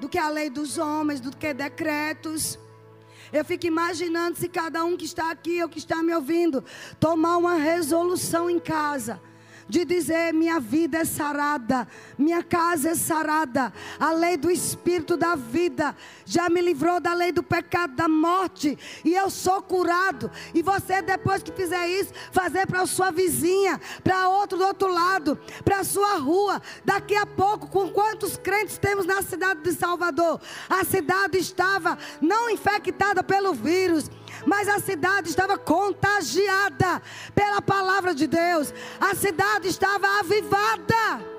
do 0.01 0.09
que 0.09 0.19
a 0.19 0.29
lei 0.29 0.51
dos 0.51 0.77
homens, 0.77 1.21
do 1.21 1.35
que 1.35 1.55
decretos. 1.55 2.59
Eu 3.33 3.45
fico 3.45 3.66
imaginando 3.66 4.37
se 4.37 4.49
cada 4.49 4.85
um 4.85 4.97
que 4.97 5.05
está 5.05 5.31
aqui 5.31 5.62
ou 5.62 5.69
que 5.69 5.79
está 5.79 6.03
me 6.03 6.12
ouvindo 6.12 6.64
tomar 6.99 7.37
uma 7.37 7.55
resolução 7.55 8.51
em 8.51 8.59
casa 8.59 9.21
de 9.69 9.85
dizer: 9.85 10.33
minha 10.33 10.59
vida 10.59 10.99
é 10.99 11.05
sarada, 11.05 11.87
minha 12.16 12.43
casa 12.43 12.91
é 12.91 12.95
sarada, 12.95 13.73
a 13.99 14.12
lei 14.12 14.37
do 14.37 14.51
Espírito 14.51 15.16
da 15.16 15.35
vida 15.35 15.95
já 16.25 16.49
me 16.49 16.61
livrou 16.61 17.01
da 17.01 17.12
lei 17.12 17.33
do 17.33 17.43
pecado, 17.43 17.95
da 17.95 18.09
morte, 18.09 18.79
e 19.05 19.14
eu 19.14 19.29
sou 19.31 19.61
curado. 19.62 20.31
E 20.55 20.62
você, 20.62 21.03
depois 21.03 21.43
que 21.43 21.53
fizer 21.53 21.89
isso, 21.89 22.12
fazer 22.33 22.66
para 22.66 22.83
a 22.83 22.87
sua 22.87 23.11
vizinha, 23.11 23.81
para 24.03 24.29
outro 24.29 24.59
do 24.59 24.64
outro 24.64 24.93
lado, 24.93 25.39
para 25.64 25.81
a 25.81 25.85
sua 25.85 26.16
rua. 26.19 26.62
Daqui 26.85 27.14
a 27.14 27.27
pouco, 27.27 27.69
com 27.69 27.91
quantos 27.91 28.37
crentes 28.37 28.79
temos 28.79 29.07
na 29.07 29.23
cidade 29.23 29.61
de 29.62 29.73
Salvador? 29.73 30.41
A 30.69 30.85
cidade 30.85 31.39
estava 31.39 31.99
não 32.21 32.49
infectada 32.51 33.23
pelo 33.23 33.53
vírus 33.53 34.11
mas 34.47 34.68
a 34.68 34.78
cidade 34.78 35.28
estava 35.28 35.59
contagiada 35.59 37.03
pela 37.34 37.61
palavra 37.61 38.14
de 38.14 38.26
Deus, 38.26 38.72
a 39.01 39.14
cidade 39.14 39.68
estava 39.68 40.07
avivada. 40.18 41.39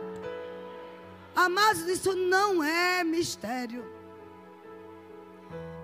Amados, 1.36 1.88
isso 1.88 2.16
não 2.16 2.64
é 2.64 3.04
mistério. 3.04 3.86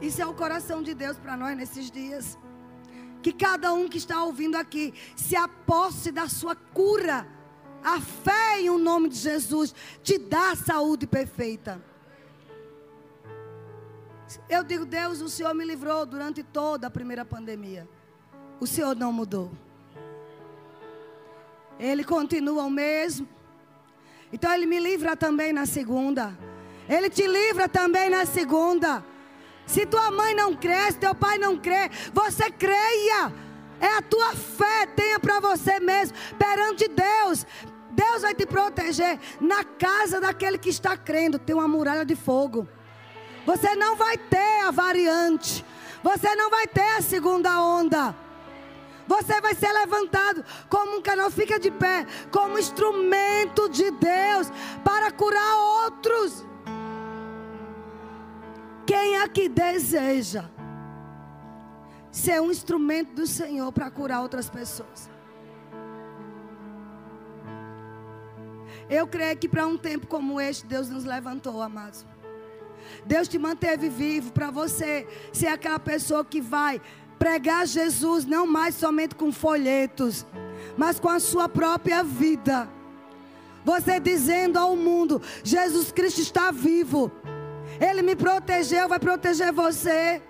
Isso 0.02 0.22
é 0.22 0.26
o 0.26 0.34
coração 0.34 0.84
de 0.84 0.94
Deus 0.94 1.18
para 1.18 1.38
nós 1.38 1.56
nesses 1.56 1.90
dias. 1.90 2.38
Que 3.22 3.32
cada 3.32 3.74
um 3.74 3.88
que 3.88 3.98
está 3.98 4.24
ouvindo 4.24 4.56
aqui 4.56 4.94
se 5.16 5.36
aposse 5.36 6.12
da 6.12 6.28
sua 6.28 6.56
cura. 6.56 7.28
A 7.84 8.02
fé 8.02 8.62
em 8.62 8.70
o 8.70 8.78
nome 8.78 9.10
de 9.10 9.18
Jesus 9.18 9.74
te 10.04 10.18
dá 10.18 10.56
saúde 10.56 11.08
perfeita. 11.08 11.82
Eu 14.50 14.64
digo, 14.64 14.86
Deus, 14.86 15.22
o 15.22 15.30
Senhor 15.30 15.54
me 15.54 15.64
livrou 15.64 16.06
durante 16.06 16.44
toda 16.44 16.88
a 16.88 16.90
primeira 16.90 17.24
pandemia. 17.24 17.88
O 18.60 18.66
Senhor 18.66 18.96
não 18.96 19.12
mudou. 19.12 19.52
Ele 21.80 22.04
continua 22.04 22.64
o 22.64 22.70
mesmo. 22.70 23.28
Então 24.32 24.52
ele 24.54 24.66
me 24.66 24.80
livra 24.80 25.16
também 25.16 25.54
na 25.54 25.66
segunda. 25.66 26.38
Ele 26.88 27.10
te 27.10 27.28
livra 27.28 27.68
também 27.68 28.10
na 28.10 28.26
segunda. 28.26 29.04
Se 29.66 29.86
tua 29.86 30.12
mãe 30.12 30.36
não 30.36 30.56
crê, 30.56 30.92
se 30.92 31.00
teu 31.00 31.16
pai 31.16 31.38
não 31.38 31.58
crê, 31.58 31.90
você 32.14 32.50
creia. 32.52 33.34
É 33.80 33.98
a 33.98 34.02
tua 34.02 34.34
fé, 34.36 34.86
tenha 34.88 35.20
para 35.20 35.40
você 35.40 35.80
mesmo, 35.80 36.16
perante 36.38 36.88
Deus. 36.88 37.46
Deus 37.92 38.22
vai 38.22 38.34
te 38.34 38.46
proteger. 38.46 39.20
Na 39.40 39.64
casa 39.64 40.20
daquele 40.20 40.58
que 40.58 40.70
está 40.70 40.96
crendo, 40.96 41.40
tem 41.40 41.56
uma 41.56 41.68
muralha 41.68 42.06
de 42.06 42.16
fogo. 42.16 42.68
Você 43.46 43.76
não 43.76 43.96
vai 43.96 44.18
ter 44.18 44.62
a 44.66 44.72
variante. 44.72 45.64
Você 46.04 46.36
não 46.36 46.50
vai 46.50 46.68
ter 46.68 46.98
a 46.98 47.02
segunda 47.02 47.62
onda. 47.62 48.16
Você 49.08 49.40
vai 49.40 49.54
ser 49.54 49.72
levantado 49.72 50.44
como 50.68 50.98
um 50.98 51.02
canal, 51.02 51.30
fica 51.30 51.60
de 51.60 51.70
pé, 51.70 52.08
como 52.32 52.58
instrumento 52.58 53.70
de 53.70 53.92
Deus 53.92 54.52
para 54.84 55.12
curar 55.12 55.56
outros. 55.84 56.44
Quem 58.86 59.18
aqui 59.18 59.48
deseja 59.48 60.46
ser 62.12 62.42
um 62.42 62.50
instrumento 62.50 63.14
do 63.14 63.28
Senhor 63.28 63.72
para 63.72 63.92
curar 63.92 64.22
outras 64.22 64.50
pessoas? 64.50 65.10
Eu 68.90 69.08
creio 69.08 69.38
que 69.38 69.50
para 69.50 69.66
um 69.66 69.78
tempo 69.78 70.08
como 70.08 70.40
este, 70.40 70.66
Deus 70.66 70.90
nos 70.90 71.04
levantou, 71.04 71.62
amados 71.62 72.06
Deus 73.06 73.28
te 73.28 73.38
manteve 73.38 73.90
vivo 73.90 74.32
para 74.32 74.52
você 74.52 75.08
ser 75.32 75.48
aquela 75.48 75.80
pessoa 75.80 76.24
que 76.24 76.42
vai 76.42 76.82
pregar 77.18 77.66
Jesus 77.66 78.26
não 78.26 78.46
mais 78.46 78.76
somente 78.76 79.16
com 79.16 79.32
folhetos, 79.32 80.26
mas 80.78 81.00
com 81.00 81.10
a 81.10 81.20
sua 81.20 81.48
própria 81.48 82.04
vida. 82.04 82.70
Você 83.64 84.00
dizendo 84.00 84.58
ao 84.58 84.76
mundo: 84.76 85.22
Jesus 85.44 85.92
Cristo 85.92 86.22
está 86.22 86.52
vivo. 86.52 87.12
Ele 87.80 88.02
me 88.02 88.16
protegeu, 88.16 88.88
vai 88.88 89.00
proteger 89.00 89.52
você. 89.52 90.22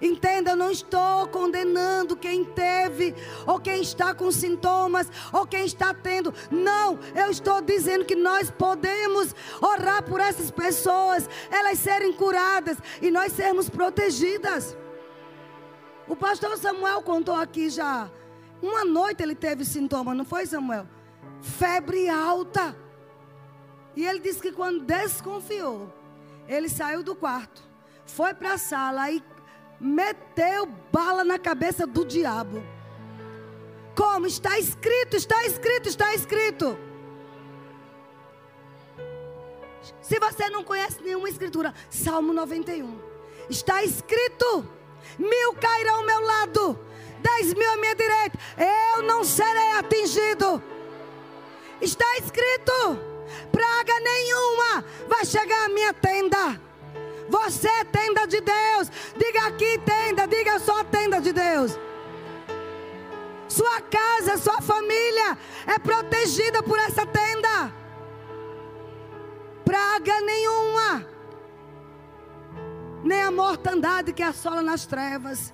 Entenda, 0.00 0.50
eu 0.50 0.56
não 0.56 0.70
estou 0.70 1.26
condenando 1.28 2.16
quem 2.16 2.44
teve, 2.44 3.14
ou 3.46 3.58
quem 3.58 3.80
está 3.80 4.12
com 4.12 4.30
sintomas, 4.30 5.10
ou 5.32 5.46
quem 5.46 5.64
está 5.64 5.94
tendo. 5.94 6.34
Não, 6.50 6.98
eu 7.14 7.30
estou 7.30 7.62
dizendo 7.62 8.04
que 8.04 8.14
nós 8.14 8.50
podemos 8.50 9.34
orar 9.60 10.02
por 10.02 10.20
essas 10.20 10.50
pessoas, 10.50 11.28
elas 11.50 11.78
serem 11.78 12.12
curadas 12.12 12.76
e 13.00 13.10
nós 13.10 13.32
sermos 13.32 13.70
protegidas. 13.70 14.76
O 16.06 16.14
pastor 16.14 16.56
Samuel 16.58 17.02
contou 17.02 17.34
aqui 17.34 17.70
já. 17.70 18.10
Uma 18.62 18.84
noite 18.84 19.22
ele 19.22 19.34
teve 19.34 19.64
sintoma, 19.64 20.14
não 20.14 20.24
foi, 20.24 20.46
Samuel? 20.46 20.86
Febre 21.40 22.08
alta. 22.08 22.76
E 23.94 24.04
ele 24.04 24.20
disse 24.20 24.40
que 24.40 24.52
quando 24.52 24.84
desconfiou, 24.84 25.92
ele 26.46 26.68
saiu 26.68 27.02
do 27.02 27.14
quarto, 27.14 27.62
foi 28.04 28.34
para 28.34 28.52
a 28.52 28.58
sala 28.58 29.10
e 29.10 29.22
meteu 29.80 30.66
bala 30.92 31.24
na 31.24 31.38
cabeça 31.38 31.86
do 31.86 32.04
diabo. 32.04 32.62
Como? 33.94 34.26
Está 34.26 34.58
escrito, 34.58 35.16
está 35.16 35.44
escrito, 35.46 35.88
está 35.88 36.14
escrito. 36.14 36.78
Se 40.00 40.18
você 40.18 40.50
não 40.50 40.62
conhece 40.62 41.02
nenhuma 41.02 41.28
escritura, 41.28 41.74
Salmo 41.90 42.32
91. 42.32 42.98
Está 43.48 43.82
escrito: 43.82 44.68
mil 45.18 45.54
cairão 45.54 45.96
ao 45.96 46.04
meu 46.04 46.20
lado, 46.20 46.78
dez 47.20 47.54
mil 47.54 47.70
à 47.70 47.76
minha 47.76 47.94
direita, 47.94 48.38
eu 48.94 49.02
não 49.02 49.24
serei 49.24 49.72
atingido. 49.72 50.62
Está 51.80 52.06
escrito: 52.18 52.72
praga 53.50 54.00
nenhuma 54.00 54.84
vai 55.08 55.24
chegar 55.24 55.66
à 55.66 55.68
minha 55.68 55.92
tenda. 55.94 56.65
Você 57.28 57.68
é 57.68 57.84
tenda 57.84 58.26
de 58.26 58.40
Deus. 58.40 58.90
Diga 59.16 59.46
aqui, 59.46 59.78
tenda. 59.78 60.26
Diga 60.26 60.58
só 60.58 60.84
tenda 60.84 61.20
de 61.20 61.32
Deus. 61.32 61.78
Sua 63.48 63.80
casa, 63.80 64.36
sua 64.36 64.60
família 64.60 65.38
é 65.66 65.78
protegida 65.78 66.62
por 66.62 66.78
essa 66.78 67.06
tenda. 67.06 67.72
Praga 69.64 70.20
nenhuma. 70.20 71.06
Nem 73.02 73.22
a 73.22 73.30
mortandade 73.30 74.12
que 74.12 74.22
assola 74.22 74.62
nas 74.62 74.86
trevas. 74.86 75.52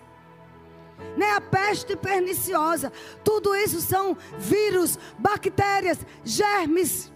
Nem 1.17 1.31
a 1.31 1.41
peste 1.41 1.97
perniciosa. 1.97 2.93
Tudo 3.23 3.55
isso 3.55 3.81
são 3.81 4.17
vírus, 4.39 4.99
bactérias, 5.19 5.99
germes 6.25 7.13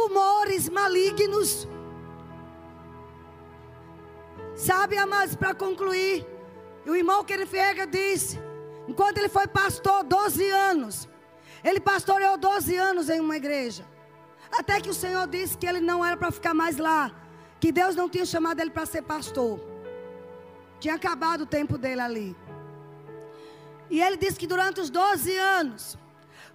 tumores 0.00 0.68
malignos. 0.68 1.68
Sabe, 4.54 4.96
amados, 4.96 5.34
para 5.36 5.54
concluir, 5.54 6.26
o 6.86 6.94
irmão 6.94 7.24
Kenefega 7.24 7.86
disse, 7.86 8.38
enquanto 8.88 9.18
ele 9.18 9.28
foi 9.28 9.46
pastor 9.46 10.02
12 10.04 10.50
anos, 10.50 11.08
ele 11.62 11.80
pastoreou 11.80 12.38
12 12.38 12.76
anos 12.76 13.10
em 13.10 13.20
uma 13.20 13.36
igreja. 13.36 13.84
Até 14.50 14.80
que 14.80 14.90
o 14.90 14.94
Senhor 14.94 15.26
disse 15.28 15.56
que 15.56 15.66
ele 15.66 15.80
não 15.80 16.04
era 16.04 16.16
para 16.16 16.30
ficar 16.30 16.54
mais 16.54 16.78
lá, 16.78 17.12
que 17.60 17.70
Deus 17.70 17.94
não 17.94 18.08
tinha 18.08 18.24
chamado 18.24 18.60
ele 18.60 18.70
para 18.70 18.86
ser 18.86 19.02
pastor. 19.02 19.60
Tinha 20.80 20.94
acabado 20.94 21.42
o 21.42 21.46
tempo 21.46 21.76
dele 21.76 22.00
ali. 22.00 22.36
E 23.90 24.00
ele 24.00 24.16
disse 24.16 24.38
que 24.38 24.46
durante 24.46 24.80
os 24.80 24.88
12 24.88 25.36
anos, 25.36 25.98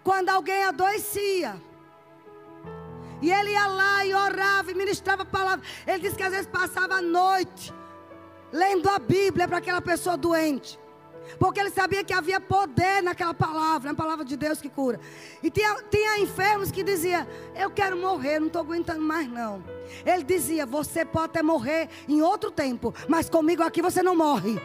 quando 0.03 0.29
alguém 0.29 0.63
adoecia, 0.63 1.61
e 3.21 3.31
ele 3.31 3.51
ia 3.51 3.67
lá 3.67 4.05
e 4.05 4.13
orava 4.13 4.71
e 4.71 4.75
ministrava 4.75 5.23
a 5.23 5.25
palavra. 5.25 5.65
Ele 5.85 5.99
disse 5.99 6.15
que 6.15 6.23
às 6.23 6.31
vezes 6.31 6.47
passava 6.47 6.95
a 6.95 7.01
noite 7.01 7.73
lendo 8.51 8.89
a 8.89 8.99
Bíblia 8.99 9.47
para 9.47 9.57
aquela 9.57 9.81
pessoa 9.81 10.17
doente. 10.17 10.79
Porque 11.39 11.59
ele 11.59 11.71
sabia 11.71 12.03
que 12.03 12.13
havia 12.13 12.39
poder 12.39 13.01
naquela 13.01 13.33
palavra, 13.33 13.91
na 13.91 13.97
palavra 13.97 14.23
de 14.23 14.37
Deus 14.37 14.61
que 14.61 14.69
cura. 14.69 14.99
E 15.41 15.49
tinha, 15.49 15.75
tinha 15.89 16.19
enfermos 16.19 16.71
que 16.71 16.83
diziam: 16.83 17.25
Eu 17.55 17.71
quero 17.71 17.97
morrer, 17.97 18.39
não 18.39 18.47
estou 18.47 18.61
aguentando 18.61 19.01
mais 19.01 19.27
não. 19.27 19.63
Ele 20.05 20.23
dizia: 20.23 20.65
Você 20.65 21.03
pode 21.03 21.25
até 21.25 21.41
morrer 21.41 21.89
em 22.07 22.21
outro 22.21 22.51
tempo, 22.51 22.93
mas 23.07 23.29
comigo 23.29 23.63
aqui 23.63 23.81
você 23.81 24.03
não 24.03 24.15
morre. 24.15 24.61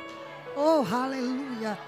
Oh, 0.55 0.85
aleluia. 0.95 1.79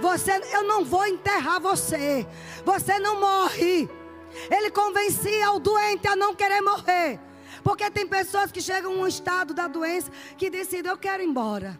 Você, 0.00 0.32
eu 0.52 0.64
não 0.64 0.84
vou 0.84 1.06
enterrar 1.06 1.60
você. 1.60 2.26
Você 2.64 2.98
não 2.98 3.20
morre. 3.20 3.88
Ele 4.50 4.70
convencia 4.70 5.50
o 5.52 5.58
doente 5.58 6.06
a 6.06 6.16
não 6.16 6.34
querer 6.34 6.60
morrer. 6.60 7.18
Porque 7.62 7.90
tem 7.90 8.06
pessoas 8.06 8.50
que 8.50 8.60
chegam 8.60 8.92
a 8.92 8.96
um 8.96 9.06
estado 9.06 9.52
da 9.52 9.68
doença 9.68 10.10
que 10.36 10.48
decidem, 10.48 10.90
eu 10.90 10.98
quero 10.98 11.22
ir 11.22 11.26
embora. 11.26 11.78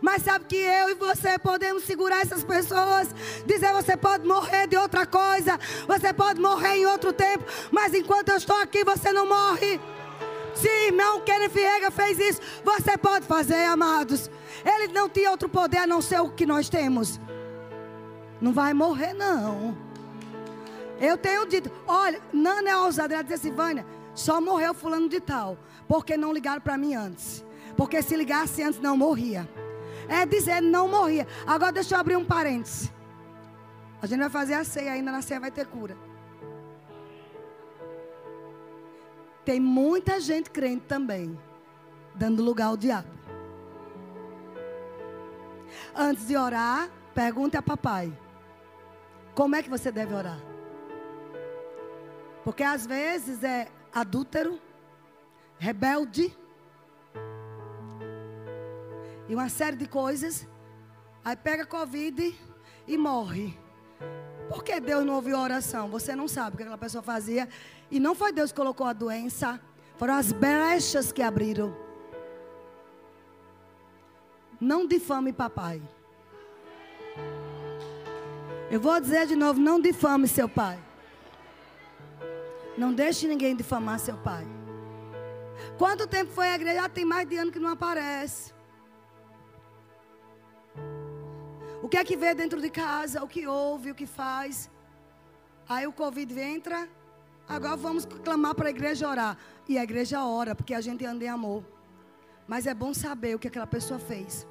Mas 0.00 0.22
sabe 0.22 0.46
que 0.46 0.56
eu 0.56 0.90
e 0.90 0.94
você 0.94 1.38
podemos 1.38 1.84
segurar 1.84 2.22
essas 2.22 2.42
pessoas, 2.42 3.14
dizer 3.46 3.72
você 3.72 3.96
pode 3.96 4.26
morrer 4.26 4.66
de 4.66 4.76
outra 4.76 5.06
coisa, 5.06 5.58
você 5.86 6.12
pode 6.12 6.40
morrer 6.40 6.76
em 6.76 6.86
outro 6.86 7.12
tempo, 7.12 7.44
mas 7.70 7.92
enquanto 7.92 8.30
eu 8.30 8.36
estou 8.36 8.56
aqui 8.56 8.82
você 8.82 9.12
não 9.12 9.28
morre. 9.28 9.80
Se 10.54 10.68
irmão 10.86 11.20
Kenneth 11.20 11.50
Viega 11.50 11.90
fez 11.90 12.18
isso, 12.18 12.40
você 12.64 12.96
pode 12.96 13.26
fazer, 13.26 13.64
amados. 13.64 14.30
Ele 14.64 14.92
não 14.92 15.08
tinha 15.08 15.30
outro 15.30 15.48
poder 15.48 15.78
a 15.78 15.86
não 15.86 16.00
ser 16.00 16.20
o 16.20 16.30
que 16.30 16.46
nós 16.46 16.68
temos. 16.68 17.20
Não 18.40 18.52
vai 18.52 18.72
morrer, 18.72 19.12
não. 19.12 19.76
Eu 21.00 21.18
tenho 21.18 21.46
dito, 21.46 21.70
olha, 21.86 22.20
Nana 22.32 22.70
é 22.70 22.76
ousada. 22.76 23.14
Ela 23.14 23.22
disse 23.22 23.34
assim, 23.34 23.52
Vânia, 23.52 23.84
só 24.14 24.40
morreu 24.40 24.74
fulano 24.74 25.08
de 25.08 25.20
tal. 25.20 25.58
Porque 25.88 26.16
não 26.16 26.32
ligaram 26.32 26.60
para 26.60 26.78
mim 26.78 26.94
antes. 26.94 27.44
Porque 27.76 28.00
se 28.02 28.16
ligasse 28.16 28.62
antes, 28.62 28.80
não 28.80 28.96
morria. 28.96 29.48
É 30.08 30.24
dizer, 30.24 30.60
não 30.60 30.88
morria. 30.88 31.26
Agora 31.46 31.72
deixa 31.72 31.94
eu 31.94 32.00
abrir 32.00 32.16
um 32.16 32.24
parênteses. 32.24 32.92
A 34.00 34.06
gente 34.06 34.20
vai 34.20 34.30
fazer 34.30 34.54
a 34.54 34.64
ceia, 34.64 34.92
ainda 34.92 35.10
na 35.10 35.22
ceia 35.22 35.40
vai 35.40 35.50
ter 35.50 35.66
cura. 35.66 35.96
Tem 39.44 39.60
muita 39.60 40.20
gente 40.20 40.50
crente 40.50 40.84
também, 40.86 41.38
dando 42.14 42.42
lugar 42.42 42.66
ao 42.66 42.76
diabo. 42.76 43.08
Antes 45.94 46.26
de 46.26 46.36
orar, 46.36 46.88
pergunte 47.14 47.56
a 47.56 47.62
papai: 47.62 48.12
Como 49.34 49.54
é 49.54 49.62
que 49.62 49.70
você 49.70 49.90
deve 49.90 50.14
orar? 50.14 50.53
Porque 52.44 52.62
às 52.62 52.86
vezes 52.86 53.42
é 53.42 53.68
adúltero, 53.92 54.60
rebelde, 55.58 56.36
e 59.28 59.34
uma 59.34 59.48
série 59.48 59.76
de 59.76 59.86
coisas. 59.86 60.46
Aí 61.24 61.34
pega 61.34 61.64
Covid 61.64 62.38
e 62.86 62.98
morre. 62.98 63.58
Por 64.48 64.62
que 64.62 64.78
Deus 64.78 65.04
não 65.04 65.14
ouviu 65.14 65.36
a 65.36 65.42
oração? 65.42 65.88
Você 65.88 66.14
não 66.14 66.28
sabe 66.28 66.54
o 66.54 66.56
que 66.58 66.62
aquela 66.62 66.78
pessoa 66.78 67.02
fazia. 67.02 67.48
E 67.90 67.98
não 67.98 68.14
foi 68.14 68.32
Deus 68.32 68.52
que 68.52 68.56
colocou 68.56 68.86
a 68.86 68.92
doença, 68.92 69.60
foram 69.96 70.14
as 70.14 70.32
brechas 70.32 71.10
que 71.10 71.22
abriram. 71.22 71.74
Não 74.60 74.86
difame 74.86 75.32
papai. 75.32 75.82
Eu 78.70 78.80
vou 78.80 79.00
dizer 79.00 79.26
de 79.26 79.34
novo: 79.36 79.58
não 79.60 79.80
difame 79.80 80.28
seu 80.28 80.48
pai. 80.48 80.78
Não 82.76 82.92
deixe 82.92 83.28
ninguém 83.28 83.54
difamar 83.54 83.98
seu 83.98 84.16
pai. 84.16 84.44
Quanto 85.78 86.06
tempo 86.06 86.30
foi 86.32 86.48
a 86.48 86.54
igreja? 86.56 86.82
Já 86.82 86.88
tem 86.88 87.04
mais 87.04 87.28
de 87.28 87.36
ano 87.36 87.52
que 87.52 87.58
não 87.58 87.70
aparece. 87.70 88.52
O 91.82 91.88
que 91.88 91.96
é 91.96 92.04
que 92.04 92.16
vê 92.16 92.34
dentro 92.34 92.60
de 92.60 92.70
casa? 92.70 93.22
O 93.22 93.28
que 93.28 93.46
ouve? 93.46 93.90
O 93.90 93.94
que 93.94 94.06
faz? 94.06 94.70
Aí 95.68 95.86
o 95.86 95.92
Covid 95.92 96.38
entra. 96.40 96.88
Agora 97.48 97.76
vamos 97.76 98.06
clamar 98.06 98.54
para 98.54 98.68
a 98.68 98.70
igreja 98.70 99.08
orar. 99.08 99.36
E 99.68 99.78
a 99.78 99.84
igreja 99.84 100.24
ora, 100.24 100.54
porque 100.54 100.74
a 100.74 100.80
gente 100.80 101.04
anda 101.04 101.24
em 101.24 101.28
amor. 101.28 101.64
Mas 102.48 102.66
é 102.66 102.74
bom 102.74 102.92
saber 102.92 103.36
o 103.36 103.38
que 103.38 103.48
aquela 103.48 103.66
pessoa 103.66 104.00
fez. 104.00 104.46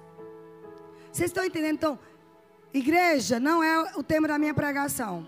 Vocês 1.11 1.29
estão 1.29 1.43
entendendo? 1.43 1.75
Então, 1.75 1.99
igreja 2.73 3.39
não 3.39 3.63
é 3.63 3.97
o 3.97 4.03
tema 4.03 4.27
da 4.27 4.39
minha 4.39 4.53
pregação. 4.53 5.27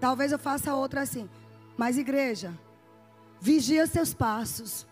Talvez 0.00 0.32
eu 0.32 0.38
faça 0.38 0.74
outra 0.74 1.02
assim. 1.02 1.28
Mas 1.76 1.98
igreja, 1.98 2.52
vigia 3.40 3.86
seus 3.86 4.14
passos. 4.14 4.86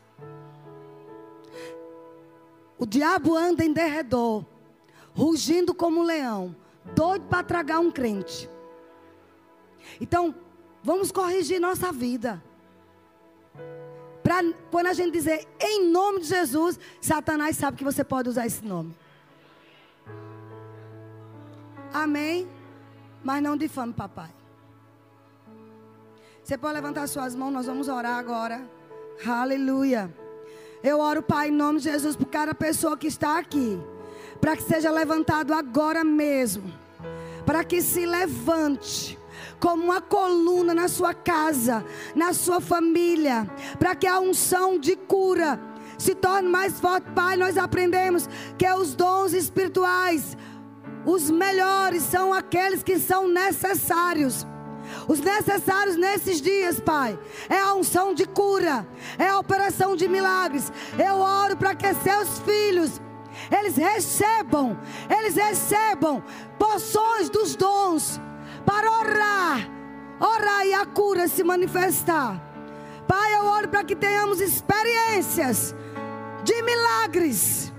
O 2.79 2.87
diabo 2.87 3.37
anda 3.37 3.65
em 3.65 3.73
derredor, 3.73 4.45
rugindo 5.15 5.75
como 5.75 6.01
um 6.01 6.05
leão, 6.05 6.55
doido 6.95 7.27
para 7.27 7.43
tragar 7.43 7.81
um 7.81 7.91
crente. 7.91 8.49
Então, 10.01 10.35
vamos 10.83 11.11
corrigir 11.11 11.61
nossa 11.61 11.91
vida. 11.91 12.43
Para 14.23 14.43
quando 14.71 14.87
a 14.87 14.93
gente 14.93 15.11
dizer 15.11 15.49
em 15.59 15.91
nome 15.91 16.21
de 16.21 16.27
Jesus, 16.27 16.79
Satanás 17.01 17.57
sabe 17.57 17.79
que 17.79 17.85
você 17.85 18.05
pode 18.05 18.29
usar 18.29 18.47
esse 18.47 18.65
nome. 18.65 18.95
Amém? 21.93 22.47
Mas 23.25 23.43
não 23.43 23.57
difame, 23.57 23.93
papai. 23.93 24.38
Você 26.49 26.57
pode 26.57 26.77
levantar 26.77 27.07
suas 27.07 27.35
mãos, 27.35 27.51
nós 27.51 27.67
vamos 27.67 27.89
orar 27.89 28.19
agora. 28.19 28.63
Aleluia. 29.27 30.11
Eu 30.83 30.99
oro, 30.99 31.23
Pai, 31.23 31.49
em 31.49 31.53
nome 31.53 31.79
de 31.79 31.91
Jesus, 31.91 32.17
por 32.17 32.25
cada 32.25 32.55
pessoa 32.55 32.97
que 32.97 33.07
está 33.07 33.39
aqui. 33.39 33.79
Para 34.41 34.57
que 34.57 34.63
seja 34.63 34.91
levantado 34.91 35.53
agora 35.53 36.03
mesmo. 36.03 36.73
Para 37.45 37.63
que 37.65 37.83
se 37.83 38.07
levante 38.07 39.19
como 39.61 39.85
uma 39.85 40.01
coluna 40.01 40.73
na 40.73 40.89
sua 40.89 41.13
casa, 41.13 41.85
na 42.15 42.33
sua 42.33 42.63
família. 42.63 43.47
Para 43.79 43.95
que 43.95 44.07
a 44.07 44.19
unção 44.19 44.79
de 44.79 44.97
cura 44.97 45.61
se 45.99 46.15
torne 46.15 46.49
mais 46.49 46.81
forte. 46.81 47.11
Pai, 47.11 47.37
nós 47.37 47.59
aprendemos 47.59 48.27
que 48.57 48.67
os 48.73 48.95
dons 48.95 49.35
espirituais, 49.35 50.35
os 51.05 51.31
melhores, 51.31 52.05
são 52.05 52.33
aqueles 52.33 52.83
que 52.83 52.99
são 52.99 53.29
necessários 53.29 54.47
os 55.07 55.21
necessários 55.21 55.97
nesses 55.97 56.41
dias, 56.41 56.81
Pai. 56.81 57.19
É 57.49 57.59
a 57.59 57.75
unção 57.75 58.15
de 58.15 58.27
cura, 58.27 58.87
é 59.19 59.29
a 59.29 59.39
operação 59.39 59.97
de 59.97 60.09
milagres. 60.09 60.73
Eu 60.99 61.17
oro 61.17 61.57
para 61.57 61.75
que 61.75 61.93
seus 61.95 62.39
filhos 62.41 63.01
eles 63.51 63.77
recebam, 63.77 64.79
eles 65.09 65.35
recebam 65.35 66.23
porções 66.59 67.31
dos 67.31 67.55
dons 67.55 68.21
para 68.67 68.91
orar, 68.91 69.71
orar 70.21 70.67
e 70.67 70.75
a 70.75 70.85
cura 70.85 71.29
se 71.29 71.43
manifestar. 71.45 72.43
Pai, 73.07 73.37
eu 73.37 73.47
oro 73.47 73.69
para 73.69 73.85
que 73.85 73.97
tenhamos 73.97 74.41
experiências 74.41 75.75
de 76.45 76.63
milagres, 76.63 77.73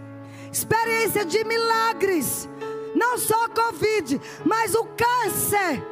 experiência 0.51 1.23
de 1.23 1.43
milagres, 1.43 2.49
não 2.95 3.17
só 3.17 3.47
Covid, 3.49 4.19
mas 4.43 4.73
o 4.73 4.85
câncer 4.85 5.83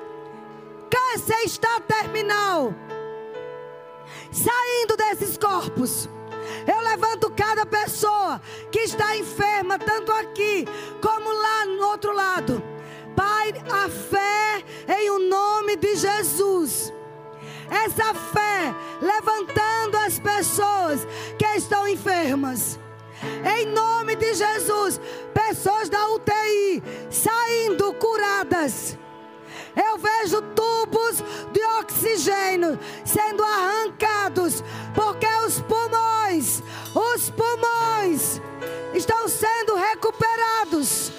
Câncer 0.89 1.45
está 1.45 1.79
terminal. 1.81 2.73
Saindo 4.31 4.97
desses 4.97 5.37
corpos. 5.37 6.09
Eu 6.67 6.81
levanto 6.81 7.31
cada 7.31 7.65
pessoa 7.65 8.41
que 8.71 8.79
está 8.79 9.15
enferma, 9.17 9.77
tanto 9.77 10.11
aqui 10.11 10.65
como 11.01 11.31
lá 11.31 11.65
no 11.65 11.87
outro 11.87 12.13
lado. 12.13 12.61
Pai, 13.15 13.53
a 13.71 13.89
fé 13.89 14.63
em 14.99 15.09
o 15.09 15.19
nome 15.19 15.75
de 15.75 15.95
Jesus. 15.95 16.93
Essa 17.69 18.13
fé 18.13 18.73
levantando 19.01 19.97
as 19.97 20.19
pessoas 20.19 21.05
que 21.37 21.45
estão 21.55 21.87
enfermas. 21.87 22.79
Em 23.57 23.65
nome 23.65 24.15
de 24.15 24.33
Jesus, 24.35 25.01
pessoas 25.33 25.89
da 25.89 26.09
UTI 26.09 26.83
saindo 27.09 27.93
curadas 27.93 28.97
eu 29.77 29.97
vejo 29.97 30.41
tubos 30.41 31.23
de 31.53 31.63
oxigênio 31.79 32.79
sendo 33.05 33.43
arrancados, 33.43 34.63
porque 34.95 35.27
os 35.45 35.61
pulmões, 35.61 36.63
os 36.95 37.29
pulmões 37.29 38.41
estão 38.93 39.27
sendo 39.27 39.75
recuperados. 39.75 41.11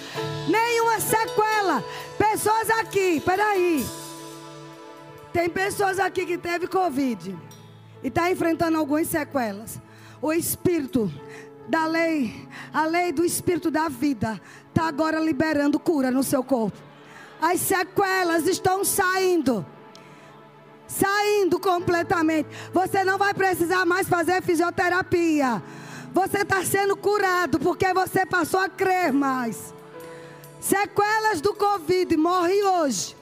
Nenhuma 0.48 0.98
sequela. 0.98 1.84
Pessoas 2.16 2.68
aqui, 2.70 3.20
peraí. 3.20 3.86
Tem 5.32 5.48
pessoas 5.48 5.98
aqui 6.00 6.26
que 6.26 6.36
teve 6.36 6.66
Covid 6.66 7.36
e 8.02 8.08
está 8.08 8.30
enfrentando 8.30 8.78
algumas 8.78 9.06
sequelas. 9.06 9.80
O 10.20 10.32
Espírito 10.32 11.12
da 11.68 11.86
lei, 11.86 12.48
a 12.72 12.86
lei 12.86 13.12
do 13.12 13.24
Espírito 13.24 13.70
da 13.70 13.88
vida, 13.88 14.40
está 14.68 14.88
agora 14.88 15.20
liberando 15.20 15.78
cura 15.78 16.10
no 16.10 16.24
seu 16.24 16.42
corpo. 16.42 16.87
As 17.40 17.60
sequelas 17.60 18.46
estão 18.46 18.84
saindo. 18.84 19.64
Saindo 20.86 21.60
completamente. 21.60 22.48
Você 22.72 23.04
não 23.04 23.18
vai 23.18 23.34
precisar 23.34 23.84
mais 23.84 24.08
fazer 24.08 24.42
fisioterapia. 24.42 25.62
Você 26.12 26.38
está 26.38 26.64
sendo 26.64 26.96
curado 26.96 27.58
porque 27.58 27.92
você 27.92 28.24
passou 28.24 28.60
a 28.60 28.68
crer 28.68 29.12
mais. 29.12 29.74
Sequelas 30.60 31.40
do 31.40 31.54
Covid, 31.54 32.16
morre 32.16 32.62
hoje. 32.62 33.16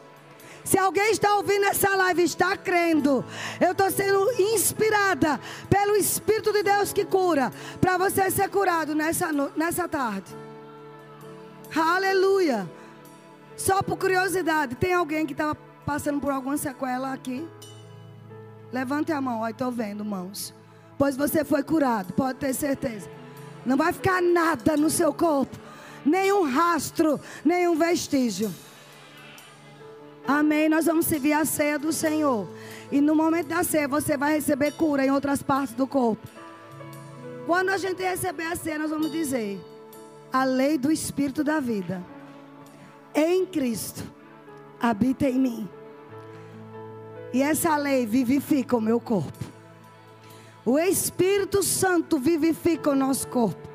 Se 0.65 0.77
alguém 0.77 1.13
está 1.13 1.37
ouvindo 1.37 1.65
essa 1.67 1.95
live 1.95 2.23
e 2.23 2.25
está 2.25 2.57
crendo, 2.57 3.25
eu 3.61 3.71
estou 3.71 3.89
sendo 3.89 4.33
inspirada 4.33 5.41
pelo 5.71 5.95
Espírito 5.95 6.53
de 6.53 6.65
Deus 6.65 6.93
que 6.93 7.05
cura, 7.05 7.53
para 7.81 7.97
você 7.97 8.29
ser 8.33 8.49
curado 8.49 8.93
nessa, 8.93 9.31
nessa 9.55 9.87
tarde. 9.87 10.35
Aleluia. 11.75 12.69
Só 13.57 13.83
por 13.83 13.97
curiosidade, 13.97 14.75
tem 14.75 14.93
alguém 14.93 15.25
que 15.25 15.33
estava 15.33 15.55
passando 15.87 16.21
por 16.21 16.31
alguma 16.31 16.57
sequela 16.57 17.13
aqui? 17.13 17.49
Levante 18.73 19.13
a 19.13 19.21
mão, 19.21 19.41
olha, 19.41 19.53
estou 19.53 19.73
vendo 19.73 20.05
mãos. 20.05 20.53
Pois 20.99 21.17
você 21.17 21.45
foi 21.45 21.63
curado, 21.63 22.13
pode 22.13 22.39
ter 22.39 22.53
certeza. 22.55 23.09
Não 23.65 23.77
vai 23.77 23.93
ficar 23.93 24.21
nada 24.21 24.77
no 24.77 24.91
seu 24.91 25.13
corpo, 25.13 25.57
nenhum 26.05 26.43
rastro, 26.43 27.19
nenhum 27.45 27.77
vestígio. 27.77 28.53
Amém. 30.27 30.69
Nós 30.69 30.87
vamos 30.87 31.07
servir 31.07 31.33
a 31.33 31.45
ceia 31.45 31.79
do 31.79 31.93
Senhor. 31.93 32.49
E 32.91 33.01
no 33.01 33.15
momento 33.15 33.47
da 33.47 33.63
ceia, 33.63 33.87
você 33.87 34.17
vai 34.17 34.35
receber 34.35 34.73
cura 34.73 35.07
em 35.07 35.11
outras 35.11 35.43
partes 35.43 35.75
do 35.75 35.87
corpo. 35.87 36.27
Quando 37.47 37.71
a 37.71 37.79
gente 37.79 38.03
receber 38.03 38.47
a 38.47 38.57
ceia, 38.57 38.79
nós 38.79 38.91
vamos 38.91 39.13
dizer: 39.13 39.61
a 40.33 40.45
lei 40.45 40.77
do 40.77 40.91
Espírito 40.91 41.45
da 41.45 41.61
vida 41.61 42.03
em 43.17 43.47
Cristo 43.47 44.05
habita 44.81 45.27
em 45.27 45.39
mim. 45.39 45.69
E 47.33 47.43
essa 47.43 47.77
lei 47.77 48.07
vivifica 48.07 48.77
o 48.77 48.81
meu 48.81 49.01
corpo. 49.01 49.45
O 50.65 50.79
Espírito 50.79 51.63
Santo 51.63 52.19
vivifica 52.19 52.91
o 52.91 52.95
nosso 52.95 53.27
corpo. 53.29 53.67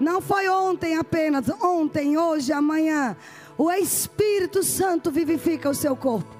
Não 0.00 0.20
foi 0.20 0.48
ontem 0.48 0.96
apenas, 0.96 1.48
ontem, 1.62 2.16
hoje, 2.16 2.52
amanhã. 2.52 3.16
O 3.56 3.70
Espírito 3.70 4.62
Santo 4.62 5.10
vivifica 5.10 5.68
o 5.68 5.74
seu 5.74 5.94
corpo. 5.94 6.34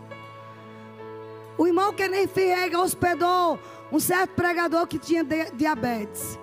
O 1.56 1.66
irmão 1.66 1.92
Kenneth 1.92 2.28
Fiega 2.28 2.80
hospedou 2.80 3.58
um 3.92 4.00
certo 4.00 4.30
pregador 4.30 4.86
que 4.86 4.98
tinha 4.98 5.24
diabetes. 5.54 6.38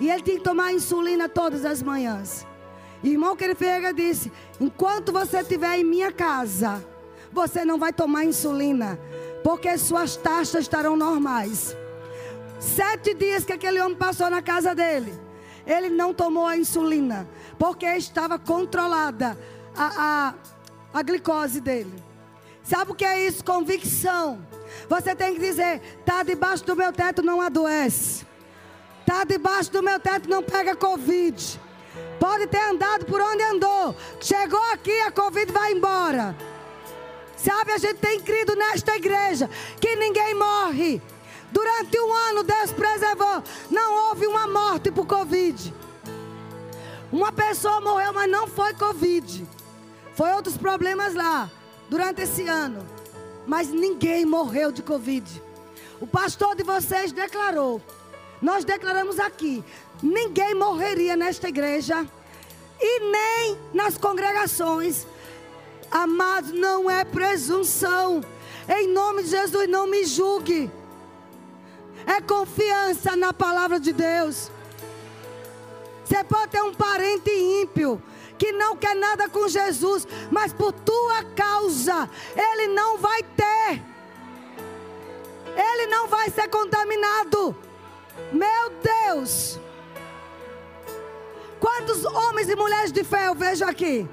E 0.00 0.10
ele 0.10 0.22
tinha 0.22 0.38
que 0.38 0.42
tomar 0.42 0.72
insulina 0.72 1.28
todas 1.28 1.64
as 1.64 1.82
manhãs. 1.82 2.44
Irmão 3.02 3.36
Querifega 3.36 3.92
disse: 3.92 4.32
enquanto 4.64 5.12
você 5.12 5.40
estiver 5.40 5.78
em 5.78 5.84
minha 5.84 6.10
casa, 6.10 6.84
você 7.30 7.64
não 7.64 7.78
vai 7.78 7.92
tomar 7.92 8.24
insulina, 8.24 8.98
porque 9.42 9.76
suas 9.76 10.16
taxas 10.16 10.62
estarão 10.62 10.96
normais. 10.96 11.76
Sete 12.58 13.12
dias 13.12 13.44
que 13.44 13.52
aquele 13.52 13.80
homem 13.80 13.96
passou 13.96 14.30
na 14.30 14.40
casa 14.40 14.74
dele, 14.74 15.12
ele 15.66 15.90
não 15.90 16.14
tomou 16.14 16.46
a 16.46 16.56
insulina, 16.56 17.28
porque 17.58 17.86
estava 17.86 18.38
controlada 18.38 19.38
a, 19.76 20.34
a, 20.92 20.98
a 20.98 21.02
glicose 21.02 21.60
dele. 21.60 21.92
Sabe 22.62 22.92
o 22.92 22.94
que 22.94 23.04
é 23.04 23.26
isso? 23.26 23.44
Convicção. 23.44 24.38
Você 24.88 25.14
tem 25.14 25.34
que 25.34 25.40
dizer: 25.40 25.82
está 26.00 26.22
debaixo 26.22 26.64
do 26.64 26.74
meu 26.74 26.92
teto, 26.92 27.22
não 27.22 27.42
adoece. 27.42 28.24
Está 29.00 29.24
debaixo 29.24 29.70
do 29.70 29.82
meu 29.82 30.00
teto, 30.00 30.30
não 30.30 30.42
pega 30.42 30.74
Covid. 30.74 31.60
Pode 32.18 32.46
ter 32.46 32.60
andado 32.60 33.04
por 33.06 33.20
onde 33.20 33.42
andou. 33.42 33.94
Chegou 34.20 34.62
aqui, 34.72 34.98
a 35.00 35.10
Covid 35.10 35.52
vai 35.52 35.72
embora. 35.72 36.36
Sabe, 37.36 37.72
a 37.72 37.78
gente 37.78 37.96
tem 37.96 38.20
crido 38.20 38.54
nesta 38.56 38.96
igreja 38.96 39.50
que 39.80 39.96
ninguém 39.96 40.34
morre. 40.34 41.02
Durante 41.52 41.98
um 42.00 42.12
ano, 42.12 42.42
Deus 42.42 42.72
preservou. 42.72 43.42
Não 43.70 44.08
houve 44.08 44.26
uma 44.26 44.46
morte 44.46 44.90
por 44.90 45.06
Covid. 45.06 45.74
Uma 47.12 47.30
pessoa 47.30 47.80
morreu, 47.80 48.12
mas 48.12 48.30
não 48.30 48.48
foi 48.48 48.74
Covid. 48.74 49.46
Foi 50.14 50.32
outros 50.32 50.56
problemas 50.56 51.14
lá, 51.14 51.50
durante 51.88 52.22
esse 52.22 52.48
ano. 52.48 52.84
Mas 53.46 53.68
ninguém 53.68 54.24
morreu 54.24 54.72
de 54.72 54.82
Covid. 54.82 55.42
O 56.00 56.06
pastor 56.06 56.56
de 56.56 56.62
vocês 56.62 57.12
declarou. 57.12 57.80
Nós 58.40 58.64
declaramos 58.64 59.20
aqui: 59.20 59.62
ninguém 60.02 60.54
morreria 60.54 61.16
nesta 61.16 61.48
igreja 61.48 62.06
e 62.80 63.00
nem 63.00 63.58
nas 63.72 63.96
congregações. 63.96 65.06
Amado, 65.90 66.52
não 66.52 66.90
é 66.90 67.04
presunção. 67.04 68.22
Em 68.68 68.88
nome 68.88 69.22
de 69.22 69.30
Jesus, 69.30 69.68
não 69.68 69.86
me 69.86 70.04
julgue. 70.04 70.70
É 72.06 72.20
confiança 72.20 73.16
na 73.16 73.32
palavra 73.32 73.78
de 73.78 73.92
Deus. 73.92 74.50
Você 76.04 76.22
pode 76.24 76.48
ter 76.48 76.62
um 76.62 76.74
parente 76.74 77.30
ímpio 77.30 78.02
que 78.38 78.52
não 78.52 78.76
quer 78.76 78.94
nada 78.94 79.28
com 79.28 79.48
Jesus, 79.48 80.06
mas 80.30 80.52
por 80.52 80.72
tua 80.72 81.22
causa 81.34 82.10
ele 82.36 82.68
não 82.68 82.98
vai 82.98 83.22
ter. 83.22 83.82
Ele 85.56 85.86
não 85.86 86.08
vai 86.08 86.28
ser 86.30 86.48
contaminado. 86.48 87.56
Meu 88.32 88.70
Deus! 88.82 89.58
Quantos 91.64 92.04
homens 92.04 92.50
e 92.50 92.54
mulheres 92.54 92.92
de 92.92 93.02
fé 93.02 93.28
eu 93.28 93.34
vejo 93.34 93.64
aqui? 93.64 94.06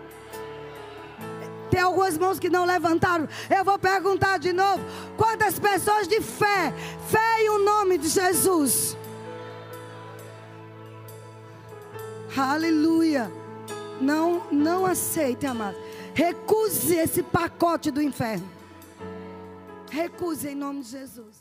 Tem 1.70 1.82
algumas 1.82 2.18
mãos 2.18 2.40
que 2.40 2.50
não 2.50 2.64
levantaram. 2.64 3.28
Eu 3.50 3.66
vou 3.66 3.78
perguntar 3.78 4.40
de 4.40 4.54
novo. 4.54 4.82
Quantas 5.18 5.60
pessoas 5.60 6.08
de 6.08 6.22
fé? 6.22 6.74
Fé 7.10 7.42
em 7.42 7.50
o 7.50 7.60
nome 7.60 7.98
de 7.98 8.08
Jesus. 8.08 8.96
Aleluia. 12.38 13.30
Não, 14.00 14.48
não 14.50 14.86
aceite, 14.86 15.46
amado. 15.46 15.76
Recuse 16.14 16.96
esse 16.96 17.22
pacote 17.22 17.92
do 17.92 18.02
inferno. 18.02 18.50
Recuse 19.90 20.48
em 20.48 20.56
nome 20.56 20.84
de 20.84 20.92
Jesus. 20.92 21.41